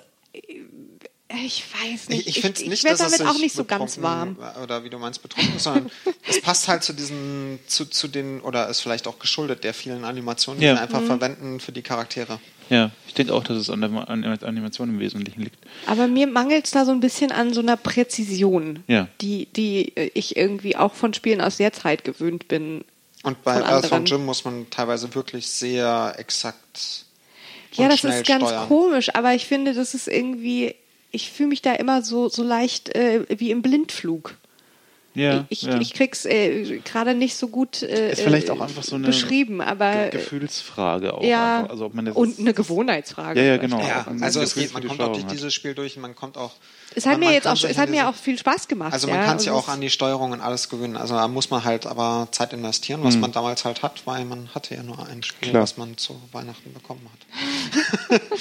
Ich 1.45 1.63
weiß 1.73 2.09
nicht. 2.09 2.27
Ich, 2.27 2.37
ich 2.37 2.41
finde 2.41 2.61
ich, 2.61 2.67
nicht, 2.69 2.83
werd 2.83 2.99
dass 2.99 3.11
es 3.11 3.17
damit 3.17 3.33
auch 3.35 3.39
nicht 3.39 3.55
so 3.55 3.63
ganz 3.63 4.01
warm. 4.01 4.37
Oder 4.63 4.83
wie 4.83 4.89
du 4.89 4.97
meinst, 4.99 5.21
betrunken, 5.21 5.59
sondern 5.59 5.89
es 6.29 6.41
passt 6.41 6.67
halt 6.67 6.83
zu 6.83 6.93
diesen, 6.93 7.59
zu, 7.67 7.85
zu 7.85 8.07
den, 8.07 8.41
oder 8.41 8.67
ist 8.69 8.81
vielleicht 8.81 9.07
auch 9.07 9.19
geschuldet 9.19 9.63
der 9.63 9.73
vielen 9.73 10.03
Animationen, 10.03 10.59
die 10.59 10.65
Ja. 10.67 10.73
wir 10.73 10.77
Mhm. 10.77 10.83
einfach 10.83 11.03
verwenden 11.03 11.59
für 11.59 11.71
die 11.71 11.81
Charaktere. 11.81 12.39
Ja, 12.69 12.91
ich 13.07 13.13
denke 13.13 13.33
auch, 13.33 13.43
dass 13.43 13.57
es 13.57 13.69
an 13.69 13.81
der 13.81 14.09
an 14.09 14.21
der 14.21 14.43
Animation 14.47 14.89
im 14.89 14.99
Wesentlichen 14.99 15.41
liegt. 15.41 15.57
Aber 15.87 16.07
mir 16.07 16.25
mangelt 16.27 16.65
es 16.65 16.71
da 16.71 16.85
so 16.85 16.91
ein 16.91 17.01
bisschen 17.01 17.31
an 17.31 17.53
so 17.53 17.59
einer 17.59 17.75
Präzision, 17.77 18.83
Ja. 18.87 19.07
die, 19.19 19.47
die 19.47 19.95
äh, 19.97 20.11
ich 20.13 20.35
irgendwie 20.37 20.75
auch 20.77 20.93
von 20.93 21.13
Spielen 21.13 21.41
aus 21.41 21.57
der 21.57 21.73
Zeit 21.73 22.03
gewöhnt 22.03 22.47
bin. 22.47 22.85
Und 23.23 23.43
bei 23.43 23.53
Von 23.55 23.63
Earthbound. 23.63 24.09
Jim 24.09 24.25
muss 24.25 24.45
man 24.45 24.69
teilweise 24.69 25.13
wirklich 25.13 25.47
sehr 25.47 26.15
exakt 26.17 27.05
Ja, 27.73 27.87
das 27.89 28.03
ist 28.03 28.25
ganz 28.25 28.45
steuern. 28.45 28.67
komisch, 28.67 29.13
aber 29.15 29.33
ich 29.35 29.45
finde, 29.45 29.73
das 29.73 29.93
ist 29.93 30.07
irgendwie, 30.07 30.73
ich 31.11 31.31
fühle 31.31 31.49
mich 31.49 31.61
da 31.61 31.73
immer 31.73 32.01
so, 32.01 32.29
so 32.29 32.43
leicht 32.43 32.95
äh, 32.95 33.25
wie 33.29 33.51
im 33.51 33.61
Blindflug. 33.61 34.35
Ja, 35.13 35.43
ich, 35.49 35.63
ja. 35.63 35.77
ich 35.81 35.93
krieg's 35.93 36.23
äh, 36.23 36.79
gerade 36.85 37.13
nicht 37.13 37.35
so 37.35 37.49
gut 37.49 37.81
äh, 37.83 38.11
Ist 38.13 38.21
vielleicht 38.21 38.47
äh, 38.47 38.51
auch 38.51 38.61
einfach 38.61 38.81
so 38.81 38.95
eine 38.95 39.07
beschrieben, 39.07 39.59
aber 39.59 40.03
Ge- 40.07 40.11
Gefühlsfrage 40.11 41.13
auch. 41.13 41.21
ja 41.21 41.57
einfach. 41.59 41.71
Also 41.71 41.85
ob 41.87 41.93
man 41.95 42.05
das 42.05 42.15
und 42.15 42.39
eine 42.39 42.53
Gewohnheitsfrage. 42.53 43.41
Ja, 43.41 43.45
ja, 43.45 43.57
genau. 43.57 43.81
Ja, 43.81 44.05
also 44.21 44.39
es 44.39 44.55
geht, 44.55 44.73
man 44.73 44.87
kommt 44.87 45.01
auch 45.01 45.11
durch 45.11 45.25
dieses 45.25 45.53
Spiel 45.53 45.73
durch 45.73 45.97
und 45.97 46.03
man 46.03 46.15
kommt 46.15 46.37
auch. 46.37 46.53
Es 46.95 47.05
hat 47.05 47.11
man- 47.13 47.19
mir 47.19 47.25
man 47.25 47.33
jetzt 47.33 47.47
auch, 47.47 47.61
es 47.61 47.77
hat 47.77 47.89
mir 47.89 48.07
auch 48.07 48.15
viel 48.15 48.37
Spaß 48.37 48.69
gemacht. 48.69 48.93
Also 48.93 49.07
man 49.07 49.17
ja, 49.17 49.25
kann 49.25 49.37
sich 49.37 49.49
und 49.49 49.55
auch 49.57 49.67
an 49.67 49.81
die 49.81 49.89
Steuerung 49.89 50.31
und 50.31 50.39
alles 50.39 50.69
gewöhnen. 50.69 50.95
Also 50.95 51.13
da 51.15 51.27
muss 51.27 51.49
man 51.49 51.65
halt 51.65 51.87
aber 51.87 52.29
Zeit 52.31 52.53
investieren, 52.53 53.01
was 53.03 53.17
man 53.17 53.33
damals 53.33 53.65
halt 53.65 53.83
hat, 53.83 54.03
weil 54.05 54.23
man 54.23 54.47
hatte 54.55 54.75
ja 54.75 54.83
nur 54.83 55.05
ein 55.07 55.23
Spiel, 55.23 55.49
Klar. 55.49 55.63
was 55.63 55.75
man 55.75 55.97
zu 55.97 56.21
Weihnachten 56.31 56.71
bekommen 56.71 57.09
hat. 57.11 58.21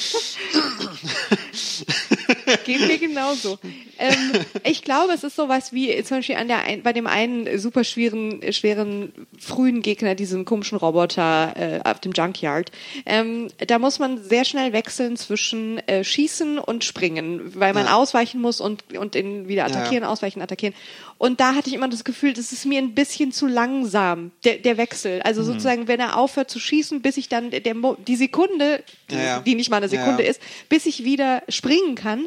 Geht 2.65 2.87
mir 2.87 2.99
genauso. 2.99 3.59
ähm, 3.99 4.33
ich 4.65 4.83
glaube, 4.83 5.13
es 5.13 5.25
ist 5.25 5.37
sowas 5.37 5.73
wie 5.73 6.03
zum 6.05 6.19
Beispiel 6.19 6.37
an 6.37 6.49
der 6.49 6.63
ein, 6.63 6.83
bei 6.83 6.93
dem 6.93 7.07
einen 7.07 7.59
super 7.59 7.85
schweren, 7.85 8.41
schweren 8.53 9.13
frühen 9.39 9.83
Gegner, 9.83 10.15
diesem 10.15 10.45
komischen 10.45 10.79
Roboter 10.79 11.55
äh, 11.57 11.89
auf 11.89 12.01
dem 12.01 12.13
Junkyard. 12.13 12.71
Ähm, 13.07 13.49
da 13.67 13.79
muss 13.79 13.99
man 13.99 14.23
sehr 14.23 14.45
schnell 14.45 14.73
wechseln 14.73 15.17
zwischen 15.17 15.79
äh, 15.89 16.05
Schießen 16.05 16.59
und 16.59 16.85
Springen, 16.85 17.53
weil 17.59 17.73
man 17.75 17.87
Ja. 17.87 17.95
ausweichen 17.97 18.41
muss 18.41 18.61
und, 18.61 18.97
und 18.97 19.15
den 19.15 19.49
wieder 19.49 19.65
attackieren, 19.65 20.05
ausweichen, 20.05 20.43
attackieren. 20.43 20.75
Und 21.19 21.39
da 21.41 21.55
hatte 21.55 21.69
ich 21.69 21.75
immer 21.75 21.89
das 21.89 22.05
Gefühl, 22.05 22.33
das 22.33 22.51
ist 22.53 22.65
mir 22.65 22.79
ein 22.79 22.95
bisschen 22.95 23.31
zu 23.33 23.47
langsam, 23.47 24.31
der, 24.45 24.57
der 24.57 24.77
Wechsel. 24.79 25.21
Also 25.23 25.43
sozusagen, 25.43 25.87
wenn 25.87 26.01
er 26.01 26.17
aufhört 26.17 26.49
zu 26.51 26.59
schießen, 26.59 27.03
bis 27.03 27.19
ich 27.19 27.29
dann 27.29 27.51
der, 27.51 27.75
Mo- 27.75 27.97
die 28.07 28.17
Sekunde, 28.17 28.83
Ja, 29.11 29.19
ja. 29.23 29.41
die 29.41 29.55
nicht 29.55 29.69
mal 29.71 29.77
eine 29.77 29.87
Ja, 29.87 29.91
Sekunde 29.91 30.25
ja. 30.25 30.31
ist, 30.31 30.41
bis 30.71 30.87
ich 30.87 31.05
wieder 31.05 31.43
springen 31.51 31.95
kann, 31.95 32.27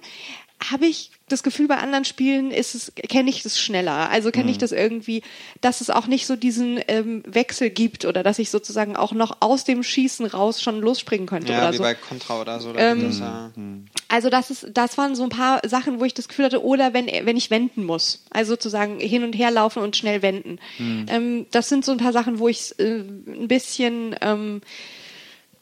habe 0.72 0.86
ich 0.86 1.12
das 1.28 1.44
Gefühl, 1.44 1.68
bei 1.68 1.76
anderen 1.78 2.06
Spielen 2.06 2.50
ist 2.50 2.74
es, 2.74 2.94
kenne 3.10 3.30
ich 3.30 3.44
das 3.44 3.60
schneller. 3.60 4.10
Also 4.10 4.32
kenne 4.32 4.46
Mhm. 4.46 4.50
ich 4.52 4.58
das 4.58 4.72
irgendwie, 4.72 5.22
dass 5.60 5.82
es 5.82 5.90
auch 5.90 6.08
nicht 6.08 6.26
so 6.26 6.38
diesen 6.38 6.80
ähm, 6.88 7.22
Wechsel 7.28 7.70
gibt 7.70 8.06
oder 8.06 8.24
dass 8.24 8.40
ich 8.40 8.50
sozusagen 8.50 8.96
auch 8.96 9.12
noch 9.12 9.38
aus 9.42 9.66
dem 9.66 9.84
Schießen 9.84 10.26
raus 10.26 10.62
schon 10.62 10.80
losspringen 10.80 11.28
könnte 11.28 11.52
Ja, 11.52 11.60
oder 11.60 11.74
wie 11.74 11.78
so. 11.78 11.84
bei 11.84 11.96
Contra 11.96 12.40
oder 12.40 12.62
so. 12.62 12.72
Da 12.72 12.80
Ähm, 12.80 13.08
es 13.10 13.20
ja, 13.20 13.52
Also 14.08 14.30
das 14.30 14.52
ist, 14.52 14.68
das 14.74 14.98
waren 14.98 15.16
so 15.16 15.24
ein 15.24 15.30
paar 15.30 15.60
Sachen, 15.68 16.00
wo 16.00 16.06
ich 16.06 16.14
das 16.14 16.30
Gefühl 16.30 16.46
hatte, 16.46 16.64
oder 16.64 16.94
wenn, 16.94 17.08
wenn 17.08 17.36
ich 17.36 17.50
wenden 17.52 17.84
muss, 17.84 18.24
also 18.30 18.54
sozusagen 18.54 19.02
hin 19.02 19.26
und 19.26 19.34
her 19.34 19.52
laufen 19.52 19.84
und 19.84 19.98
schnell 19.98 20.22
wenden. 20.22 20.60
Ähm, 20.80 21.46
das 21.52 21.68
sind 21.68 21.84
so 21.84 21.92
ein 21.92 21.98
paar 21.98 22.14
Sachen, 22.14 22.40
wo 22.40 22.48
ich 22.48 22.74
äh, 22.80 23.00
ein 23.02 23.50
bisschen, 23.50 24.16
ähm, 24.22 24.62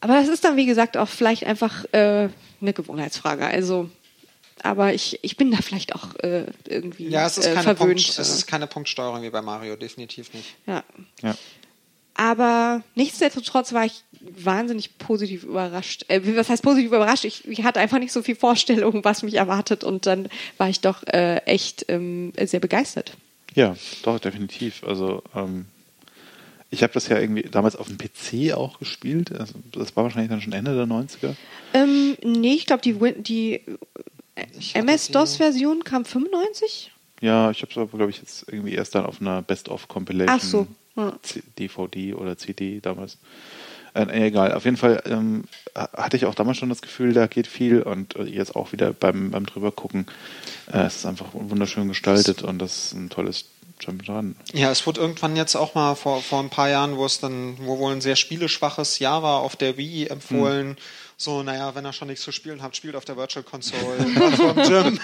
aber 0.00 0.14
das 0.14 0.28
ist 0.28 0.44
dann 0.44 0.56
wie 0.56 0.66
gesagt 0.66 0.96
auch 0.96 1.08
vielleicht 1.08 1.44
einfach 1.44 1.84
äh, 1.92 2.28
eine 2.60 2.72
Gewohnheitsfrage. 2.72 3.44
Also, 3.46 3.90
aber 4.62 4.94
ich, 4.94 5.18
ich 5.22 5.36
bin 5.36 5.50
da 5.50 5.58
vielleicht 5.58 5.94
auch 5.94 6.14
äh, 6.20 6.46
irgendwie 6.68 7.08
ja, 7.08 7.26
es 7.26 7.38
ist, 7.38 7.46
äh, 7.46 7.54
keine 7.54 7.62
verwöhnt. 7.76 7.96
Punkt, 8.04 8.18
es 8.18 8.28
ist 8.30 8.46
keine 8.46 8.66
Punktsteuerung 8.66 9.22
wie 9.22 9.30
bei 9.30 9.42
Mario, 9.42 9.76
definitiv 9.76 10.32
nicht. 10.34 10.54
ja. 10.66 10.82
Ja. 11.22 11.34
Aber 12.14 12.82
nichtsdestotrotz 12.94 13.72
war 13.72 13.86
ich 13.86 14.04
wahnsinnig 14.20 14.98
positiv 14.98 15.44
überrascht. 15.44 16.04
Äh, 16.08 16.20
was 16.36 16.50
heißt 16.50 16.62
positiv 16.62 16.88
überrascht? 16.88 17.24
Ich, 17.24 17.48
ich 17.48 17.62
hatte 17.64 17.80
einfach 17.80 17.98
nicht 17.98 18.12
so 18.12 18.22
viel 18.22 18.36
Vorstellung, 18.36 19.02
was 19.02 19.22
mich 19.22 19.34
erwartet 19.34 19.82
und 19.82 20.04
dann 20.06 20.28
war 20.58 20.68
ich 20.68 20.80
doch 20.80 21.02
äh, 21.06 21.36
echt 21.46 21.86
ähm, 21.88 22.32
sehr 22.44 22.60
begeistert. 22.60 23.16
Ja, 23.54 23.76
doch, 24.02 24.18
definitiv. 24.18 24.84
Also, 24.84 25.22
ähm, 25.34 25.64
ich 26.70 26.82
habe 26.82 26.92
das 26.92 27.08
ja 27.08 27.18
irgendwie 27.18 27.42
damals 27.42 27.76
auf 27.76 27.88
dem 27.88 27.96
PC 27.98 28.52
auch 28.54 28.78
gespielt. 28.78 29.32
Also, 29.32 29.54
das 29.72 29.96
war 29.96 30.04
wahrscheinlich 30.04 30.30
dann 30.30 30.42
schon 30.42 30.52
Ende 30.52 30.74
der 30.74 30.84
90er. 30.86 31.34
Ähm, 31.74 32.16
nee, 32.22 32.54
ich 32.54 32.66
glaube, 32.66 32.82
die, 32.82 33.00
Win- 33.00 33.22
die 33.22 33.54
äh, 33.54 33.60
MS-DOS-Version 34.74 35.84
kam 35.84 36.04
95? 36.04 36.90
Ja, 37.20 37.50
ich 37.50 37.62
habe 37.62 37.70
es 37.70 37.78
aber, 37.78 37.96
glaube 37.96 38.10
ich, 38.10 38.18
jetzt 38.18 38.44
irgendwie 38.48 38.74
erst 38.74 38.94
dann 38.94 39.06
auf 39.06 39.20
einer 39.20 39.42
Best-of-Compilation 39.42 40.36
Ach 40.36 40.42
so, 40.42 40.66
ja. 40.96 41.12
DVD 41.58 42.14
oder 42.14 42.36
CD 42.36 42.80
damals. 42.80 43.18
Äh, 43.94 44.26
egal, 44.26 44.52
auf 44.54 44.64
jeden 44.64 44.76
Fall 44.78 45.02
ähm, 45.06 45.44
ha- 45.76 45.90
hatte 45.92 46.16
ich 46.16 46.24
auch 46.24 46.34
damals 46.34 46.56
schon 46.58 46.70
das 46.70 46.80
Gefühl, 46.82 47.12
da 47.12 47.26
geht 47.26 47.46
viel 47.46 47.82
und 47.82 48.16
äh, 48.16 48.24
jetzt 48.24 48.56
auch 48.56 48.72
wieder 48.72 48.92
beim, 48.92 49.30
beim 49.30 49.44
drüber 49.46 49.70
gucken. 49.70 50.06
Äh, 50.72 50.78
es 50.86 50.96
ist 50.96 51.06
einfach 51.06 51.26
wunderschön 51.32 51.88
gestaltet 51.88 52.42
und 52.42 52.58
das 52.58 52.86
ist 52.86 52.92
ein 52.94 53.10
tolles 53.10 53.44
Jump'n'Run. 53.82 54.34
Ja, 54.54 54.70
es 54.70 54.86
wurde 54.86 55.00
irgendwann 55.00 55.36
jetzt 55.36 55.56
auch 55.56 55.74
mal 55.74 55.94
vor, 55.94 56.22
vor 56.22 56.40
ein 56.40 56.48
paar 56.50 56.70
Jahren, 56.70 56.96
wo 56.96 57.04
es 57.04 57.20
dann, 57.20 57.56
wo 57.60 57.78
wohl 57.78 57.92
ein 57.92 58.00
sehr 58.00 58.16
spieleschwaches 58.16 58.98
Jahr 58.98 59.22
war, 59.22 59.40
auf 59.40 59.56
der 59.56 59.76
Wii 59.76 60.06
empfohlen. 60.06 60.76
So, 61.22 61.44
naja, 61.44 61.72
wenn 61.76 61.86
ihr 61.86 61.92
schon 61.92 62.08
nichts 62.08 62.24
zu 62.24 62.32
spielen 62.32 62.64
habt, 62.64 62.74
spielt 62.74 62.96
auf 62.96 63.04
der 63.04 63.16
Virtual 63.16 63.44
Console 63.44 63.96
Gym. 64.66 64.98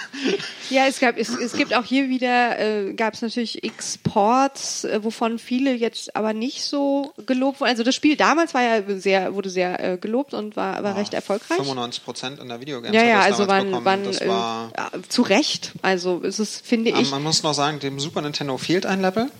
Ja, 0.69 0.85
es 0.85 0.99
gab, 0.99 1.17
es, 1.17 1.29
es 1.29 1.53
gibt 1.53 1.73
auch 1.73 1.85
hier 1.85 2.09
wieder, 2.09 2.59
äh, 2.59 2.93
gab 2.93 3.13
es 3.13 3.21
natürlich 3.21 3.63
X-Ports, 3.63 4.83
äh, 4.83 5.01
wovon 5.01 5.39
viele 5.39 5.73
jetzt 5.73 6.13
aber 6.17 6.33
nicht 6.33 6.65
so 6.65 7.13
gelobt 7.25 7.61
wurden. 7.61 7.69
Also 7.69 7.83
das 7.83 7.95
Spiel 7.95 8.17
damals 8.17 8.53
war 8.53 8.61
ja 8.61 8.99
sehr, 8.99 9.33
wurde 9.33 9.49
sehr 9.49 9.93
äh, 9.93 9.97
gelobt 9.97 10.33
und 10.33 10.57
war, 10.57 10.83
war 10.83 10.97
recht 10.97 11.13
erfolgreich. 11.13 11.55
95 11.55 12.03
Prozent 12.03 12.39
in 12.41 12.49
der 12.49 12.59
Videogames 12.59 12.93
Ja, 12.93 13.07
ja, 13.07 13.21
also 13.21 13.47
wann 13.47 14.03
das 14.03 14.19
äh, 14.19 14.27
war, 14.27 14.73
ja, 14.75 14.91
zu 15.07 15.21
Recht. 15.21 15.71
Also 15.81 16.21
es 16.21 16.39
ist, 16.39 16.67
finde 16.67 16.91
ich, 16.91 17.11
man 17.11 17.23
muss 17.23 17.43
noch 17.43 17.53
sagen, 17.53 17.79
dem 17.79 17.97
Super 17.97 18.19
Nintendo 18.21 18.57
fehlt 18.57 18.85
ein 18.85 18.99
Level. 18.99 19.31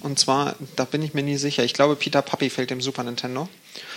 Und 0.00 0.18
zwar, 0.18 0.56
da 0.76 0.84
bin 0.84 1.02
ich 1.02 1.12
mir 1.14 1.22
nie 1.22 1.36
sicher. 1.36 1.62
Ich 1.62 1.74
glaube, 1.74 1.94
Peter 1.94 2.22
Puppy 2.22 2.50
fehlt 2.50 2.70
dem 2.70 2.80
Super 2.80 3.04
Nintendo. 3.04 3.48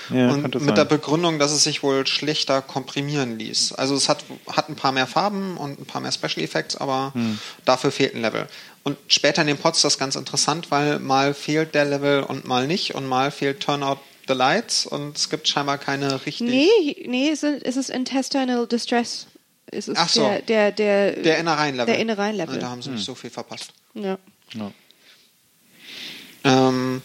Ja, 0.10 0.30
und 0.30 0.44
mit 0.56 0.62
sein. 0.64 0.76
der 0.76 0.86
Begründung, 0.86 1.40
dass 1.40 1.52
es 1.52 1.64
sich 1.64 1.82
wohl 1.84 2.06
schlechter 2.08 2.62
komprimieren 2.62 3.38
ließ. 3.40 3.74
Also 3.74 3.96
es 3.96 4.08
hat, 4.10 4.24
hat 4.48 4.70
ein 4.70 4.76
paar 4.76 4.92
mehr 4.92 5.08
Farben 5.08 5.58
und 5.58 5.80
ein 5.80 5.86
paar 5.86 6.02
mehr 6.02 6.12
Special 6.12 6.44
Effects, 6.44 6.76
aber 6.76 7.12
Hm. 7.14 7.40
dafür 7.66 7.92
fehlt 7.92 8.14
ein 8.16 8.22
Level. 8.22 8.48
Und 8.84 8.98
später 9.08 9.42
in 9.42 9.48
den 9.48 9.58
Pods 9.58 9.80
ist 9.80 9.84
das 9.86 9.98
ganz 9.98 10.16
interessant, 10.16 10.70
weil 10.70 11.00
mal 11.00 11.34
fehlt 11.34 11.74
der 11.74 11.86
Level 11.86 12.22
und 12.24 12.46
mal 12.46 12.68
nicht 12.68 12.94
und 12.94 13.08
mal 13.08 13.32
fehlt 13.32 13.62
Turnout 13.62 13.98
the 14.28 14.34
Lights 14.34 14.86
und 14.86 15.18
es 15.18 15.30
gibt 15.30 15.48
scheinbar 15.48 15.78
keine 15.80 16.26
richtig. 16.26 16.42
nee, 16.50 17.06
nee, 17.08 17.30
es 17.30 17.44
ist, 17.44 17.64
es 17.64 17.78
ist 17.78 17.90
Intestinal 17.90 18.68
Distress. 18.68 19.28
Es 19.68 19.88
ist 19.88 19.98
Ach 19.98 20.10
so. 20.10 20.22
der, 20.22 20.42
der, 20.42 20.72
der, 20.72 21.12
Der 21.14 21.38
Innereien-Level. 21.40 21.88
Der 21.88 22.00
Innereien-Level. 22.00 22.60
Da 22.60 22.70
haben 22.70 22.82
sie 22.84 22.90
Hm. 22.90 22.96
nicht 22.96 23.06
so 23.06 23.16
viel 23.16 23.30
verpasst. 23.32 23.72
ja. 23.96 24.18
Ja. 24.54 24.72
Ähm, 26.44 27.02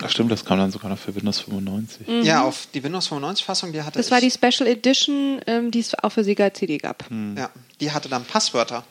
Ach 0.00 0.08
stimmt, 0.10 0.32
das 0.32 0.44
kam 0.44 0.58
dann 0.58 0.70
sogar 0.70 0.90
noch 0.90 0.98
für 0.98 1.14
Windows 1.14 1.40
95. 1.40 2.06
Ja, 2.24 2.42
auf 2.44 2.66
die 2.72 2.82
Windows 2.82 3.08
95 3.08 3.44
Fassung, 3.44 3.72
die 3.72 3.82
hatte 3.82 3.98
Das 3.98 4.10
war 4.10 4.20
die 4.20 4.28
ich. 4.28 4.34
Special 4.34 4.66
Edition, 4.68 5.40
ähm, 5.46 5.70
die 5.70 5.80
es 5.80 5.94
auch 6.02 6.10
für 6.10 6.24
Sega 6.24 6.52
CD 6.54 6.78
gab. 6.78 7.04
Ja, 7.36 7.50
die 7.80 7.90
hatte 7.92 8.08
dann 8.08 8.24
Passwörter. 8.24 8.84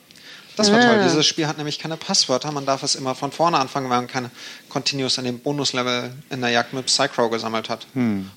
Das 0.56 0.70
war 0.70 0.78
Ah. 0.80 0.82
toll. 0.94 1.02
Dieses 1.04 1.26
Spiel 1.26 1.46
hat 1.46 1.56
nämlich 1.56 1.78
keine 1.78 1.96
Passwörter. 1.96 2.52
Man 2.52 2.66
darf 2.66 2.82
es 2.82 2.94
immer 2.94 3.14
von 3.14 3.32
vorne 3.32 3.58
anfangen, 3.58 3.88
weil 3.88 3.98
man 3.98 4.06
keine 4.06 4.30
Continuous 4.68 5.18
an 5.18 5.24
dem 5.24 5.38
Bonuslevel 5.40 6.12
in 6.30 6.40
der 6.42 6.50
Jagd 6.50 6.74
mit 6.74 6.86
Psychro 6.86 7.30
gesammelt 7.30 7.68
hat. 7.70 7.86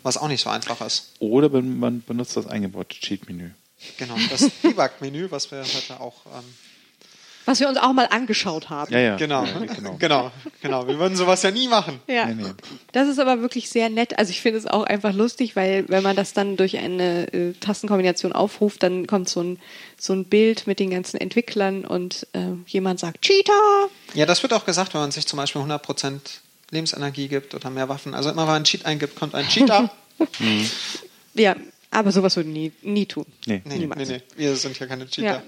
Was 0.02 0.16
auch 0.18 0.30
nicht 0.30 0.42
so 0.42 0.50
einfach 0.50 0.80
ist. 0.82 1.12
Oder 1.20 1.50
man 1.62 2.02
benutzt 2.04 2.38
das 2.38 2.48
eingebaute 2.48 2.98
Cheat-Menü. 3.00 3.50
Genau, 3.98 4.16
das 4.30 4.50
Debug-Menü, 4.64 5.28
was 5.30 5.52
wir 5.52 5.60
heute 5.60 6.00
auch. 6.00 6.26
Ähm, 6.28 6.44
Was 7.46 7.60
wir 7.60 7.70
uns 7.70 7.78
auch 7.78 7.94
mal 7.94 8.08
angeschaut 8.10 8.70
haben. 8.70 8.92
Ja, 8.92 9.00
ja. 9.00 9.16
genau, 9.18 9.46
Ja, 9.46 9.60
genau. 9.60 9.98
genau, 10.00 10.32
genau. 10.62 10.88
Wir 10.88 10.98
würden 11.00 11.16
sowas 11.16 11.44
ja 11.44 11.52
nie 11.52 11.68
machen. 11.68 12.00
Ja. 12.08 12.26
Nee, 12.26 12.44
nee. 12.44 12.50
Das 12.92 13.08
ist 13.08 13.20
aber 13.20 13.42
wirklich 13.42 13.70
sehr 13.70 13.90
nett. 13.90 14.18
Also 14.18 14.32
ich 14.32 14.42
finde 14.42 14.60
es 14.60 14.66
auch 14.66 14.84
einfach 14.84 15.14
lustig, 15.14 15.56
weil 15.56 15.86
wenn 15.88 16.02
man 16.04 16.16
das 16.16 16.34
dann 16.34 16.58
durch 16.58 16.78
eine 16.78 17.32
äh, 17.34 17.54
Tastenkombination 17.54 18.34
aufruft, 18.34 18.82
dann 18.84 19.06
kommt 19.06 19.30
so 19.30 19.42
ein, 19.42 19.60
so 19.98 20.14
ein 20.14 20.26
Bild 20.26 20.66
mit 20.68 20.80
den 20.80 20.90
ganzen 20.90 21.18
Entwicklern 21.18 21.86
und 21.86 22.28
äh, 22.34 22.40
jemand 22.68 23.00
sagt 23.00 23.22
Cheater. 23.22 23.54
Ja, 24.16 24.26
das 24.26 24.42
wird 24.42 24.54
auch 24.54 24.66
gesagt, 24.66 24.94
wenn 24.94 25.02
man 25.02 25.12
sich 25.12 25.28
zum 25.28 25.38
Beispiel 25.38 25.62
100% 25.62 26.20
Lebensenergie 26.72 27.28
gibt 27.28 27.54
oder 27.54 27.70
mehr 27.70 27.90
Waffen. 27.90 28.16
Also 28.16 28.30
immer, 28.32 28.42
wenn 28.42 28.48
man 28.48 28.56
einen 28.58 28.66
Cheat 28.66 28.86
eingibt, 28.86 29.16
kommt 29.16 29.36
ein 29.36 29.48
Cheater. 29.48 29.92
Ja, 31.38 31.54
aber 31.96 32.12
sowas 32.12 32.36
würde 32.36 32.50
nie, 32.50 32.72
nie 32.82 33.06
tun. 33.06 33.26
Nee. 33.46 33.62
Nee, 33.66 33.74
nee, 33.74 33.78
Niemals. 33.80 34.10
nee, 34.10 34.22
wir 34.36 34.56
sind 34.56 34.80
ja 34.80 34.86
keine 34.86 35.04
Ja. 35.06 35.10
Cheater. 35.10 35.44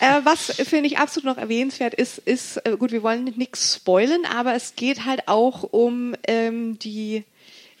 äh, 0.00 0.20
was 0.24 0.46
finde 0.66 0.86
ich 0.86 0.98
absolut 0.98 1.24
noch 1.26 1.38
erwähnenswert 1.38 1.94
ist, 1.94 2.18
ist, 2.18 2.58
äh, 2.66 2.76
gut, 2.76 2.92
wir 2.92 3.02
wollen 3.02 3.24
nichts 3.36 3.74
spoilen, 3.76 4.24
aber 4.26 4.54
es 4.54 4.74
geht 4.76 5.04
halt 5.04 5.28
auch 5.28 5.62
um 5.62 6.14
ähm, 6.26 6.78
die. 6.78 7.24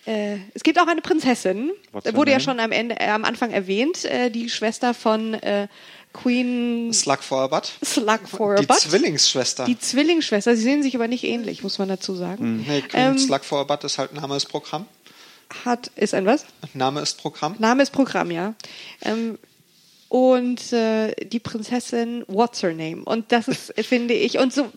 Äh, 0.06 0.36
es 0.54 0.62
gibt 0.62 0.78
auch 0.78 0.86
eine 0.86 1.00
Prinzessin, 1.00 1.72
What's 1.90 2.06
her 2.06 2.14
wurde 2.14 2.30
ja 2.30 2.36
name? 2.38 2.44
schon 2.44 2.60
am 2.60 2.70
Ende, 2.72 3.00
äh, 3.00 3.08
am 3.08 3.24
Anfang 3.24 3.50
erwähnt, 3.50 4.04
äh, 4.04 4.30
die 4.30 4.48
Schwester 4.48 4.94
von 4.94 5.34
äh, 5.34 5.66
Queen 6.12 6.92
Slug 6.94 7.18
for 7.22 7.40
a 7.42 7.46
Butt. 7.48 7.72
Slug 7.84 8.20
for 8.26 8.54
a 8.54 8.60
Die. 8.60 8.68
Zwillingsschwester. 8.68 9.64
Die 9.64 9.78
Zwillingsschwester. 9.78 10.54
Sie 10.56 10.62
sehen 10.62 10.82
sich 10.82 10.94
aber 10.94 11.08
nicht 11.08 11.24
ähnlich, 11.24 11.62
muss 11.64 11.78
man 11.78 11.88
dazu 11.88 12.14
sagen. 12.14 12.64
nee, 12.66 12.82
Queen 12.82 12.88
Ähm, 13.12 13.18
Slug 13.18 13.44
for 13.44 13.58
a 13.60 13.64
Butt 13.64 13.82
ist 13.84 13.98
halt 13.98 14.14
Name 14.14 14.36
ist 14.36 14.46
Programm. 14.46 14.86
Hat, 15.64 15.88
ist 15.96 16.14
ein 16.14 16.26
was? 16.26 16.44
Name 16.74 17.00
ist 17.00 17.20
Programm. 17.20 17.56
Name 17.58 17.82
ist 17.82 17.90
Programm, 17.90 18.30
ja. 18.30 18.54
Ähm, 19.02 19.38
und 20.08 20.72
äh, 20.72 21.14
die 21.26 21.40
Prinzessin 21.40 22.24
What's 22.28 22.62
Her 22.62 22.74
Name. 22.74 23.02
Und 23.02 23.32
das 23.32 23.48
ist, 23.48 23.74
finde 23.84 24.14
ich, 24.14 24.38
und 24.38 24.52
so 24.52 24.70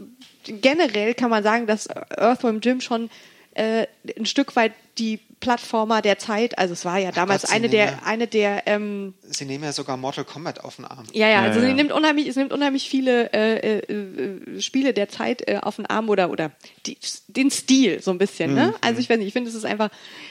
generell 0.44 1.14
kann 1.14 1.30
man 1.30 1.44
sagen, 1.44 1.68
dass 1.68 1.88
Earthworm 1.88 2.60
Jim 2.62 2.82
schon 2.82 3.10
äh, 3.54 3.88
ein 4.18 4.26
Stück 4.26 4.56
weit 4.56 4.74
die 4.98 5.20
Plattformer 5.40 6.02
der 6.02 6.20
Zeit, 6.20 6.58
also 6.58 6.74
es 6.74 6.84
war 6.86 6.98
ja 6.98 7.12
damals 7.12 7.44
Gott, 7.44 7.52
eine 7.52 7.70
der, 7.70 7.86
ja- 7.86 8.00
eine 8.04 8.28
der 8.28 8.64
ähm, 8.68 9.14
Sie 9.22 9.46
nehmen 9.46 9.64
ja 9.64 9.72
sogar 9.72 9.96
Mortal 9.98 10.26
Kombat 10.26 10.64
auf 10.64 10.76
den 10.76 10.86
Arm. 10.86 11.06
ja, 11.14 11.28
ja, 11.28 11.34
Ja, 11.34 11.42
also 11.44 11.60
ja. 11.60 11.68
sie 11.68 11.74
nimmt 11.74 11.92
unheimlich, 11.92 12.28
es 12.28 12.36
nimmt 12.36 12.52
unheimlich 12.52 12.90
viele 12.90 13.32
äh, 13.34 13.80
äh, 13.80 13.94
äh, 14.58 14.62
Spiele 14.62 14.94
der 14.94 15.10
Zeit 15.10 15.48
äh, 15.48 15.58
auf 15.62 15.78
den 15.78 15.86
Arm 15.86 16.10
oder 16.10 16.30
oder 16.30 16.52
die, 16.86 16.98
den 17.28 17.50
Stil 17.52 18.02
so 18.02 18.12
ein 18.12 18.18
bisschen. 18.18 18.54
Ne? 18.54 18.74
Also 18.82 19.00
ich 19.00 19.10
weiß 19.10 19.18
nicht, 19.18 19.28
ich 19.28 19.34
finde, 19.34 19.50
es 19.50 19.56
ist 19.56 19.66
einfach, 19.66 19.90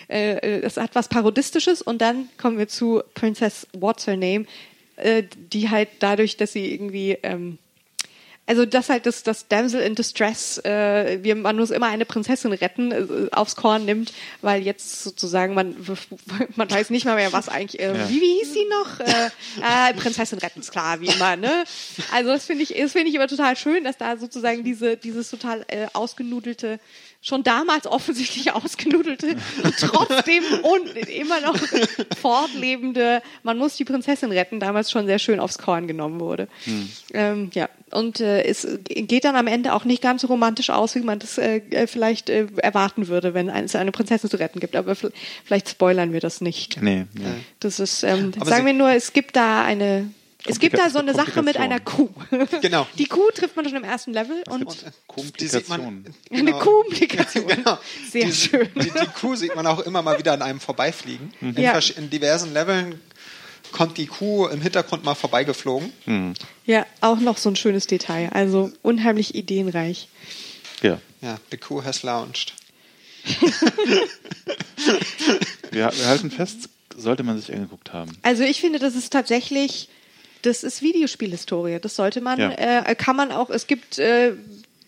äh, 0.08 0.32
äh, 0.36 0.60
es 0.62 0.76
hat 0.76 0.94
was 0.94 1.08
parodistisches 1.08 1.80
und 1.82 1.98
dann 2.02 2.28
kommen 2.36 2.58
wir 2.58 2.68
zu 2.68 3.02
Princess 3.14 3.66
What's 3.72 4.06
Her 4.06 4.16
Name, 4.16 4.44
äh, 4.96 5.22
die 5.52 5.70
halt 5.70 5.88
dadurch, 6.00 6.36
dass 6.36 6.52
sie 6.52 6.72
irgendwie 6.72 7.16
ähm, 7.22 7.58
also 8.48 8.66
das 8.66 8.88
halt 8.88 9.06
das, 9.06 9.22
das 9.22 9.46
Damsel 9.46 9.80
in 9.82 9.94
Distress, 9.94 10.58
äh, 10.64 11.18
wir, 11.22 11.36
man 11.36 11.56
muss 11.56 11.70
immer 11.70 11.86
eine 11.86 12.04
Prinzessin 12.04 12.52
retten, 12.52 12.90
äh, 12.90 13.28
aufs 13.30 13.54
Korn 13.54 13.84
nimmt, 13.84 14.12
weil 14.42 14.62
jetzt 14.62 15.04
sozusagen 15.04 15.54
man 15.54 15.76
man 16.56 16.68
weiß 16.70 16.90
nicht 16.90 17.04
mal 17.04 17.14
mehr, 17.14 17.32
was 17.32 17.48
eigentlich, 17.48 17.80
äh, 17.80 17.96
Ja. 17.96 18.08
wie, 18.08 18.20
wie 18.20 18.38
hieß 18.40 18.52
sie 18.54 18.64
noch? 18.68 18.98
Äh, 19.00 19.90
äh, 19.90 19.94
Prinzessin 19.94 20.38
retten, 20.40 20.60
ist 20.60 20.72
klar, 20.72 21.00
wie 21.00 21.06
immer, 21.06 21.36
ne? 21.36 21.64
Also 22.12 22.30
das 22.30 22.46
finde 22.46 22.64
ich, 22.64 22.74
das 22.76 22.92
finde 22.92 23.08
ich 23.08 23.14
immer 23.14 23.28
total 23.28 23.54
schön, 23.56 23.84
dass 23.84 23.96
da 23.98 24.16
sozusagen 24.16 24.64
diese, 24.64 24.96
dieses 24.96 25.30
total 25.30 25.64
äh, 25.68 25.86
ausgenudelte, 25.92 26.80
schon 27.20 27.42
damals 27.42 27.86
offensichtlich 27.86 28.52
ausgenudelte 28.54 29.36
und 29.62 29.74
trotzdem 29.78 30.42
und 30.62 30.96
immer 31.08 31.40
noch 31.40 31.56
fortlebende, 32.20 33.22
man 33.42 33.58
muss 33.58 33.76
die 33.76 33.84
Prinzessin 33.84 34.30
retten, 34.32 34.60
damals 34.60 34.90
schon 34.90 35.06
sehr 35.06 35.18
schön 35.18 35.40
aufs 35.40 35.58
Korn 35.58 35.86
genommen 35.86 36.20
wurde. 36.20 36.48
Ähm, 37.12 37.50
ja, 37.54 37.68
und 37.92 38.20
äh, 38.20 38.42
es 38.44 38.66
geht 38.84 39.24
dann 39.24 39.36
am 39.36 39.46
Ende 39.46 39.72
auch 39.74 39.84
nicht 39.84 40.02
ganz 40.02 40.22
so 40.22 40.28
romantisch 40.28 40.70
aus, 40.70 40.94
wie 40.94 41.00
man 41.00 41.18
das 41.18 41.38
äh, 41.38 41.58
äh, 41.70 41.86
vielleicht 41.86 42.28
äh, 42.30 42.46
erwarten 42.58 43.08
würde, 43.08 43.34
wenn 43.34 43.48
es 43.48 43.74
eine 43.76 43.92
Prinzessin 43.92 44.30
zu 44.30 44.38
retten 44.38 44.60
gibt. 44.60 44.76
Aber 44.76 44.94
vielleicht 45.44 45.68
spoilern 45.68 46.12
wir 46.12 46.20
das 46.20 46.40
nicht. 46.40 46.80
Nee, 46.82 47.06
nee. 47.14 47.24
Das 47.60 47.80
ist, 47.80 48.02
ähm, 48.02 48.32
Aber 48.38 48.50
sagen 48.50 48.66
wir 48.66 48.72
nur, 48.72 48.90
es 48.90 49.12
gibt 49.12 49.36
da 49.36 49.64
eine, 49.64 50.10
es 50.46 50.58
gibt 50.60 50.78
da 50.78 50.88
so 50.90 50.98
eine 51.00 51.14
Sache 51.14 51.42
mit 51.42 51.56
einer 51.56 51.80
Kuh. 51.80 52.08
Genau. 52.62 52.86
Die 52.96 53.06
Kuh 53.06 53.28
trifft 53.34 53.56
man 53.56 53.64
schon 53.66 53.76
im 53.76 53.84
ersten 53.84 54.12
Level 54.12 54.42
und 54.48 54.64
Und 54.66 54.84
Komplikation. 55.06 55.32
die 55.40 55.46
sieht 55.48 55.68
man, 55.68 56.04
eine 56.30 56.52
Komplikation. 56.52 57.46
genau. 57.48 57.78
Sehr 58.10 58.26
die, 58.26 58.32
schön. 58.32 58.68
Die, 58.76 58.90
die 58.90 59.06
Kuh 59.20 59.34
sieht 59.34 59.54
man 59.56 59.66
auch 59.66 59.80
immer 59.80 60.02
mal 60.02 60.18
wieder 60.18 60.32
an 60.32 60.42
einem 60.42 60.60
vorbeifliegen. 60.60 61.32
In, 61.40 61.54
Ja. 61.60 61.74
versch- 61.74 61.96
in 61.98 62.08
diversen 62.10 62.52
Leveln 62.54 63.00
kommt 63.72 63.98
die 63.98 64.06
Kuh 64.06 64.46
im 64.46 64.60
Hintergrund 64.60 65.04
mal 65.04 65.14
vorbeigeflogen. 65.14 65.92
Ja, 66.66 66.86
auch 67.00 67.20
noch 67.20 67.36
so 67.38 67.48
ein 67.50 67.56
schönes 67.56 67.86
Detail. 67.86 68.30
Also 68.32 68.70
unheimlich 68.82 69.34
ideenreich. 69.34 70.08
Ja. 70.82 71.00
Ja, 71.20 71.38
the 71.50 71.56
Kuh 71.56 71.82
has 71.84 72.02
launched. 72.02 72.54
Wir, 75.70 75.90
wir 75.94 76.06
halten 76.06 76.30
fest, 76.30 76.68
sollte 76.96 77.22
man 77.22 77.38
sich 77.38 77.52
angeguckt 77.52 77.92
haben. 77.92 78.16
Also 78.22 78.42
ich 78.42 78.60
finde, 78.60 78.78
das 78.78 78.94
ist 78.94 79.12
tatsächlich, 79.12 79.88
das 80.42 80.62
ist 80.64 80.80
Videospielhistorie. 80.82 81.78
Das 81.80 81.94
sollte 81.96 82.20
man, 82.20 82.38
Ja. 82.40 82.50
äh, 82.52 82.94
kann 82.94 83.16
man 83.16 83.32
auch, 83.32 83.50
es 83.50 83.66
gibt 83.66 83.98
äh, 83.98 84.32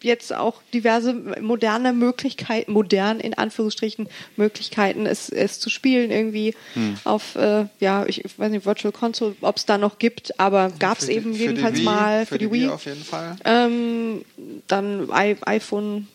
jetzt 0.02 0.32
auch 0.34 0.62
diverse 0.72 1.12
moderne 1.40 1.92
Möglichkeiten, 1.92 2.72
modern 2.72 3.20
in 3.20 3.34
Anführungsstrichen 3.34 4.08
Möglichkeiten, 4.36 5.06
es, 5.06 5.28
es 5.28 5.60
zu 5.60 5.70
spielen 5.70 6.10
irgendwie 6.10 6.54
Hm. 6.74 6.96
auf, 7.04 7.36
äh, 7.36 7.66
ja, 7.80 8.06
ich 8.06 8.24
weiß 8.36 8.50
nicht, 8.50 8.66
Virtual 8.66 8.92
Console, 8.92 9.34
ob 9.40 9.56
es 9.56 9.66
da 9.66 9.78
noch 9.78 9.98
gibt, 9.98 10.38
aber 10.40 10.70
gab 10.78 10.98
es 10.98 11.04
Für 11.06 11.10
die- 11.10 11.16
eben 11.16 11.32
für 11.32 11.38
die 11.38 11.44
jedenfalls 11.44 11.76
Wii, 11.78 11.84
mal 11.84 12.26
für, 12.26 12.38
die 12.38 12.50
Wii. 12.50 12.68
auf 12.68 12.84
jeden 12.86 13.04
Fall. 13.04 13.36
Ähm, 13.44 14.24
dann 14.68 15.08
I 15.10 15.36
iPhone. 15.46 16.08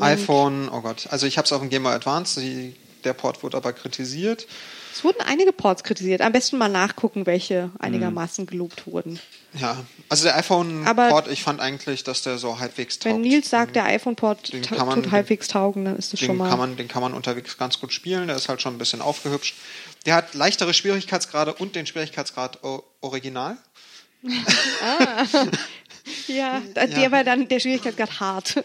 iPhone, 0.00 0.68
oh 0.72 0.80
Gott. 0.80 1.06
Also 1.10 1.26
ich 1.26 1.38
habe 1.38 1.46
es 1.46 1.52
auf 1.52 1.60
dem 1.60 1.70
Game 1.70 1.82
Boy 1.82 1.92
Advance, 1.92 2.40
die, 2.40 2.74
der 3.04 3.12
Port 3.14 3.42
wurde 3.42 3.56
aber 3.56 3.72
kritisiert. 3.72 4.46
Es 4.92 5.04
wurden 5.04 5.20
einige 5.26 5.52
Ports 5.52 5.84
kritisiert. 5.84 6.20
Am 6.22 6.32
besten 6.32 6.58
mal 6.58 6.68
nachgucken, 6.68 7.24
welche 7.26 7.70
einigermaßen 7.78 8.46
gelobt 8.46 8.86
wurden. 8.86 9.20
Ja, 9.54 9.82
also 10.10 10.24
der 10.24 10.36
iPhone-Port, 10.36 11.28
ich 11.28 11.42
fand 11.42 11.60
eigentlich, 11.60 12.04
dass 12.04 12.22
der 12.22 12.36
so 12.38 12.58
halbwegs 12.58 12.98
taugt. 12.98 13.14
Wenn 13.14 13.22
Nils 13.22 13.48
sagt, 13.48 13.74
der 13.76 13.84
iPhone-Port 13.86 14.50
ta- 14.62 14.76
kann 14.76 14.86
man- 14.86 15.02
tut 15.02 15.10
halbwegs 15.10 15.48
taugen, 15.48 15.86
dann 15.86 15.96
ist 15.96 16.12
das 16.12 16.20
den 16.20 16.26
schon 16.26 16.36
mal. 16.36 16.50
kann, 16.50 16.58
man, 16.58 16.76
den 16.76 16.86
kann 16.86 17.00
man 17.02 17.14
unterwegs 17.14 17.56
ganz 17.56 17.80
gut 17.80 17.92
spielen, 17.92 18.26
der 18.26 18.36
ist 18.36 18.48
halt 18.50 18.60
schon 18.60 18.74
ein 18.74 18.78
bisschen 18.78 19.00
aufgehübscht. 19.00 19.54
Der 20.06 20.14
hat 20.14 20.34
leichtere 20.34 20.74
Schwierigkeitsgrade 20.74 21.54
und 21.54 21.76
den 21.76 21.86
Schwierigkeitsgrad 21.86 22.58
Original. 23.00 23.56
ja, 26.26 26.60
der 26.74 27.10
war 27.12 27.24
dann 27.24 27.48
der 27.48 27.60
Schwierigkeitsgrad 27.60 28.20
hart. 28.20 28.62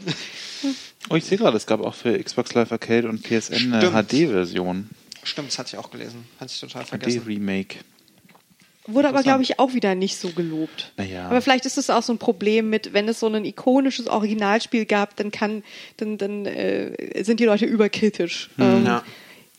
Oh, 1.09 1.15
ich 1.15 1.25
sehe 1.25 1.37
gerade, 1.37 1.57
es 1.57 1.65
gab 1.65 1.81
auch 1.81 1.95
für 1.95 2.17
Xbox 2.21 2.53
Live 2.53 2.71
Arcade 2.71 3.07
und 3.09 3.21
PSN 3.23 3.73
eine 3.73 3.87
Stimmt. 3.87 4.29
HD-Version. 4.29 4.89
Stimmt, 5.23 5.49
das 5.51 5.59
hatte 5.59 5.75
ich 5.75 5.77
auch 5.77 5.91
gelesen. 5.91 6.25
Hatte 6.39 6.51
ich 6.53 6.59
total 6.59 6.85
vergessen. 6.85 7.21
HD-Remake. 7.23 7.77
Wurde 8.85 9.07
aber, 9.07 9.23
glaube 9.23 9.43
ich, 9.43 9.59
auch 9.59 9.73
wieder 9.73 9.95
nicht 9.95 10.17
so 10.17 10.29
gelobt. 10.29 10.91
Naja. 10.97 11.27
Aber 11.27 11.41
vielleicht 11.41 11.65
ist 11.65 11.77
es 11.77 11.89
auch 11.89 12.03
so 12.03 12.11
ein 12.11 12.17
Problem 12.17 12.69
mit, 12.69 12.93
wenn 12.93 13.07
es 13.07 13.19
so 13.19 13.27
ein 13.27 13.45
ikonisches 13.45 14.07
Originalspiel 14.07 14.85
gab, 14.85 15.15
dann 15.15 15.31
kann, 15.31 15.63
dann, 15.97 16.17
dann 16.17 16.45
äh, 16.45 17.23
sind 17.23 17.39
die 17.39 17.45
Leute 17.45 17.65
überkritisch. 17.65 18.49
ähm, 18.59 18.85
ja. 18.85 19.03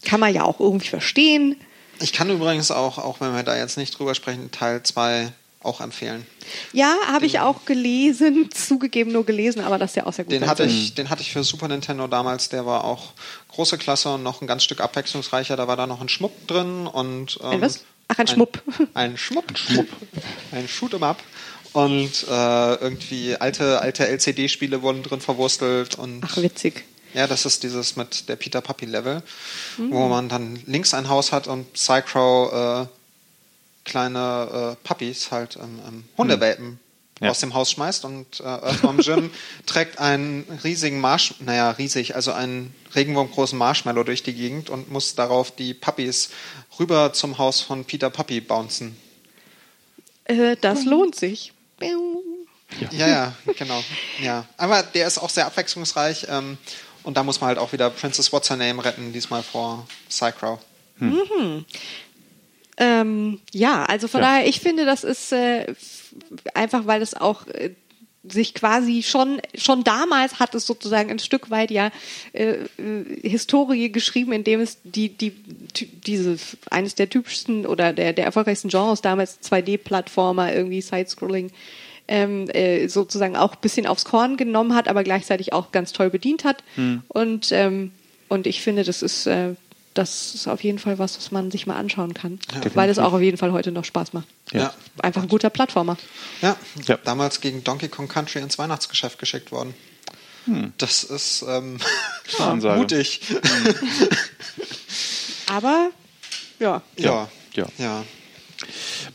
Kann 0.05 0.20
man 0.20 0.35
ja 0.35 0.45
auch 0.45 0.61
irgendwie 0.61 0.89
verstehen. 0.89 1.57
Ich 2.01 2.12
kann 2.12 2.29
übrigens 2.29 2.70
auch, 2.70 2.99
auch 2.99 3.20
wenn 3.20 3.35
wir 3.35 3.43
da 3.43 3.57
jetzt 3.57 3.79
nicht 3.79 3.99
drüber 3.99 4.14
sprechen, 4.14 4.51
Teil 4.51 4.83
2 4.83 5.33
auch 5.64 5.81
empfehlen. 5.81 6.27
Ja, 6.72 6.95
habe 7.07 7.25
ich 7.25 7.41
auch 7.41 7.64
gelesen, 7.64 8.51
zugegeben 8.55 9.12
nur 9.12 9.25
gelesen, 9.25 9.62
aber 9.62 9.79
das 9.79 9.93
ist 9.93 9.97
ja 9.97 10.07
auch 10.07 10.12
sehr 10.12 10.27
gut. 10.27 10.33
Den 10.33 10.47
hatte, 10.47 10.64
ich, 10.64 10.95
den 10.95 11.09
hatte 11.09 11.22
ich 11.22 11.33
für 11.33 11.43
Super 11.43 11.68
Nintendo 11.68 12.07
damals, 12.07 12.51
der 12.51 12.66
war 12.66 12.85
auch 12.85 13.12
große 13.49 13.79
Klasse 13.79 14.14
und 14.14 14.22
noch 14.22 14.43
ein 14.43 14.47
ganz 14.47 14.62
Stück 14.64 14.81
abwechslungsreicher. 14.81 15.57
Da 15.57 15.66
war 15.66 15.77
da 15.77 15.87
noch 15.87 16.03
ein 16.03 16.09
Schmuck 16.09 16.47
drin 16.47 16.87
und. 16.87 17.39
Ähm, 17.43 17.51
Ein 17.51 17.61
was? 17.62 17.85
Ach, 18.09 18.19
ein 18.19 18.27
Schmupp. 18.27 18.63
Ein 18.95 19.17
Schmupp. 19.17 19.57
Schmupp. 19.57 19.89
Ein 20.53 20.69
Shoot'em 20.69 21.03
Up. 21.03 21.23
Und 21.73 22.25
äh, 22.29 22.75
irgendwie 22.77 23.37
alte, 23.37 23.81
alte 23.81 24.07
LCD-Spiele 24.07 24.83
wurden 24.83 25.03
drin 25.03 25.21
verwurstelt 25.21 25.97
und. 25.97 26.23
Ach, 26.25 26.37
witzig. 26.37 26.85
Ja, 27.15 27.27
das 27.27 27.47
ist 27.47 27.63
dieses 27.63 27.97
mit 27.97 28.29
der 28.29 28.37
Peter 28.37 28.61
Puppy 28.61 28.87
Level, 28.87 29.23
wo 29.79 30.09
man 30.09 30.29
dann 30.29 30.59
links 30.67 30.95
ein 30.95 31.09
Haus 31.09 31.31
hat 31.33 31.47
und 31.47 31.73
Psychro 31.75 32.83
äh, 32.83 32.87
kleine 33.85 34.77
äh, 34.81 34.87
Puppies 34.87 35.31
halt 35.31 35.57
ähm, 35.57 35.79
ähm, 35.87 36.05
Hundewelpen 36.19 36.81
Ja. 37.21 37.31
aus 37.31 37.39
dem 37.39 37.55
Haus 37.55 37.71
schmeißt 37.71 38.05
und 38.05 38.41
äh, 38.41 38.45
Earthworm 38.45 38.99
Jim 38.99 39.31
trägt 39.67 39.99
einen 40.01 40.45
riesigen 40.65 41.01
Marsh, 41.01 41.35
naja, 41.39 41.71
riesig, 41.71 42.17
also 42.17 42.33
einen 42.33 42.75
regenwurmgroßen 42.97 43.57
Marshmallow 43.57 44.03
durch 44.03 44.25
die 44.25 44.35
Gegend 44.35 44.69
und 44.71 44.91
muss 44.91 45.15
darauf 45.15 45.55
die 45.55 45.73
Puppies 45.75 46.31
rüber 46.79 47.12
zum 47.12 47.39
Haus 47.39 47.61
von 47.61 47.85
Peter 47.85 48.11
Puppy 48.11 48.41
bouncen. 48.41 48.97
Äh, 50.25 50.57
das 50.61 50.85
lohnt 50.85 51.14
sich. 51.14 51.53
Ja, 52.91 53.07
ja, 53.09 53.33
genau. 53.59 53.83
Ja. 54.20 54.47
Aber 54.57 54.83
der 54.83 55.07
ist 55.07 55.18
auch 55.18 55.31
sehr 55.31 55.47
abwechslungsreich. 55.47 56.27
Ähm, 56.29 56.59
und 57.03 57.16
da 57.16 57.22
muss 57.22 57.41
man 57.41 57.49
halt 57.49 57.59
auch 57.59 57.72
wieder 57.72 57.91
Princess 57.91 58.33
What's 58.33 58.49
Her 58.49 58.57
Name 58.57 58.85
retten, 58.85 59.12
diesmal 59.12 59.43
vor 59.43 59.87
Psychro. 60.09 60.59
Ähm, 62.77 63.41
ja, 63.53 63.85
also 63.85 64.09
von 64.09 64.20
Ja. 64.20 64.29
daher, 64.29 64.49
ich 64.49 64.61
finde, 64.61 64.85
das 64.85 65.05
ist 65.05 65.33
äh, 65.33 65.72
einfach, 66.55 66.87
weil 66.87 67.03
es 67.03 67.14
auch 67.14 67.47
äh, 67.49 67.70
sich 68.29 68.55
quasi 68.55 69.03
schon 69.03 69.41
schon 69.55 69.85
damals 69.85 70.41
hat 70.41 70.55
es 70.55 70.66
sozusagen 70.66 71.11
ein 71.11 71.18
Stück 71.18 71.51
weit 71.51 71.70
ja 71.70 71.91
äh, 72.33 72.53
äh, 72.79 73.29
Historie 73.29 73.91
geschrieben, 73.93 74.33
indem 74.33 74.61
es 74.61 74.79
die 74.83 75.11
die 75.11 75.33
ty- 75.75 75.91
diese 76.07 76.37
eines 76.70 76.95
der 76.95 77.11
typischsten 77.11 77.66
oder 77.66 77.93
der 77.93 78.12
der 78.12 78.25
erfolgreichsten 78.25 78.68
Genres 78.68 79.03
damals 79.03 79.41
2D-Plattformer 79.43 80.55
irgendwie 80.55 80.81
Side-Scrolling 80.81 81.51
ähm, 82.09 82.49
äh, 82.51 82.87
sozusagen 82.89 83.37
auch 83.37 83.53
ein 83.55 83.61
bisschen 83.61 83.87
aufs 83.87 84.05
Korn 84.05 84.37
genommen 84.37 84.75
hat, 84.75 84.89
aber 84.89 85.05
gleichzeitig 85.05 85.53
auch 85.53 85.72
ganz 85.72 85.93
toll 85.93 86.11
bedient 86.11 86.45
hat. 86.45 86.62
Und 87.09 87.49
ähm, 87.53 87.93
und 88.29 88.47
ich 88.47 88.62
finde, 88.62 88.85
das 88.85 89.03
ist 89.03 89.27
äh, 89.27 89.55
das 89.95 90.35
ist 90.35 90.49
auf 90.49 90.63
jeden 90.65 90.79
Fall 90.79 90.99
was, 90.99 91.17
was 91.17 91.31
man 91.31 91.51
sich 91.51 91.67
mal 91.67 91.77
anschauen 91.77 92.15
kann, 92.15 92.39
weil 92.75 92.91
es 92.91 92.99
auch 92.99 93.13
auf 93.13 93.21
jeden 93.21 93.37
Fall 93.37 93.53
heute 93.53 93.71
noch 93.73 93.85
Spaß 93.85 94.13
macht. 94.13 94.27
Ja. 94.53 94.75
Einfach 95.01 95.23
ein 95.23 95.29
guter 95.29 95.51
Plattformer. 95.51 95.97
Ja. 96.43 96.57
Ja. 96.87 96.99
damals 97.05 97.41
gegen 97.41 97.63
Donkey 97.65 97.89
Kong 97.89 98.09
Country 98.09 98.41
ins 98.41 98.59
Weihnachtsgeschäft 98.59 99.19
geschickt 99.19 99.53
worden. 99.53 99.75
Das 100.79 101.05
ist 101.05 101.43
ähm, 101.49 101.79
mutig. 102.77 103.21
Aber 105.49 105.91
ja, 106.59 106.83
Ja. 106.97 107.29
Ja. 107.55 107.67
ja. 107.79 108.05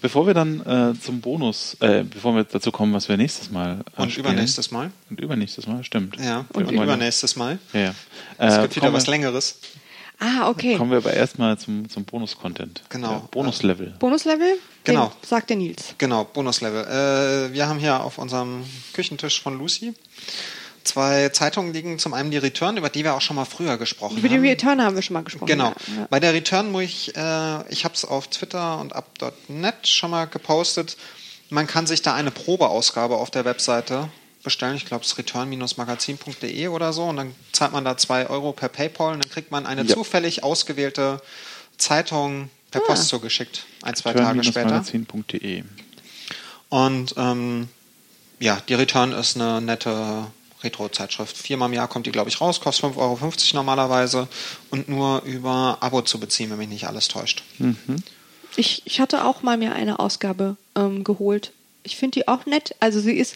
Bevor 0.02 0.28
wir 0.28 0.34
dann 0.34 0.62
äh, 0.66 1.00
zum 1.00 1.22
Bonus, 1.22 1.76
äh, 1.80 2.04
bevor 2.04 2.36
wir 2.36 2.44
dazu 2.44 2.72
kommen, 2.72 2.94
was 2.94 3.10
wir 3.10 3.18
nächstes 3.18 3.50
Mal 3.50 3.80
äh, 3.98 4.02
Und 4.02 4.12
spielen. 4.12 4.26
übernächstes 4.28 4.72
Mal. 4.72 4.92
Und 5.10 5.20
übernächstes 5.20 5.66
Mal, 5.68 5.84
stimmt. 5.84 6.18
Ja, 6.20 6.46
und 6.54 6.72
übernächstes 6.72 7.36
Mal. 7.36 7.58
Ja, 7.74 7.80
ja. 7.80 7.96
Es 8.38 8.56
Äh, 8.56 8.62
gibt 8.64 8.76
wieder 8.78 8.94
was 8.94 9.08
Längeres. 9.08 9.60
Ah, 10.20 10.50
okay. 10.50 10.78
Kommen 10.78 10.92
wir 10.92 10.98
aber 10.98 11.14
erstmal 11.14 11.58
zum, 11.58 11.90
zum 11.90 12.04
Bonus-Content. 12.04 12.84
Genau. 12.90 13.12
Ja, 13.12 13.28
Bonus-Level. 13.32 13.96
Bonuslevel? 14.00 14.58
Genau. 14.84 15.08
Den 15.08 15.28
sagt 15.28 15.50
der 15.50 15.58
Nils. 15.58 15.96
Genau, 15.98 16.26
Bonuslevel. 16.26 16.84
Äh, 16.84 17.54
wir 17.54 17.68
haben 17.68 17.80
hier 17.80 18.04
auf 18.04 18.18
unserem 18.18 18.66
Küchentisch 18.94 19.42
von 19.42 19.58
Lucy 19.58 19.94
zwei 20.84 21.30
Zeitungen 21.30 21.74
liegen. 21.74 22.00
Zum 22.00 22.14
einen 22.14 22.32
die 22.32 22.38
Return, 22.38 22.78
über 22.78 22.90
die 22.90 23.04
wir 23.04 23.14
auch 23.14 23.22
schon 23.22 23.36
mal 23.36 23.46
früher 23.46 23.78
gesprochen 23.78 24.18
Über 24.18 24.30
haben. 24.30 24.42
die 24.42 24.50
Return 24.50 24.82
haben 24.82 24.96
wir 24.96 25.02
schon 25.02 25.14
mal 25.14 25.24
gesprochen. 25.24 25.48
Genau. 25.48 25.74
Ja, 25.88 26.02
ja. 26.02 26.08
Bei 26.10 26.20
der 26.20 26.34
Return 26.34 26.72
muss 26.72 26.84
ich, 26.84 27.16
äh, 27.16 27.72
ich 27.72 27.86
habe 27.86 27.94
es 27.94 28.06
auf 28.06 28.28
Twitter 28.28 28.80
und 28.80 28.96
up.net 28.96 29.88
schon 29.88 30.12
mal 30.12 30.26
gepostet. 30.26 30.98
Man 31.50 31.68
kann 31.68 31.88
sich 31.88 32.02
da 32.02 32.14
eine 32.14 32.32
Probeausgabe 32.32 33.16
auf 33.16 33.32
der 33.32 33.46
Webseite 33.46 34.10
bestellen. 34.44 34.76
Ich 34.76 34.86
glaube, 34.86 35.04
es 35.04 35.12
ist 35.12 35.18
return-magazin.de 35.18 36.68
oder 36.68 36.94
so. 36.94 37.06
Und 37.06 37.18
dann 37.18 37.36
zahlt 37.52 37.72
man 37.72 37.86
da 37.86 37.98
zwei 37.98 38.28
Euro 38.28 38.52
per 38.54 38.70
PayPal 38.70 39.14
und 39.14 39.24
dann 39.24 39.32
kriegt 39.32 39.52
man 39.52 39.66
eine 39.66 39.84
Ja. 39.84 39.94
zufällig 39.94 40.44
ausgewählte 40.44 41.22
Zeitung 41.78 42.50
per 42.72 42.82
Post 42.82 43.08
zugeschickt. 43.10 43.66
Ein, 43.82 43.96
zwei 43.96 44.14
Tage 44.14 44.44
später. 44.44 44.66
Magazin.de. 44.70 45.64
Und 46.70 47.16
ähm, 47.18 47.68
ja, 48.40 48.62
die 48.68 48.76
Return 48.76 49.12
ist 49.12 49.36
eine 49.36 49.60
nette 49.62 50.28
Retro-Zeitschrift. 50.64 51.38
Viermal 51.38 51.70
im 51.70 51.74
Jahr 51.74 51.88
kommt 51.88 52.06
die, 52.06 52.12
glaube 52.12 52.30
ich, 52.30 52.40
raus, 52.42 52.60
kostet 52.60 52.86
5,50 52.86 52.98
Euro 52.98 53.32
normalerweise 53.54 54.28
und 54.70 54.90
nur 54.90 55.22
über 55.24 55.78
Abo 55.80 56.02
zu 56.02 56.20
beziehen, 56.20 56.50
wenn 56.52 56.58
mich 56.58 56.70
nicht 56.70 56.88
alles 56.88 57.08
täuscht. 57.08 57.44
Ich, 58.56 58.82
ich 58.86 59.00
hatte 59.00 59.26
auch 59.26 59.42
mal 59.42 59.58
mir 59.58 59.74
eine 59.74 60.00
Ausgabe 60.00 60.58
ähm, 60.76 61.04
geholt. 61.04 61.54
Ich 61.84 61.98
finde 61.98 62.20
die 62.20 62.28
auch 62.28 62.46
nett. 62.46 62.76
Also 62.80 63.00
sie 63.00 63.14
ist, 63.14 63.36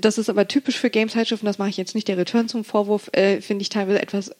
das 0.00 0.18
ist 0.18 0.28
aber 0.28 0.48
typisch 0.48 0.78
für 0.78 0.90
Game-Zeitschriften, 0.90 1.46
das 1.46 1.58
mache 1.58 1.70
ich 1.70 1.76
jetzt 1.76 1.94
nicht 1.94 2.08
der 2.08 2.16
Return 2.16 2.48
zum 2.48 2.64
Vorwurf, 2.64 3.10
äh, 3.12 3.40
finde 3.40 3.62
ich 3.62 3.68
teilweise 3.68 4.00
etwas 4.00 4.30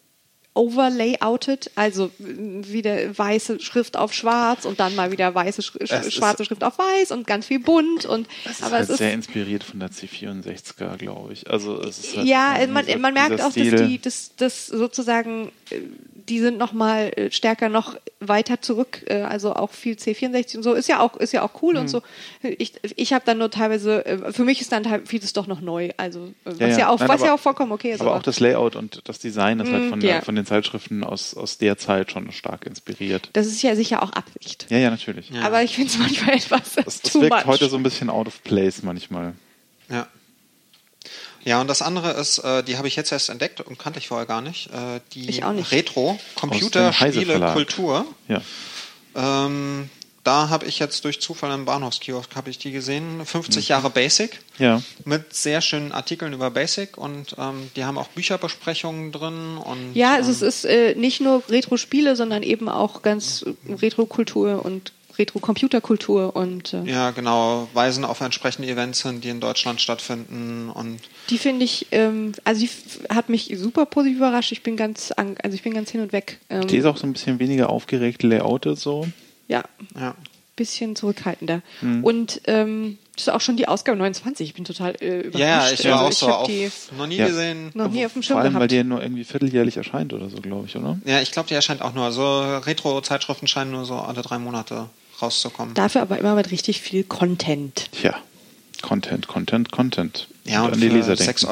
overlayoutet, 0.54 1.70
also 1.76 2.06
äh, 2.18 2.72
wieder 2.72 3.16
weiße 3.16 3.60
Schrift 3.60 3.96
auf 3.96 4.12
schwarz 4.12 4.64
und 4.64 4.80
dann 4.80 4.96
mal 4.96 5.12
wieder 5.12 5.32
weiße 5.34 5.62
Sch 5.62 5.76
Es 5.78 6.12
schwarze 6.12 6.44
Schrift 6.44 6.64
auf 6.64 6.76
weiß 6.78 7.12
und 7.12 7.26
ganz 7.26 7.46
viel 7.46 7.60
bunt 7.60 8.04
und 8.04 8.26
Das 8.44 8.54
ist 8.54 8.62
aber 8.64 8.76
halt 8.76 8.84
es 8.84 8.90
ist 8.90 8.98
sehr 8.98 9.12
inspiriert 9.12 9.62
von 9.62 9.78
der 9.78 9.90
C64er, 9.90 10.96
glaube 10.96 11.32
ich. 11.32 11.48
Also 11.48 11.80
es 11.80 11.98
ist 11.98 12.16
halt 12.16 12.26
ja, 12.26 12.56
man, 12.66 12.84
man 13.00 13.14
merkt 13.14 13.40
auch, 13.40 13.52
dass 13.52 13.54
die, 13.54 14.00
dass 14.36 14.66
sozusagen, 14.66 15.52
äh, 15.70 15.80
die 16.30 16.38
sind 16.40 16.56
noch 16.58 16.72
mal 16.72 17.12
äh, 17.16 17.30
stärker 17.30 17.68
noch 17.68 17.96
weiter 18.20 18.60
zurück, 18.62 19.02
äh, 19.06 19.22
also 19.22 19.54
auch 19.54 19.70
viel 19.70 19.94
C64 19.96 20.56
und 20.56 20.62
so, 20.62 20.72
ist 20.74 20.88
ja 20.88 21.00
auch, 21.00 21.16
ist 21.16 21.32
ja 21.32 21.42
auch 21.42 21.60
cool 21.62 21.74
Hm. 21.74 21.80
und 21.82 21.88
so. 21.88 22.02
Ich, 22.42 22.72
ich 22.96 23.12
habe 23.12 23.24
dann 23.26 23.38
nur 23.38 23.50
teilweise, 23.50 24.06
äh, 24.06 24.32
für 24.32 24.44
mich 24.44 24.60
ist 24.60 24.70
dann 24.72 24.84
teil- 24.84 25.02
vieles 25.06 25.32
doch 25.32 25.46
noch 25.46 25.60
neu, 25.60 25.90
also 25.96 26.26
äh, 26.26 26.32
was 26.44 26.58
Ja, 26.58 26.66
ja, 26.68 26.78
ja. 26.78 26.88
auch, 26.88 26.98
Nein, 27.00 27.08
was 27.08 27.20
ja 27.20 27.26
aber- 27.26 27.34
auch 27.34 27.40
vollkommen 27.40 27.72
okay 27.72 27.92
ist. 27.92 28.00
Aber 28.00 28.14
auch 28.14 28.22
das 28.22 28.40
Layout 28.40 28.76
und 28.76 29.02
das 29.04 29.18
Design 29.18 29.60
ist 29.60 29.70
halt 29.70 29.84
Mm, 29.84 29.88
von, 29.90 30.00
ja. 30.00 30.12
der, 30.12 30.22
von 30.22 30.34
den 30.36 30.46
Zeitschriften 30.46 31.02
aus, 31.04 31.34
aus 31.34 31.58
der 31.58 31.76
Zeit 31.76 32.10
schon 32.12 32.30
stark 32.32 32.64
inspiriert. 32.66 33.28
das 33.32 33.46
ist 33.46 33.60
ja 33.62 33.74
sicher 33.74 34.02
auch 34.02 34.12
Absicht. 34.12 34.66
Ja, 34.70 34.78
ja, 34.78 34.90
natürlich. 34.90 35.30
Ja. 35.30 35.42
Aber 35.42 35.62
ich 35.62 35.74
finde 35.74 35.90
es 35.90 35.98
manchmal 35.98 36.34
etwas 36.36 36.74
Das, 36.76 36.84
das 37.02 37.12
too 37.12 37.20
wirkt 37.22 37.34
much. 37.34 37.46
heute 37.46 37.68
so 37.68 37.76
ein 37.76 37.82
bisschen 37.82 38.08
out 38.10 38.26
of 38.28 38.42
place 38.44 38.82
manchmal. 38.82 39.32
Ja. 39.88 40.06
Ja, 41.44 41.60
und 41.60 41.68
das 41.68 41.80
andere 41.82 42.10
ist, 42.12 42.38
äh, 42.38 42.62
die 42.62 42.76
habe 42.76 42.88
ich 42.88 42.96
jetzt 42.96 43.12
erst 43.12 43.30
entdeckt 43.30 43.60
und 43.60 43.78
kannte 43.78 43.98
ich 43.98 44.08
vorher 44.08 44.26
gar 44.26 44.40
nicht, 44.42 44.66
äh, 44.68 45.00
die 45.14 45.28
Ich 45.30 45.42
auch 45.44 45.52
nicht. 45.52 45.72
Retro 45.72 46.18
Computerspiele 46.36 47.24
Verlag. 47.32 47.54
Kultur. 47.54 48.06
Ja. 48.28 48.42
Ähm, 49.14 49.88
da 50.22 50.50
habe 50.50 50.66
ich 50.66 50.78
jetzt 50.78 51.04
durch 51.06 51.20
Zufall 51.22 51.50
im 51.52 51.64
Bahnhofskiosk 51.64 52.36
habe 52.36 52.50
ich 52.50 52.58
die 52.58 52.72
gesehen. 52.72 53.24
50 53.24 53.64
Mhm. 53.64 53.68
Jahre 53.70 53.90
Basic. 53.90 54.38
Ja. 54.58 54.82
Mit 55.06 55.32
sehr 55.34 55.62
schönen 55.62 55.92
Artikeln 55.92 56.34
über 56.34 56.50
Basic 56.50 56.98
und 56.98 57.34
ähm, 57.38 57.70
die 57.74 57.84
haben 57.84 57.96
auch 57.96 58.08
Bücherbesprechungen 58.08 59.10
drin 59.12 59.56
und 59.56 59.94
Ja, 59.94 60.14
also 60.14 60.30
es 60.30 60.42
ähm, 60.42 60.48
ist 60.48 60.64
äh, 60.66 60.94
nicht 60.94 61.20
nur 61.22 61.42
Retro-Spiele, 61.48 62.16
sondern 62.16 62.42
eben 62.42 62.68
auch 62.68 63.00
ganz 63.00 63.46
Retro-Kultur 63.66 64.62
und 64.64 64.92
Retro-Computerkultur 65.20 66.34
und 66.34 66.72
äh, 66.74 66.82
ja 66.84 67.10
genau 67.12 67.68
weisen 67.74 68.04
auf 68.04 68.20
entsprechende 68.20 68.68
Events 68.68 69.02
hin, 69.02 69.20
die 69.20 69.28
in 69.28 69.40
Deutschland 69.40 69.80
stattfinden 69.80 70.70
und 70.70 70.98
Die 71.28 71.38
finde 71.38 71.64
ich, 71.64 71.86
ähm, 71.92 72.32
also 72.44 72.60
die 72.66 72.70
hat 73.14 73.28
mich 73.28 73.52
super 73.56 73.86
positiv 73.86 74.16
überrascht. 74.18 74.52
Ich 74.52 74.62
bin 74.62 74.76
ganz, 74.76 75.12
an, 75.12 75.36
also 75.42 75.54
ich 75.54 75.62
bin 75.62 75.74
ganz 75.74 75.90
hin 75.90 76.00
und 76.00 76.12
weg. 76.12 76.38
Ähm, 76.48 76.66
Die 76.66 76.76
ist 76.78 76.86
auch 76.86 76.96
so 76.96 77.06
ein 77.06 77.12
bisschen 77.12 77.38
weniger 77.38 77.70
aufgeregt 77.70 78.22
layoutet 78.22 78.78
so. 78.78 79.06
ja, 79.48 79.62
ja. 79.98 80.14
bisschen 80.56 80.96
zurückhaltender. 80.96 81.62
Hm. 81.80 82.04
Und 82.04 82.40
ähm, 82.46 82.98
das 83.14 83.26
ist 83.28 83.32
auch 83.34 83.40
schon 83.40 83.56
die 83.56 83.68
Ausgabe 83.68 83.98
29. 83.98 84.48
Ich 84.48 84.54
bin 84.54 84.64
total 84.64 84.94
äh, 85.00 85.20
überrascht. 85.20 85.38
Ja, 85.38 85.70
ich 85.70 85.84
war 85.86 86.00
also 86.00 86.06
auch 86.06 86.12
so 86.12 86.28
hab 86.28 86.40
auf, 86.42 86.46
die 86.48 86.70
noch 86.96 87.06
nie 87.06 87.16
Ja. 87.16 87.26
gesehen. 87.28 87.70
noch 87.74 87.90
nie 87.90 88.04
auf 88.06 88.12
dem 88.14 88.22
Schirm 88.22 88.36
Vor 88.36 88.42
allem, 88.42 88.54
weil 88.54 88.60
gehabt. 88.60 88.72
die 88.72 88.76
ja 88.76 88.84
nur 88.84 89.02
irgendwie 89.02 89.24
vierteljährlich 89.24 89.76
erscheint 89.76 90.12
oder 90.14 90.28
so, 90.30 90.38
glaube 90.38 90.66
ich, 90.66 90.76
oder? 90.76 90.98
Ja, 91.04 91.20
ich 91.20 91.30
glaube, 91.30 91.48
die 91.48 91.54
erscheint 91.54 91.82
auch 91.82 91.92
nur. 91.94 92.12
So 92.12 92.22
Retro-Zeitschriften 92.58 93.46
scheinen 93.46 93.72
nur 93.72 93.84
so 93.84 93.94
alle 93.96 94.22
drei 94.22 94.38
Monate 94.38 94.86
rauszukommen. 95.22 95.74
Dafür 95.74 96.02
aber 96.02 96.18
immer 96.18 96.34
mit 96.34 96.50
richtig 96.50 96.80
viel 96.80 97.04
Content. 97.04 97.90
Tja. 97.92 98.14
Content, 98.82 99.28
Content, 99.28 99.70
Content. 99.72 100.28
Ja, 100.44 100.64
und 100.64 100.76
die 100.76 100.88
für 100.88 100.94
Leser 100.94 101.16
denken. 101.16 101.46
6,50 101.46 101.48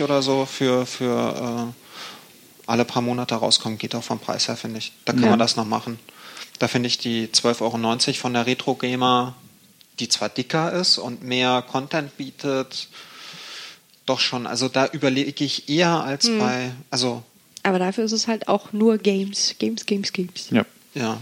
Euro 0.00 0.04
oder 0.04 0.22
so 0.22 0.46
für, 0.46 0.86
für 0.86 1.72
äh, 1.74 2.68
alle 2.70 2.84
paar 2.84 3.02
Monate 3.02 3.34
rauskommen, 3.34 3.78
geht 3.78 3.94
auch 3.94 4.04
vom 4.04 4.18
Preis 4.20 4.48
her, 4.48 4.56
finde 4.56 4.78
ich. 4.78 4.92
Da 5.04 5.12
kann 5.12 5.24
Ja. 5.24 5.30
man 5.30 5.38
das 5.38 5.56
noch 5.56 5.64
machen. 5.64 5.98
Da 6.58 6.68
finde 6.68 6.86
ich 6.86 6.98
die 6.98 7.26
12,90 7.26 7.60
Euro 8.08 8.14
von 8.14 8.32
der 8.34 8.46
Retro 8.46 8.74
Gamer, 8.76 9.34
die 9.98 10.08
zwar 10.08 10.28
dicker 10.28 10.72
ist 10.72 10.98
und 10.98 11.22
mehr 11.24 11.62
Content 11.62 12.16
bietet, 12.16 12.88
doch 14.06 14.20
schon. 14.20 14.46
Also 14.46 14.68
da 14.68 14.86
überlege 14.86 15.44
ich 15.44 15.68
eher 15.68 16.02
als 16.04 16.26
Hm. 16.28 16.38
bei, 16.38 16.72
also 16.90 17.22
Aber 17.64 17.78
dafür 17.78 18.04
ist 18.04 18.12
es 18.12 18.28
halt 18.28 18.46
auch 18.48 18.72
nur 18.72 18.98
Games. 18.98 19.56
Games, 19.58 19.86
Games, 19.86 20.12
Games. 20.12 20.46
Ja. 20.50 20.64
Ja. 20.94 21.18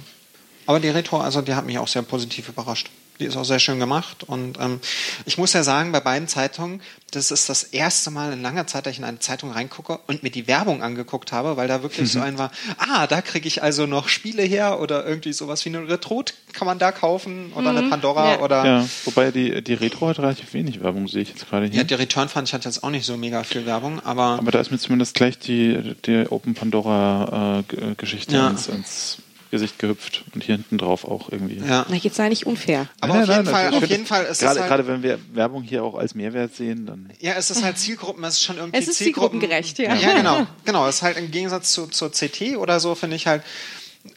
Aber 0.71 0.79
die 0.79 0.89
Retro, 0.89 1.18
also 1.18 1.43
die 1.43 1.55
hat 1.55 1.66
mich 1.66 1.79
auch 1.79 1.89
sehr 1.89 2.03
positiv 2.03 2.49
überrascht. 2.49 2.89
Die 3.18 3.27
ist 3.27 3.37
auch 3.37 3.45
sehr 3.45 3.59
schön 3.59 3.79
gemacht. 3.79 4.23
Und 4.25 4.59
ähm, 4.59 4.81
ich 5.27 5.37
muss 5.37 5.53
ja 5.53 5.62
sagen, 5.62 5.93
bei 5.93 6.01
beiden 6.01 6.27
Zeitungen, 6.27 6.81
das 7.11 7.31
ist 7.31 7.51
das 7.51 7.64
erste 7.64 8.11
Mal 8.11 8.33
in 8.33 8.41
langer 8.41 8.66
Zeit, 8.66 8.87
dass 8.87 8.93
ich 8.95 8.99
in 8.99 9.05
eine 9.05 9.18
Zeitung 9.18 9.51
reingucke 9.51 9.99
und 10.07 10.23
mir 10.23 10.31
die 10.31 10.47
Werbung 10.47 10.83
angeguckt 10.83 11.31
habe, 11.33 11.59
weil 11.59 11.68
da 11.68 11.83
wirklich 11.83 12.11
so 12.11 12.21
ein 12.21 12.39
war, 12.39 12.51
ah, 12.79 13.07
da 13.09 13.21
kriege 13.21 13.47
ich 13.47 13.62
also 13.62 13.85
noch 13.85 14.09
Spiele 14.09 14.43
her 14.43 14.81
oder 14.81 15.05
irgendwie 15.07 15.35
sowas 15.35 15.62
wie 15.66 15.68
eine 15.71 15.87
Retro 15.87 16.25
kann 16.55 16.66
man 16.66 16.79
da 16.79 16.93
kaufen 16.93 17.53
oder 17.55 17.71
eine 17.71 17.83
Pandora 17.91 18.33
Ja. 18.35 18.39
oder 18.41 18.64
ja. 18.64 18.87
Wobei 19.05 19.31
die, 19.33 19.62
die 19.62 19.75
Retro 19.75 20.09
hat 20.09 20.18
relativ 20.18 20.55
wenig 20.55 20.81
Werbung, 20.83 21.07
sehe 21.07 21.21
ich 21.23 21.29
jetzt 21.31 21.47
gerade 21.51 21.66
hier. 21.66 21.79
ja, 21.79 21.85
die 21.85 21.95
Return 21.95 22.29
fand 22.31 22.49
ich 22.49 22.55
hat 22.55 22.64
jetzt 22.64 22.83
auch 22.83 22.91
nicht 22.91 23.05
so 23.05 23.16
mega 23.18 23.43
viel 23.45 23.66
Werbung, 23.66 24.01
aber, 24.03 24.39
Aber 24.39 24.51
da 24.51 24.61
ist 24.61 24.71
mir 24.71 24.79
zumindest 24.79 25.14
gleich 25.14 25.39
die, 25.39 25.95
die 26.07 26.27
Open 26.31 26.55
Pandora-Geschichte 26.55 28.35
Ja. 28.35 28.49
ins, 28.49 28.66
ins 28.68 29.18
Gesicht 29.51 29.79
gehüpft 29.79 30.25
und 30.35 30.45
hier 30.45 30.55
hinten 30.57 30.79
drauf 30.79 31.05
auch 31.05 31.31
irgendwie. 31.31 31.57
ja. 31.59 31.85
Na, 31.89 31.97
jetzt 31.97 32.17
sei 32.17 32.29
nicht 32.29 32.47
unfair. 32.47 32.87
Aber 33.01 33.15
Nein, 33.15 33.23
auf 33.23 33.29
nein, 33.29 33.37
jeden 33.39 33.45
nein, 33.53 33.55
Fall, 33.71 33.75
auf 33.83 33.89
jeden 33.89 34.07
Fall 34.07 34.25
ist 34.27 34.39
gerade, 34.41 34.55
es 34.55 34.61
halt, 34.61 34.69
gerade 34.69 34.87
wenn 34.87 35.03
wir 35.03 35.19
Werbung 35.35 35.63
hier 35.63 35.83
auch 35.85 35.95
als 35.97 36.15
Mehrwert 36.15 36.55
sehen, 36.55 36.87
dann 36.87 37.11
Ja, 37.21 37.33
es 37.35 37.51
ist 37.51 37.63
halt 37.65 37.77
Zielgruppen, 37.79 38.23
es 38.25 38.35
ist 38.35 38.43
schon 38.45 38.57
irgendwie 38.59 38.79
Es 38.79 38.87
ist 38.89 38.99
Zielgruppen- 38.99 39.41
zielgruppengerecht, 39.41 39.79
ja. 39.79 39.95
Ja, 39.95 40.15
genau. 40.15 40.47
Genau, 40.65 40.87
es 40.87 40.97
ist 40.97 41.03
halt 41.03 41.17
im 41.17 41.31
Gegensatz 41.31 41.73
zu, 41.73 41.89
zur 41.89 42.11
CT 42.13 42.57
oder 42.59 42.79
so, 42.81 42.95
finde 42.95 43.17
ich 43.17 43.27
halt, 43.27 43.43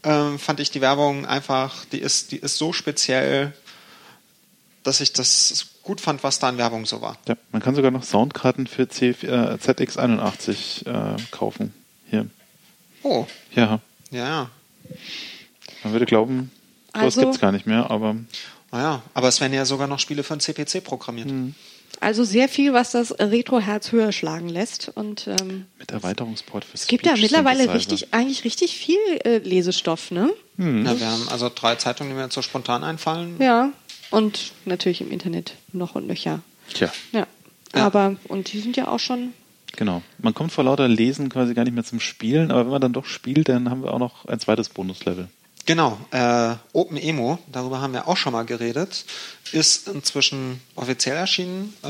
ähm, 0.03 0.37
fand 0.39 0.59
ich 0.59 0.71
die 0.71 0.81
Werbung 0.81 1.25
einfach, 1.25 1.85
die 1.91 1.99
ist, 1.99 2.31
die 2.31 2.37
ist 2.37 2.57
so 2.57 2.71
speziell, 2.71 3.53
dass 4.83 5.01
ich 5.01 5.13
das 5.13 5.67
gut 5.81 5.99
fand, 5.99 6.23
was 6.23 6.39
da 6.39 6.47
an 6.49 6.57
Werbung 6.57 6.85
so 6.85 7.01
war. 7.01 7.17
ja, 7.27 7.35
man 7.51 7.61
kann 7.61 7.75
sogar 7.75 7.91
noch 7.91 8.03
Soundkarten 8.03 8.67
für 8.67 8.87
C, 8.87 9.09
äh, 9.09 9.57
ZX81 9.57 10.87
äh, 10.87 11.17
kaufen. 11.31 11.73
Hier. 12.09 12.27
Oh, 13.01 13.25
Ja, 13.53 13.79
ja, 14.11 14.19
ja. 14.19 14.49
Man 15.83 15.93
würde 15.93 16.05
glauben, 16.05 16.51
sowas 16.93 17.03
Also- 17.05 17.21
gibt 17.21 17.33
es 17.35 17.39
gar 17.41 17.51
nicht 17.51 17.65
mehr, 17.67 17.89
aber 17.89 18.15
Naja, 18.71 19.03
aber 19.13 19.27
es 19.27 19.39
werden 19.39 19.53
ja 19.53 19.65
sogar 19.65 19.87
noch 19.87 19.99
Spiele 19.99 20.23
für 20.23 20.35
den 20.35 20.39
CPC 20.39 20.81
programmiert. 20.83 21.29
Also 21.99 22.23
sehr 22.23 22.49
viel, 22.49 22.73
was 22.73 22.91
das 22.91 23.11
Retro-Herz 23.19 23.91
höher 23.91 24.11
schlagen 24.11 24.49
lässt. 24.49 24.89
Und 24.95 25.27
ähm, 25.27 25.67
mit 25.77 25.91
Erweiterungsport 25.91 26.65
für 26.65 26.73
es 26.73 26.87
gibt 26.87 27.05
ja 27.05 27.15
mittlerweile 27.15 27.71
richtig, 27.73 28.13
eigentlich 28.15 28.43
richtig 28.43 28.75
viel 28.75 28.97
äh, 29.23 29.37
Lesestoff, 29.37 30.09
ne? 30.09 30.31
Ja, 30.57 30.99
wir 30.99 31.07
haben 31.07 31.29
also 31.29 31.51
drei 31.53 31.75
Zeitungen, 31.75 32.11
die 32.11 32.15
mir 32.17 32.23
jetzt 32.23 32.33
so 32.33 32.41
spontan 32.41 32.83
einfallen. 32.83 33.35
Ja. 33.39 33.71
Und 34.09 34.53
natürlich 34.65 35.01
im 35.01 35.11
Internet 35.11 35.53
noch 35.71 35.93
und 35.95 36.07
nöcher. 36.07 36.41
Tja, 36.73 36.91
Ja. 37.11 37.27
Ja. 37.75 37.85
Aber, 37.85 38.15
und 38.27 38.53
die 38.53 38.59
sind 38.59 38.75
ja 38.75 38.87
auch 38.87 38.99
schon. 38.99 39.33
Genau. 39.73 40.01
Man 40.19 40.33
kommt 40.33 40.51
vor 40.51 40.63
lauter 40.63 40.87
Lesen 40.87 41.29
quasi 41.29 41.53
gar 41.53 41.63
nicht 41.63 41.73
mehr 41.73 41.83
zum 41.83 41.99
Spielen, 41.99 42.51
aber 42.51 42.61
wenn 42.61 42.71
man 42.71 42.81
dann 42.81 42.93
doch 42.93 43.05
spielt, 43.05 43.49
dann 43.49 43.69
haben 43.69 43.83
wir 43.83 43.93
auch 43.93 43.99
noch 43.99 44.25
ein 44.25 44.39
zweites 44.39 44.69
Bonuslevel. 44.69 45.27
Genau, 45.65 45.97
äh, 46.11 46.55
Open 46.73 46.97
Emo, 46.97 47.39
darüber 47.49 47.79
haben 47.79 47.93
wir 47.93 48.07
auch 48.09 48.17
schon 48.17 48.33
mal 48.33 48.43
geredet, 48.43 49.05
ist 49.53 49.87
inzwischen 49.87 50.59
offiziell 50.75 51.15
erschienen. 51.15 51.73
Äh, 51.83 51.87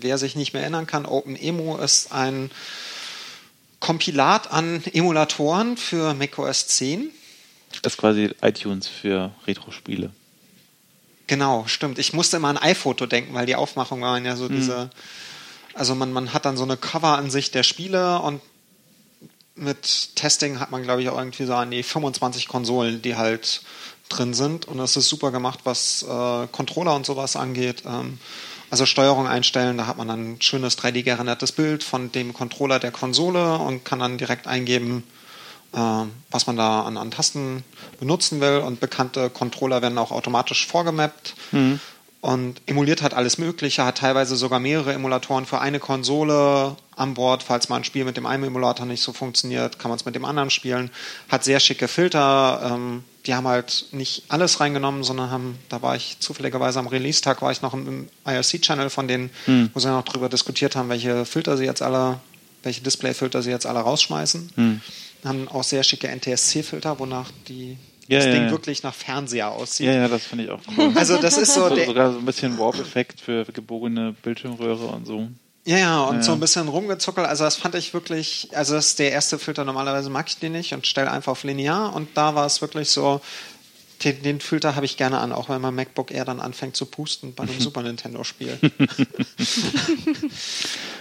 wer 0.00 0.16
sich 0.16 0.36
nicht 0.36 0.52
mehr 0.52 0.62
erinnern 0.62 0.86
kann, 0.86 1.06
Open 1.06 1.34
Emo 1.34 1.76
ist 1.76 2.12
ein 2.12 2.52
Kompilat 3.80 4.52
an 4.52 4.82
Emulatoren 4.92 5.76
für 5.76 6.14
macOS 6.14 6.68
10. 6.68 7.10
Das 7.82 7.94
ist 7.94 7.98
quasi 7.98 8.30
iTunes 8.42 8.86
für 8.86 9.32
Retro-Spiele. 9.46 10.10
Genau, 11.26 11.64
stimmt. 11.66 11.98
Ich 11.98 12.12
musste 12.12 12.36
immer 12.36 12.48
an 12.48 12.58
iPhoto 12.58 13.06
denken, 13.06 13.34
weil 13.34 13.46
die 13.46 13.56
Aufmachung 13.56 14.02
waren 14.02 14.24
ja 14.24 14.36
so 14.36 14.48
diese, 14.48 14.90
also 15.76 15.94
man, 15.94 16.12
man 16.12 16.32
hat 16.32 16.46
dann 16.46 16.56
so 16.56 16.64
eine 16.64 16.76
Cover-Ansicht 16.76 17.54
der 17.54 17.62
Spiele 17.62 18.20
und 18.20 18.40
mit 19.54 20.16
Testing 20.16 20.58
hat 20.58 20.70
man, 20.70 20.82
glaube 20.82 21.02
ich, 21.02 21.08
auch 21.08 21.18
irgendwie 21.18 21.44
so 21.44 21.54
an 21.54 21.70
die 21.70 21.82
25 21.82 22.48
Konsolen, 22.48 23.02
die 23.02 23.16
halt 23.16 23.62
drin 24.08 24.34
sind. 24.34 24.66
Und 24.66 24.78
das 24.78 24.96
ist 24.96 25.08
super 25.08 25.30
gemacht, 25.30 25.60
was 25.64 26.02
äh, 26.02 26.46
Controller 26.48 26.94
und 26.94 27.06
sowas 27.06 27.36
angeht. 27.36 27.82
Ähm, 27.86 28.18
also 28.70 28.84
Steuerung 28.84 29.26
einstellen, 29.26 29.78
da 29.78 29.86
hat 29.86 29.96
man 29.96 30.08
dann 30.08 30.32
ein 30.32 30.42
schönes 30.42 30.78
3D 30.78 31.02
gerendertes 31.02 31.52
Bild 31.52 31.84
von 31.84 32.12
dem 32.12 32.32
Controller 32.34 32.78
der 32.78 32.90
Konsole 32.90 33.56
und 33.58 33.84
kann 33.84 33.98
dann 33.98 34.18
direkt 34.18 34.46
eingeben, 34.46 35.04
äh, 35.72 35.78
was 36.30 36.46
man 36.46 36.56
da 36.56 36.82
an, 36.82 36.96
an 36.96 37.10
Tasten 37.10 37.64
benutzen 37.98 38.40
will. 38.40 38.58
Und 38.58 38.80
bekannte 38.80 39.30
Controller 39.30 39.82
werden 39.82 39.98
auch 39.98 40.10
automatisch 40.10 40.66
vorgemappt. 40.66 41.34
Und 42.20 42.60
emuliert 42.66 43.02
hat 43.02 43.14
alles 43.14 43.38
Mögliche, 43.38 43.84
hat 43.84 43.98
teilweise 43.98 44.36
sogar 44.36 44.58
mehrere 44.58 44.92
Emulatoren 44.92 45.46
für 45.46 45.60
eine 45.60 45.78
Konsole 45.78 46.76
an 46.96 47.14
Bord. 47.14 47.42
Falls 47.42 47.68
mal 47.68 47.76
ein 47.76 47.84
Spiel 47.84 48.04
mit 48.04 48.16
dem 48.16 48.26
einen 48.26 48.42
Emulator 48.42 48.84
nicht 48.86 49.02
so 49.02 49.12
funktioniert, 49.12 49.78
kann 49.78 49.90
man 49.90 49.98
es 49.98 50.04
mit 50.04 50.14
dem 50.14 50.24
anderen 50.24 50.50
spielen. 50.50 50.90
Hat 51.28 51.44
sehr 51.44 51.60
schicke 51.60 51.86
Filter. 51.88 52.72
Ähm, 52.72 53.04
die 53.26 53.34
haben 53.34 53.46
halt 53.46 53.86
nicht 53.92 54.24
alles 54.28 54.60
reingenommen, 54.60 55.02
sondern 55.04 55.30
haben, 55.30 55.58
da 55.68 55.82
war 55.82 55.96
ich 55.96 56.18
zufälligerweise 56.20 56.78
am 56.78 56.86
Release-Tag, 56.86 57.42
war 57.42 57.50
ich 57.52 57.60
noch 57.60 57.74
im 57.74 58.08
IRC-Channel 58.24 58.88
von 58.88 59.08
denen, 59.08 59.30
wo 59.74 59.80
sie 59.80 59.88
noch 59.88 60.04
drüber 60.04 60.28
diskutiert 60.28 60.76
haben, 60.76 60.88
welche 60.88 61.24
Filter 61.24 61.56
sie 61.56 61.64
jetzt 61.64 61.82
alle, 61.82 62.20
welche 62.62 62.82
Display-Filter 62.82 63.42
sie 63.42 63.50
jetzt 63.50 63.66
alle 63.66 63.80
rausschmeißen. 63.80 64.50
Haben 65.24 65.48
auch 65.48 65.64
sehr 65.64 65.82
schicke 65.82 66.08
NTSC-Filter, 66.08 66.98
wonach 67.00 67.30
die, 67.48 67.76
Ja, 68.08 68.18
das 68.18 68.26
ja, 68.26 68.32
Ding 68.32 68.44
ja. 68.44 68.50
wirklich 68.50 68.82
nach 68.82 68.94
Fernseher 68.94 69.50
aussieht. 69.50 69.86
Ja, 69.86 69.94
ja, 69.94 70.08
das 70.08 70.24
finde 70.24 70.44
ich 70.44 70.50
auch 70.50 70.60
cool. 70.76 70.92
Also 70.94 71.16
das 71.18 71.36
ist 71.38 71.54
so 71.54 71.68
so, 71.68 71.84
sogar 71.84 72.12
so 72.12 72.18
ein 72.18 72.24
bisschen 72.24 72.58
Warp-Effekt 72.58 73.20
für 73.20 73.44
gebogene 73.44 74.14
Bildschirmröhre 74.22 74.86
und 74.86 75.06
so. 75.06 75.28
Ja, 75.64 75.78
ja, 75.78 76.00
und 76.04 76.16
Ja. 76.16 76.22
so 76.22 76.32
ein 76.32 76.38
bisschen 76.40 76.68
rumgezuckelt. 76.68 77.26
Also 77.26 77.42
das 77.42 77.56
fand 77.56 77.74
ich 77.74 77.92
wirklich, 77.92 78.48
also 78.54 78.74
das 78.74 78.88
ist 78.88 78.98
der 79.00 79.10
erste 79.10 79.38
Filter, 79.38 79.64
normalerweise 79.64 80.10
mag 80.10 80.28
ich 80.28 80.38
den 80.38 80.52
nicht 80.52 80.72
und 80.72 80.86
stelle 80.86 81.10
einfach 81.10 81.32
auf 81.32 81.42
linear. 81.42 81.92
Und 81.94 82.08
da 82.16 82.36
war 82.36 82.46
es 82.46 82.60
wirklich 82.60 82.88
so, 82.90 83.20
den, 84.04 84.22
den 84.22 84.40
Filter 84.40 84.76
habe 84.76 84.86
ich 84.86 84.96
gerne 84.96 85.18
an, 85.18 85.32
auch 85.32 85.48
wenn 85.48 85.60
mein 85.60 85.74
MacBook 85.74 86.12
Air 86.12 86.24
dann 86.24 86.38
anfängt 86.38 86.76
zu 86.76 86.86
pusten 86.86 87.34
bei 87.34 87.42
einem 87.44 87.58
Super 87.58 87.82
Nintendo-Spiel. 87.82 88.58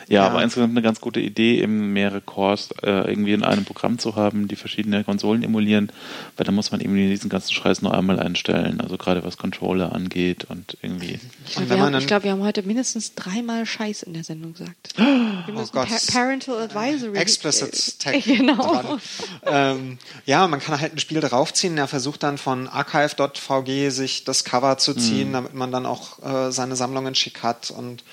Ja, 0.07 0.21
Ja. 0.23 0.27
aber 0.29 0.43
insgesamt 0.43 0.71
eine 0.71 0.81
ganz 0.81 1.01
gute 1.01 1.19
Idee, 1.19 1.61
eben 1.61 1.93
mehrere 1.93 2.21
Cores 2.21 2.69
äh, 2.83 3.09
irgendwie 3.09 3.33
in 3.33 3.43
einem 3.43 3.65
Programm 3.65 3.97
zu 3.99 4.15
haben, 4.15 4.47
die 4.47 4.55
verschiedene 4.55 5.03
Konsolen 5.03 5.43
emulieren, 5.43 5.91
weil 6.37 6.45
dann 6.45 6.53
muss 6.55 6.71
man 6.71 6.81
eben 6.81 6.95
diesen 6.95 7.29
ganzen 7.29 7.53
Scheiß 7.53 7.81
nur 7.81 7.93
einmal 7.93 8.19
einstellen, 8.19 8.81
also 8.81 8.97
gerade 8.97 9.23
was 9.23 9.37
Controller 9.37 9.93
angeht 9.93 10.45
und 10.45 10.77
irgendwie. 10.81 11.19
Ich 11.47 11.57
Und 11.57 11.67
glaube, 11.67 11.69
wenn 11.69 11.69
wir, 11.69 11.77
man 11.77 11.93
haben- 11.95 12.01
ich 12.01 12.07
glaub, 12.07 12.23
wir 12.23 12.31
haben 12.31 12.43
heute 12.43 12.61
mindestens 12.63 13.15
dreimal 13.15 13.65
Scheiß 13.65 14.03
in 14.03 14.13
der 14.13 14.23
Sendung 14.23 14.53
gesagt. 14.53 14.93
Wir 14.97 15.53
müssen 15.53 15.71
Gott. 15.71 15.87
pa 15.89 15.95
Parental 16.11 16.61
Advisory. 16.61 17.17
Explicit 17.17 17.73
äh, 18.05 18.21
Tag. 18.21 18.25
Genau. 18.25 18.97
ähm, 19.45 19.97
ja, 20.25 20.47
man 20.47 20.59
kann 20.59 20.79
halt 20.79 20.93
ein 20.93 20.99
Spiel 20.99 21.19
draufziehen. 21.19 21.77
Er 21.77 21.87
versucht 21.87 22.23
dann 22.23 22.37
von 22.37 22.67
archive.vg 22.67 23.89
sich 23.89 24.23
das 24.23 24.43
Cover 24.43 24.77
zu 24.77 24.93
ziehen, 24.93 25.33
damit 25.33 25.53
man 25.53 25.71
dann 25.71 25.85
auch 25.85 26.21
äh, 26.23 26.51
seine 26.51 26.75
Sammlungen 26.75 27.15
schick 27.15 27.43
hat 27.43 27.71
und 27.71 28.03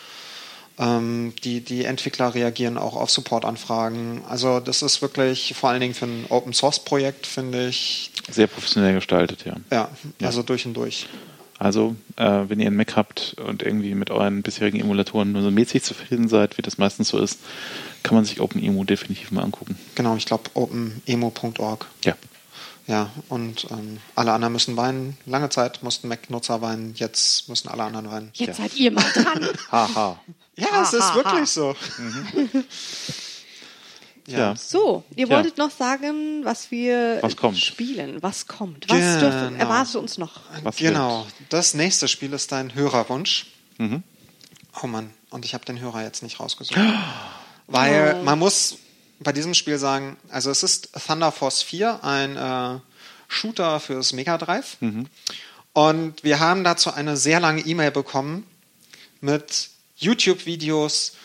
ähm, 0.79 1.33
die, 1.45 1.61
die 1.61 1.85
Entwickler 1.85 2.35
reagieren 2.35 2.79
auch 2.79 2.97
auf 2.97 3.11
Supportanfragen. 3.11 4.23
Also 4.29 4.61
das 4.61 4.83
ist 4.83 5.03
wirklich 5.03 5.55
vor 5.55 5.71
allen 5.71 5.81
Dingen 5.81 5.95
für 5.95 6.07
ein 6.07 6.27
Open 6.29 6.53
Source 6.53 6.81
Projekt, 6.85 7.27
finde 7.27 7.69
ich, 7.69 8.11
Sehr 8.31 8.47
professionell 8.47 8.95
gestaltet, 8.95 9.45
ja. 9.45 9.57
ja, 9.71 9.89
Ja. 10.19 10.27
also 10.27 10.43
durch 10.43 10.67
und 10.67 10.75
durch. 10.75 11.07
Also, 11.59 11.95
äh, 12.17 12.25
wenn 12.49 12.59
ihr 12.59 12.67
einen 12.67 12.77
Mac 12.77 12.97
habt 12.97 13.37
und 13.47 13.63
irgendwie 13.63 13.95
mit 13.95 14.11
euren 14.11 14.43
bisherigen 14.43 14.81
Emulatoren 14.81 15.31
nur 15.31 15.43
so 15.43 15.51
mäßig 15.53 15.85
zufrieden 15.85 16.27
seid, 16.27 16.59
wie 16.59 16.63
das 16.63 16.77
meistens 16.77 17.09
so 17.11 17.19
ist, 17.19 17.39
kann 18.03 18.17
man 18.17 18.25
sich 18.25 18.41
OpenEMU 18.41 18.83
definitiv 18.83 19.31
mal 19.31 19.45
angucken. 19.45 19.79
Genau, 19.95 20.17
ich 20.17 20.27
glaube 20.27 20.51
openemo.org. 20.55 21.87
Ja. 22.05 22.17
Ja, 22.89 23.11
und 23.29 23.69
ähm, 23.71 23.99
alle 24.17 24.33
anderen 24.33 24.53
müssen 24.55 24.77
weinen. 24.77 25.17
Lange 25.25 25.51
Zeit 25.51 25.85
mussten 25.85 26.09
Mac-Nutzer 26.09 26.63
weinen, 26.63 26.95
jetzt 26.97 27.49
müssen 27.49 27.69
alle 27.69 27.85
anderen 27.85 28.11
weinen. 28.11 28.31
Jetzt 28.35 28.57
seid 28.57 28.75
ihr 28.75 28.91
mal 28.91 29.05
dran. 29.15 29.47
Haha. 29.71 30.19
Ja, 30.57 30.83
es 30.83 30.93
ist 30.93 31.01
Ha, 31.03 31.11
ha, 31.11 31.15
wirklich 31.17 31.41
ha. 31.41 31.47
so. 31.47 31.77
Ja. 34.29 34.55
So, 34.55 35.03
ihr 35.17 35.27
Tja. 35.27 35.37
wolltet 35.37 35.59
noch 35.59 35.73
sagen, 35.73 36.45
was 36.45 36.71
wir 36.71 37.19
Was 37.23 37.37
kommt. 37.37 37.59
spielen. 37.59 38.23
Was 38.23 38.47
kommt? 38.47 38.89
Was 38.89 38.97
Genau. 38.97 39.19
dürfen, 39.19 39.57
erwartet 39.57 39.97
uns 39.97 40.17
noch? 40.17 40.41
Was 40.63 40.77
genau. 40.77 41.27
Das 41.49 41.75
nächste 41.75 42.07
Spiel 42.07 42.33
ist 42.33 42.53
dein 42.53 42.73
Hörerwunsch. 42.73 43.47
Mhm. 43.79 44.05
Oh 44.81 44.87
Mann, 44.87 45.11
und 45.31 45.45
ich 45.45 45.55
habe 45.55 45.65
den 45.65 45.81
Hörer 45.81 46.05
jetzt 46.05 46.23
nicht 46.23 46.39
rausgesucht. 46.39 46.79
Weil 47.67 48.17
Oh. 48.21 48.23
man 48.23 48.39
muss 48.39 48.77
bei 49.19 49.33
diesem 49.33 49.55
Spiel 49.55 49.79
sagen, 49.79 50.17
also 50.29 50.51
es 50.53 50.63
ist 50.63 50.91
Thunder 51.07 51.33
Force 51.33 51.63
4, 51.63 52.05
ein 52.05 52.37
äh, 52.37 52.79
Shooter 53.27 53.81
fürs 53.81 54.13
Mega 54.13 54.39
Drive. 54.39 54.77
Mhm. 54.81 55.09
Und 55.73 56.23
wir 56.23 56.39
haben 56.39 56.63
dazu 56.63 56.93
eine 56.93 57.17
sehr 57.17 57.41
lange 57.41 57.63
E-Mail 57.63 57.91
bekommen 57.91 58.47
mit 59.21 59.71
YouTube-Videos, 60.05 61.17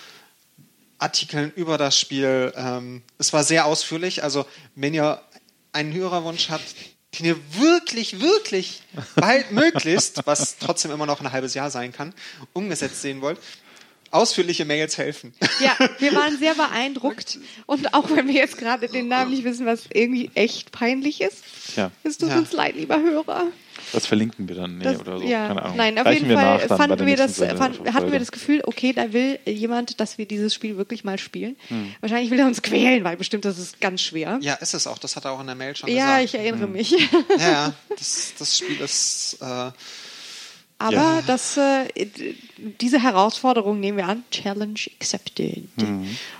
Artikeln 0.97 1.51
über 1.55 1.77
das 1.77 1.99
Spiel. 1.99 2.53
Ähm, 2.55 3.03
es 3.17 3.33
war 3.33 3.43
sehr 3.43 3.65
ausführlich. 3.65 4.23
Also, 4.23 4.45
wenn 4.75 4.93
ihr 4.93 5.21
einen 5.73 5.93
Hörerwunsch 5.93 6.49
habt, 6.49 6.75
den 7.17 7.25
ihr 7.25 7.37
wirklich, 7.53 8.19
wirklich 8.19 8.83
bald 9.15 9.51
möglichst, 9.51 10.25
was 10.25 10.57
trotzdem 10.57 10.91
immer 10.91 11.05
noch 11.05 11.21
ein 11.21 11.31
halbes 11.31 11.53
Jahr 11.53 11.69
sein 11.69 11.91
kann, 11.91 12.13
umgesetzt 12.53 13.01
sehen 13.01 13.21
wollt, 13.21 13.39
ausführliche 14.11 14.65
Mails 14.65 14.97
helfen. 14.97 15.33
Ja, 15.59 15.75
wir 15.99 16.13
waren 16.15 16.37
sehr 16.37 16.53
beeindruckt. 16.55 17.39
Und 17.65 17.93
auch 17.93 18.09
wenn 18.15 18.27
wir 18.27 18.35
jetzt 18.35 18.57
gerade 18.57 18.87
den 18.87 19.07
Namen 19.07 19.31
nicht 19.31 19.43
wissen, 19.43 19.65
was 19.65 19.81
irgendwie 19.93 20.31
echt 20.35 20.71
peinlich 20.71 21.21
ist, 21.21 21.43
Tja, 21.73 21.91
es 22.03 22.17
tut 22.17 22.29
Ja. 22.29 22.37
uns 22.37 22.51
leid, 22.53 22.75
lieber 22.75 22.99
Hörer. 23.01 23.43
das 23.91 24.05
verlinken 24.07 24.47
wir 24.47 24.55
dann 24.55 24.77
nee, 24.77 24.83
Das, 24.85 24.99
oder 24.99 25.17
so. 25.19 25.23
ja, 25.25 25.47
Keine 25.49 25.61
Ahnung. 25.63 25.77
nein, 25.77 25.99
auf 25.99 26.05
Reichen 26.05 26.25
jeden 26.29 26.39
Fall 26.39 26.59
fanden 26.67 27.05
wir 27.05 27.15
das, 27.17 27.35
Sendung- 27.35 27.57
fand, 27.57 27.93
hatten 27.93 28.11
wir 28.11 28.19
das 28.19 28.31
Gefühl, 28.31 28.61
okay, 28.65 28.93
da 28.93 29.11
will 29.13 29.37
jemand, 29.45 29.99
dass 29.99 30.17
wir 30.17 30.25
dieses 30.25 30.53
Spiel 30.53 30.77
wirklich 30.77 31.03
mal 31.03 31.19
spielen. 31.19 31.55
Hm. 31.67 31.93
Wahrscheinlich 31.99 32.31
will 32.31 32.39
er 32.39 32.47
uns 32.47 32.61
quälen, 32.61 33.03
weil 33.03 33.17
bestimmt 33.17 33.45
das 33.45 33.59
ist 33.59 33.81
ganz 33.81 34.01
schwer. 34.01 34.39
Ja, 34.41 34.53
ist 34.55 34.73
es 34.73 34.87
auch. 34.87 34.97
Das 34.97 35.15
hat 35.15 35.25
er 35.25 35.31
auch 35.31 35.41
in 35.41 35.47
der 35.47 35.55
Mail 35.55 35.75
schon 35.75 35.89
Ja, 35.89 36.19
gesagt. 36.19 36.23
ich 36.25 36.35
erinnere 36.35 36.63
Hm. 36.63 36.71
mich. 36.71 36.91
Ja, 36.91 36.97
ja, 37.39 37.73
das, 37.89 38.33
das 38.39 38.57
Spiel 38.57 38.79
ist. 38.79 39.37
Äh, 39.41 39.71
Aber 40.79 40.93
Ja. 40.93 41.23
das, 41.25 41.57
äh, 41.57 41.87
diese 42.79 43.01
Herausforderung 43.01 43.79
nehmen 43.79 43.97
wir 43.97 44.07
an. 44.07 44.23
Challenge 44.31 44.79
accepted. 44.99 45.63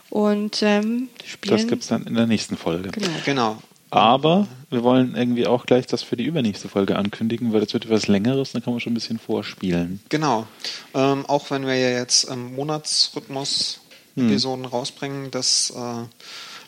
Und 0.09 0.61
ähm, 0.61 1.09
spielen. 1.25 1.57
Hm. 1.57 1.61
Das 1.63 1.67
gibt's 1.67 1.87
dann 1.87 2.05
in 2.05 2.13
der 2.13 2.27
nächsten 2.27 2.55
Folge. 2.57 2.89
Genau. 2.91 3.09
genau. 3.25 3.61
Aber 3.89 4.47
wir 4.69 4.83
wollen 4.83 5.15
irgendwie 5.15 5.47
auch 5.47 5.65
gleich 5.65 5.87
das 5.87 6.03
für 6.03 6.17
die 6.17 6.25
übernächste 6.25 6.67
Folge 6.67 6.97
ankündigen, 6.97 7.53
weil 7.53 7.61
das 7.61 7.73
wird 7.73 7.85
etwas 7.85 8.07
längeres, 8.07 8.51
dann 8.51 8.61
kann 8.61 8.73
man 8.73 8.81
schon 8.81 8.91
ein 8.91 8.95
bisschen 8.95 9.17
vorspielen. 9.17 10.01
Genau. 10.09 10.45
Ähm, 10.93 11.25
auch 11.25 11.49
wenn 11.51 11.65
wir 11.65 11.75
ja 11.75 11.91
jetzt 11.97 12.25
im 12.25 12.55
Monatsrhythmus 12.55 13.79
Episoden 14.17 14.65
rausbringen, 14.65 15.31
das 15.31 15.71
äh, 15.75 16.03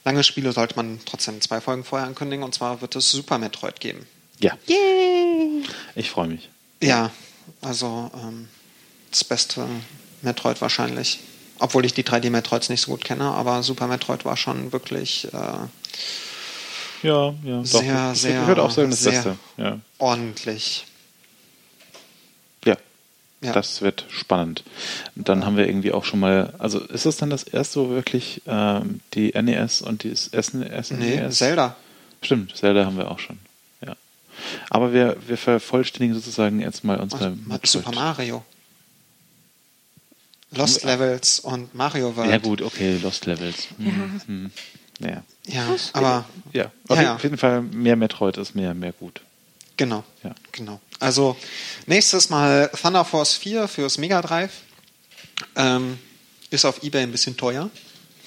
lange 0.05 0.23
Spiele 0.23 0.53
sollte 0.53 0.75
man 0.75 0.99
trotzdem 1.05 1.41
zwei 1.41 1.59
Folgen 1.59 1.83
vorher 1.83 2.07
ankündigen. 2.07 2.43
Und 2.45 2.53
zwar 2.53 2.79
wird 2.81 2.95
es 2.95 3.11
Super 3.11 3.37
Metroid 3.37 3.79
geben. 3.79 4.05
Ja, 4.39 4.53
Yay! 4.67 5.63
ich 5.95 6.09
freue 6.09 6.27
mich. 6.29 6.49
Ja, 6.81 7.11
also 7.61 8.09
ähm, 8.15 8.47
das 9.11 9.23
beste 9.23 9.65
Metroid 10.21 10.61
wahrscheinlich. 10.61 11.19
Obwohl 11.59 11.83
ich 11.85 11.93
die 11.93 12.03
3D-Metroids 12.03 12.69
nicht 12.69 12.81
so 12.81 12.91
gut 12.91 13.03
kenne, 13.03 13.25
aber 13.25 13.63
Super 13.63 13.87
Metroid 13.87 14.23
war 14.23 14.37
schon 14.37 14.71
wirklich 14.71 15.27
äh, 15.33 15.37
Ja, 17.01 17.33
ja. 17.43 17.57
Doch, 17.59 17.65
Sehr, 17.65 18.11
ich, 18.13 18.19
sehr, 18.21 18.41
Ich 18.41 18.47
würde 18.47 18.63
auch 18.63 18.71
sagen, 18.71 18.89
das 18.91 19.01
sehr- 19.01 19.11
Beste. 19.11 19.37
Ja. 19.57 19.79
ordentlich. 19.97 20.85
ja. 22.65 22.75
Ja. 23.41 23.53
Das 23.53 23.81
wird 23.81 24.03
spannend. 24.09 24.63
Und 25.15 25.29
dann 25.29 25.45
haben 25.45 25.55
wir 25.55 25.65
irgendwie 25.65 25.93
auch 25.93 26.03
schon 26.03 26.19
mal, 26.19 26.53
also 26.59 26.79
ist 26.79 27.05
das 27.05 27.15
dann 27.15 27.29
das 27.29 27.43
erste, 27.43 27.79
wo 27.79 27.89
wirklich 27.89 28.41
ähm, 28.45 28.99
die 29.13 29.31
NES 29.31 29.81
und 29.81 30.03
die 30.03 30.13
SNES? 30.13 30.91
Nee, 30.91 31.29
Zelda. 31.29 31.77
Stimmt, 32.21 32.57
Zelda 32.57 32.85
haben 32.85 32.97
wir 32.97 33.09
auch 33.09 33.19
schon. 33.19 33.39
Aber 34.69 34.93
wir, 34.93 35.17
wir 35.27 35.37
vervollständigen 35.37 36.15
sozusagen 36.15 36.59
jetzt 36.61 36.83
mal 36.83 36.99
unsere 36.99 37.31
Und 37.47 37.67
Super 37.67 37.91
Mario. 37.91 38.43
Lost 40.51 40.83
Levels 40.83 41.39
und 41.39 41.75
Mario 41.75 42.15
World. 42.15 42.31
Ja 42.31 42.37
gut, 42.39 42.61
okay, 42.61 42.97
Lost 43.01 43.25
Levels. 43.27 43.67
Hm, 43.77 43.85
Ja. 43.85 44.25
Hm. 44.27 44.51
Ja. 45.01 45.23
Ja, 45.45 45.75
aber 45.93 46.25
Ja, 46.51 46.71
auf, 46.87 46.97
Ja, 46.97 47.03
ja. 47.03 47.15
auf 47.15 47.23
jeden 47.23 47.37
Fall 47.37 47.61
mehr 47.61 47.95
Metroid 47.95 48.37
ist 48.37 48.53
mehr, 48.55 48.73
mehr 48.73 48.91
gut. 48.91 49.21
genau. 49.77 50.03
Ja. 50.23 50.35
Genau. 50.51 50.81
Also 50.99 51.37
nächstes 51.85 52.29
Mal 52.29 52.69
Thunder 52.81 53.05
Force 53.05 53.35
4 53.35 53.67
fürs 53.69 53.97
Mega 53.97 54.21
Drive. 54.21 54.51
Ähm, 55.55 55.97
ist 56.49 56.65
auf 56.65 56.83
Ebay 56.83 57.03
ein 57.03 57.11
bisschen 57.13 57.37
teuer. 57.37 57.69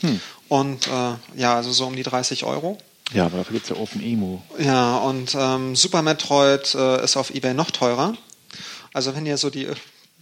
Hm. 0.00 0.20
Und 0.48 0.86
äh, 0.86 1.14
ja, 1.36 1.56
also 1.56 1.72
so 1.72 1.86
um 1.86 1.96
die 1.96 2.02
30 2.04 2.44
Euro. 2.44 2.78
Ja, 3.14 3.26
aber 3.26 3.38
dafür 3.38 3.54
gibt 3.54 3.70
es 3.70 3.76
ja 3.76 3.82
Open 3.82 4.02
Emo. 4.02 4.42
Ja, 4.58 4.98
und 4.98 5.34
ähm, 5.38 5.76
Super 5.76 6.02
Metroid 6.02 6.74
äh, 6.74 7.04
ist 7.04 7.16
auf 7.16 7.30
Ebay 7.34 7.54
noch 7.54 7.70
teurer. 7.70 8.14
Also 8.92 9.14
wenn 9.14 9.26
ihr 9.26 9.38
so 9.38 9.50
die, 9.50 9.68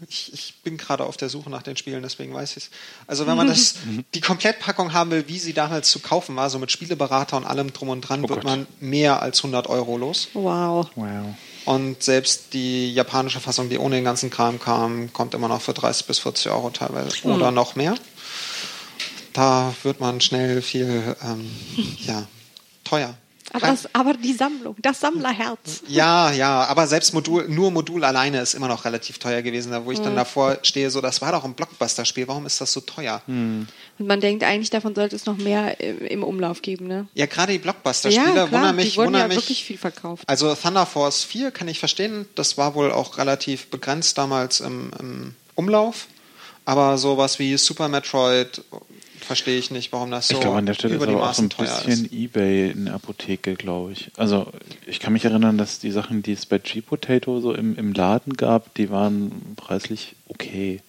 ich, 0.09 0.33
ich 0.33 0.55
bin 0.63 0.77
gerade 0.77 1.05
auf 1.05 1.17
der 1.17 1.29
Suche 1.29 1.51
nach 1.51 1.63
den 1.63 1.77
Spielen, 1.77 2.03
deswegen 2.03 2.33
weiß 2.33 2.53
ich 2.57 2.65
es. 2.65 2.71
Also 3.07 3.27
wenn 3.27 3.37
man 3.37 3.49
das, 3.49 3.75
die 4.15 4.21
Komplettpackung 4.21 4.93
haben 4.93 5.11
will, 5.11 5.25
wie 5.29 5.39
sie 5.39 5.53
damals 5.53 5.91
zu 5.91 5.99
kaufen 6.01 6.37
war, 6.37 6.51
so 6.51 6.59
mit 6.59 6.71
Spieleberater 6.71 7.37
und 7.37 7.45
allem 7.45 7.73
drum 7.73 7.89
und 7.91 8.03
dran, 8.03 8.25
Oh 8.25 8.29
wird 8.29 8.43
Gott. 8.43 8.45
man 8.45 8.67
mehr 8.81 9.23
als 9.23 9.39
100 9.39 9.67
Euro 9.69 9.97
los. 9.97 10.29
Wow. 10.35 10.89
Wow. 10.95 11.35
Und 11.67 12.03
selbst 12.03 12.55
die 12.55 12.93
japanische 12.95 13.41
Fassung, 13.41 13.69
die 13.69 13.79
ohne 13.79 13.97
den 13.97 14.05
ganzen 14.05 14.31
Kram 14.31 14.59
kam, 14.59 15.13
kommt 15.13 15.35
immer 15.35 15.49
noch 15.49 15.61
für 15.61 15.75
30 15.75 16.07
bis 16.07 16.19
40 16.21 16.51
Euro 16.51 16.71
teilweise 16.71 17.11
oder 17.29 17.51
noch 17.51 17.77
mehr. 17.77 17.95
Da 19.33 19.75
wird 19.83 20.01
man 20.01 20.21
schnell 20.21 20.63
viel, 20.63 21.17
ähm, 21.23 21.51
ja, 21.99 22.27
teuer. 22.91 23.15
Aber, 23.53 23.67
das, 23.67 23.89
aber 23.95 24.15
die 24.15 24.33
Sammlung, 24.33 24.77
das 24.81 25.01
Sammlerherz. 25.01 25.83
Ja, 25.89 26.31
ja, 26.31 26.65
aber 26.67 26.87
selbst 26.87 27.13
Modul, 27.13 27.49
nur 27.49 27.73
Modul 27.73 28.05
alleine 28.05 28.41
ist 28.41 28.55
immer 28.55 28.69
noch 28.69 28.85
relativ 28.85 29.19
teuer 29.19 29.43
gewesen, 29.43 29.73
da 29.73 29.85
wo 29.85 29.91
ich 29.91 29.99
dann 30.01 30.15
davor 30.15 30.59
stehe, 30.63 30.89
so, 30.89 31.01
das 31.01 31.21
war 31.21 31.33
doch 31.33 31.45
ein 31.45 31.55
Blockbuster-Spiel, 31.55 32.29
warum 32.29 32.47
ist 32.47 32.61
das 32.61 32.73
so 32.73 32.81
teuer? 32.81 33.23
Und 33.27 33.67
man 33.99 34.21
denkt 34.21 34.45
eigentlich, 34.45 34.71
davon 34.71 34.95
sollte 34.95 35.17
es 35.17 35.27
noch 35.27 35.37
mehr 35.37 35.81
im, 35.81 36.23
Umlauf 36.23 36.63
geben, 36.63 36.87
ne? 36.87 37.09
Ja, 37.15 37.27
gerade 37.27 37.51
die 37.53 37.59
Ja, 37.59 37.63
Blockbuster-Spiele 37.63 38.33
klar, 38.33 38.53
wundern 38.53 38.77
mich, 38.77 38.93
die 38.93 38.97
wurden 38.99 39.07
wundern 39.09 39.23
ja 39.23 39.29
mich. 39.29 39.39
wirklich 39.39 39.65
viel 39.65 39.79
verkauft. 39.79 40.23
Also 40.29 40.55
Thunder 40.55 40.87
Force 40.87 41.25
4 41.25 41.51
kann 41.51 41.67
ich 41.67 41.81
verstehen, 41.81 42.27
das 42.37 42.57
war 42.57 42.77
wohl 42.77 42.93
auch 42.93 43.19
relativ 43.19 43.67
begrenzt 43.67 44.17
damals 44.17 44.61
im, 44.61 44.93
im 45.01 45.35
Umlauf, 45.57 46.07
aber 46.67 46.99
sowas 46.99 47.41
wie 47.41 47.57
Super 47.57 47.89
Metroid 47.89 48.63
verstehe 49.31 49.61
ich 49.61 49.71
nicht, 49.71 49.93
warum 49.93 50.11
das 50.11 50.27
so 50.27 50.35
Ich 50.35 50.41
glaube, 50.41 50.59
an 50.59 50.67
der 50.67 50.75
Stelle 50.75 50.97
ist 50.97 51.03
aber 51.03 51.23
auch 51.31 51.33
so 51.35 51.43
ein 51.43 51.49
bisschen 51.51 52.05
ist. 52.07 52.13
Ebay 52.13 52.71
in 52.73 52.87
der 52.87 52.95
Apotheke, 52.95 53.55
glaube 53.55 53.93
ich. 53.93 54.11
Also 54.17 54.49
ich 54.89 54.99
kann 54.99 55.13
mich 55.13 55.25
erinnern, 55.25 55.57
dass 55.57 55.79
die 55.79 55.93
Sachen, 55.93 56.25
die 56.25 56.33
es 56.33 56.47
bei 56.47 56.59
G-Potato 56.59 57.39
so 57.39 57.55
im, 57.55 57.77
im 57.77 57.93
Laden 57.93 58.35
gab, 58.35 58.75
die 58.75 58.91
waren 58.91 59.31
preislich 59.55 60.17
okay. 60.27 60.81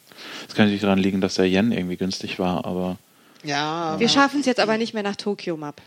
Das 0.47 0.55
kann 0.55 0.65
natürlich 0.65 0.81
daran 0.81 0.97
liegen, 0.97 1.21
dass 1.21 1.35
der 1.35 1.45
Yen 1.45 1.71
irgendwie 1.71 1.97
günstig 1.97 2.39
war, 2.39 2.65
aber 2.65 2.97
Ja, 3.43 3.99
Wir 3.99 4.09
schaffen 4.09 4.39
es 4.39 4.47
jetzt 4.47 4.59
aber 4.59 4.79
nicht 4.79 4.95
mehr 4.95 5.03
nach 5.03 5.15
Tokio 5.15 5.55
Map. 5.55 5.79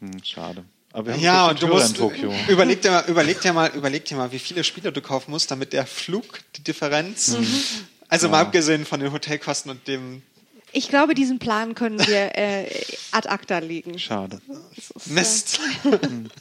hm, 0.00 0.24
schade. 0.24 0.64
Aber 0.94 1.08
wir 1.08 1.12
haben 1.12 1.20
ja, 1.20 1.48
und 1.50 1.60
du 1.60 1.66
musst, 1.66 1.90
in 1.90 1.94
Tokio. 1.96 2.32
überleg 2.48 2.80
dir, 2.80 2.90
mal, 2.90 3.04
überleg, 3.06 3.38
dir 3.42 3.52
mal, 3.52 3.70
überleg 3.74 4.06
dir 4.06 4.16
mal, 4.16 4.32
wie 4.32 4.38
viele 4.38 4.64
Spiele 4.64 4.92
du 4.92 5.02
kaufen 5.02 5.30
musst, 5.30 5.50
damit 5.50 5.74
der 5.74 5.84
Flug, 5.84 6.40
die 6.56 6.64
Differenz, 6.64 7.36
also 8.08 8.30
mal 8.30 8.40
abgesehen 8.40 8.86
von 8.86 8.98
den 8.98 9.12
Hotelkosten 9.12 9.70
und 9.70 9.86
dem 9.86 10.22
Ich 10.72 10.88
glaube, 10.88 11.14
diesen 11.14 11.38
Plan 11.38 11.74
können 11.74 11.98
wir 11.98 12.36
äh, 12.36 12.66
ad 13.12 13.28
acta 13.28 13.58
legen. 13.58 13.98
Schade. 13.98 14.40
Mist. 15.06 15.60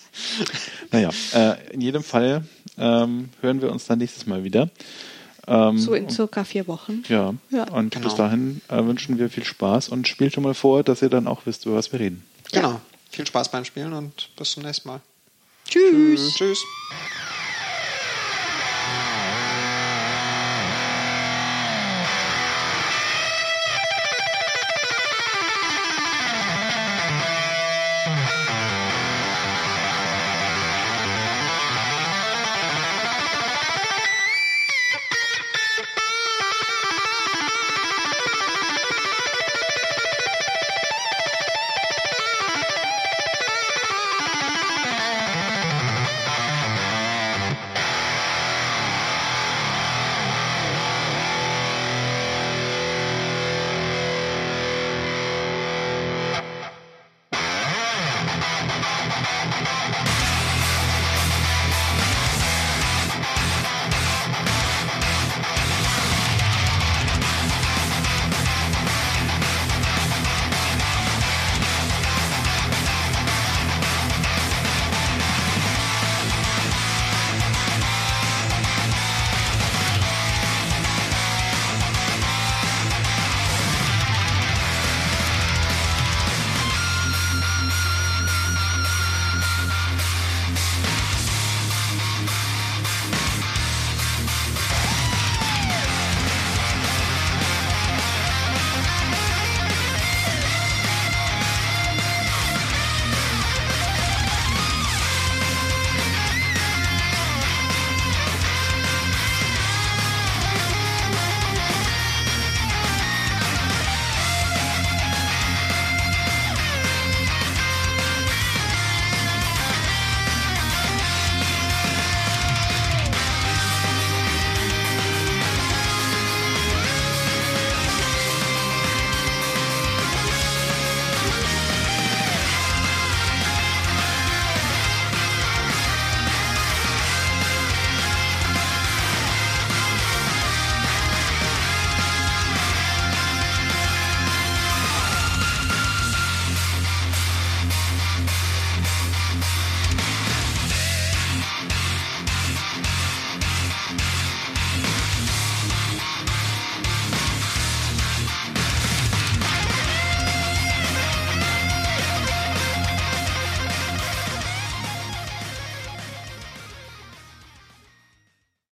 Naja, 0.92 1.10
äh, 1.34 1.74
in 1.74 1.82
jedem 1.82 2.04
Fall 2.04 2.44
ähm, 2.78 3.30
hören 3.42 3.62
wir 3.62 3.72
uns 3.72 3.86
dann 3.86 4.00
nächstes 4.00 4.26
Mal 4.26 4.44
wieder. 4.44 4.70
Ähm, 5.48 5.78
So 5.78 5.94
in 5.94 6.10
circa 6.10 6.44
vier 6.44 6.68
Wochen. 6.68 7.04
ja. 7.08 7.34
Ja. 7.52 7.64
und 7.70 7.94
Genau. 7.94 8.06
bis 8.08 8.16
dahin 8.16 8.62
äh, 8.70 8.84
wünschen 8.84 9.18
wir 9.20 9.30
viel 9.30 9.44
Spaß 9.44 9.90
und 9.90 10.08
spielt 10.08 10.34
schon 10.34 10.44
mal 10.44 10.54
vor, 10.54 10.84
dass 10.84 11.02
ihr 11.02 11.10
dann 11.10 11.28
auch 11.28 11.46
wisst, 11.46 11.66
über 11.66 11.76
was 11.76 11.92
wir 11.92 12.00
reden. 12.00 12.24
Genau. 12.52 12.82
Viel 13.12 13.26
Spaß 13.28 13.50
beim 13.52 13.66
Spielen 13.66 13.94
und 13.94 14.30
bis 14.36 14.52
zum 14.52 14.64
nächsten 14.64 14.88
Mal. 14.90 15.02
Tschüss. 15.68 16.34
Tschüss. 16.38 16.60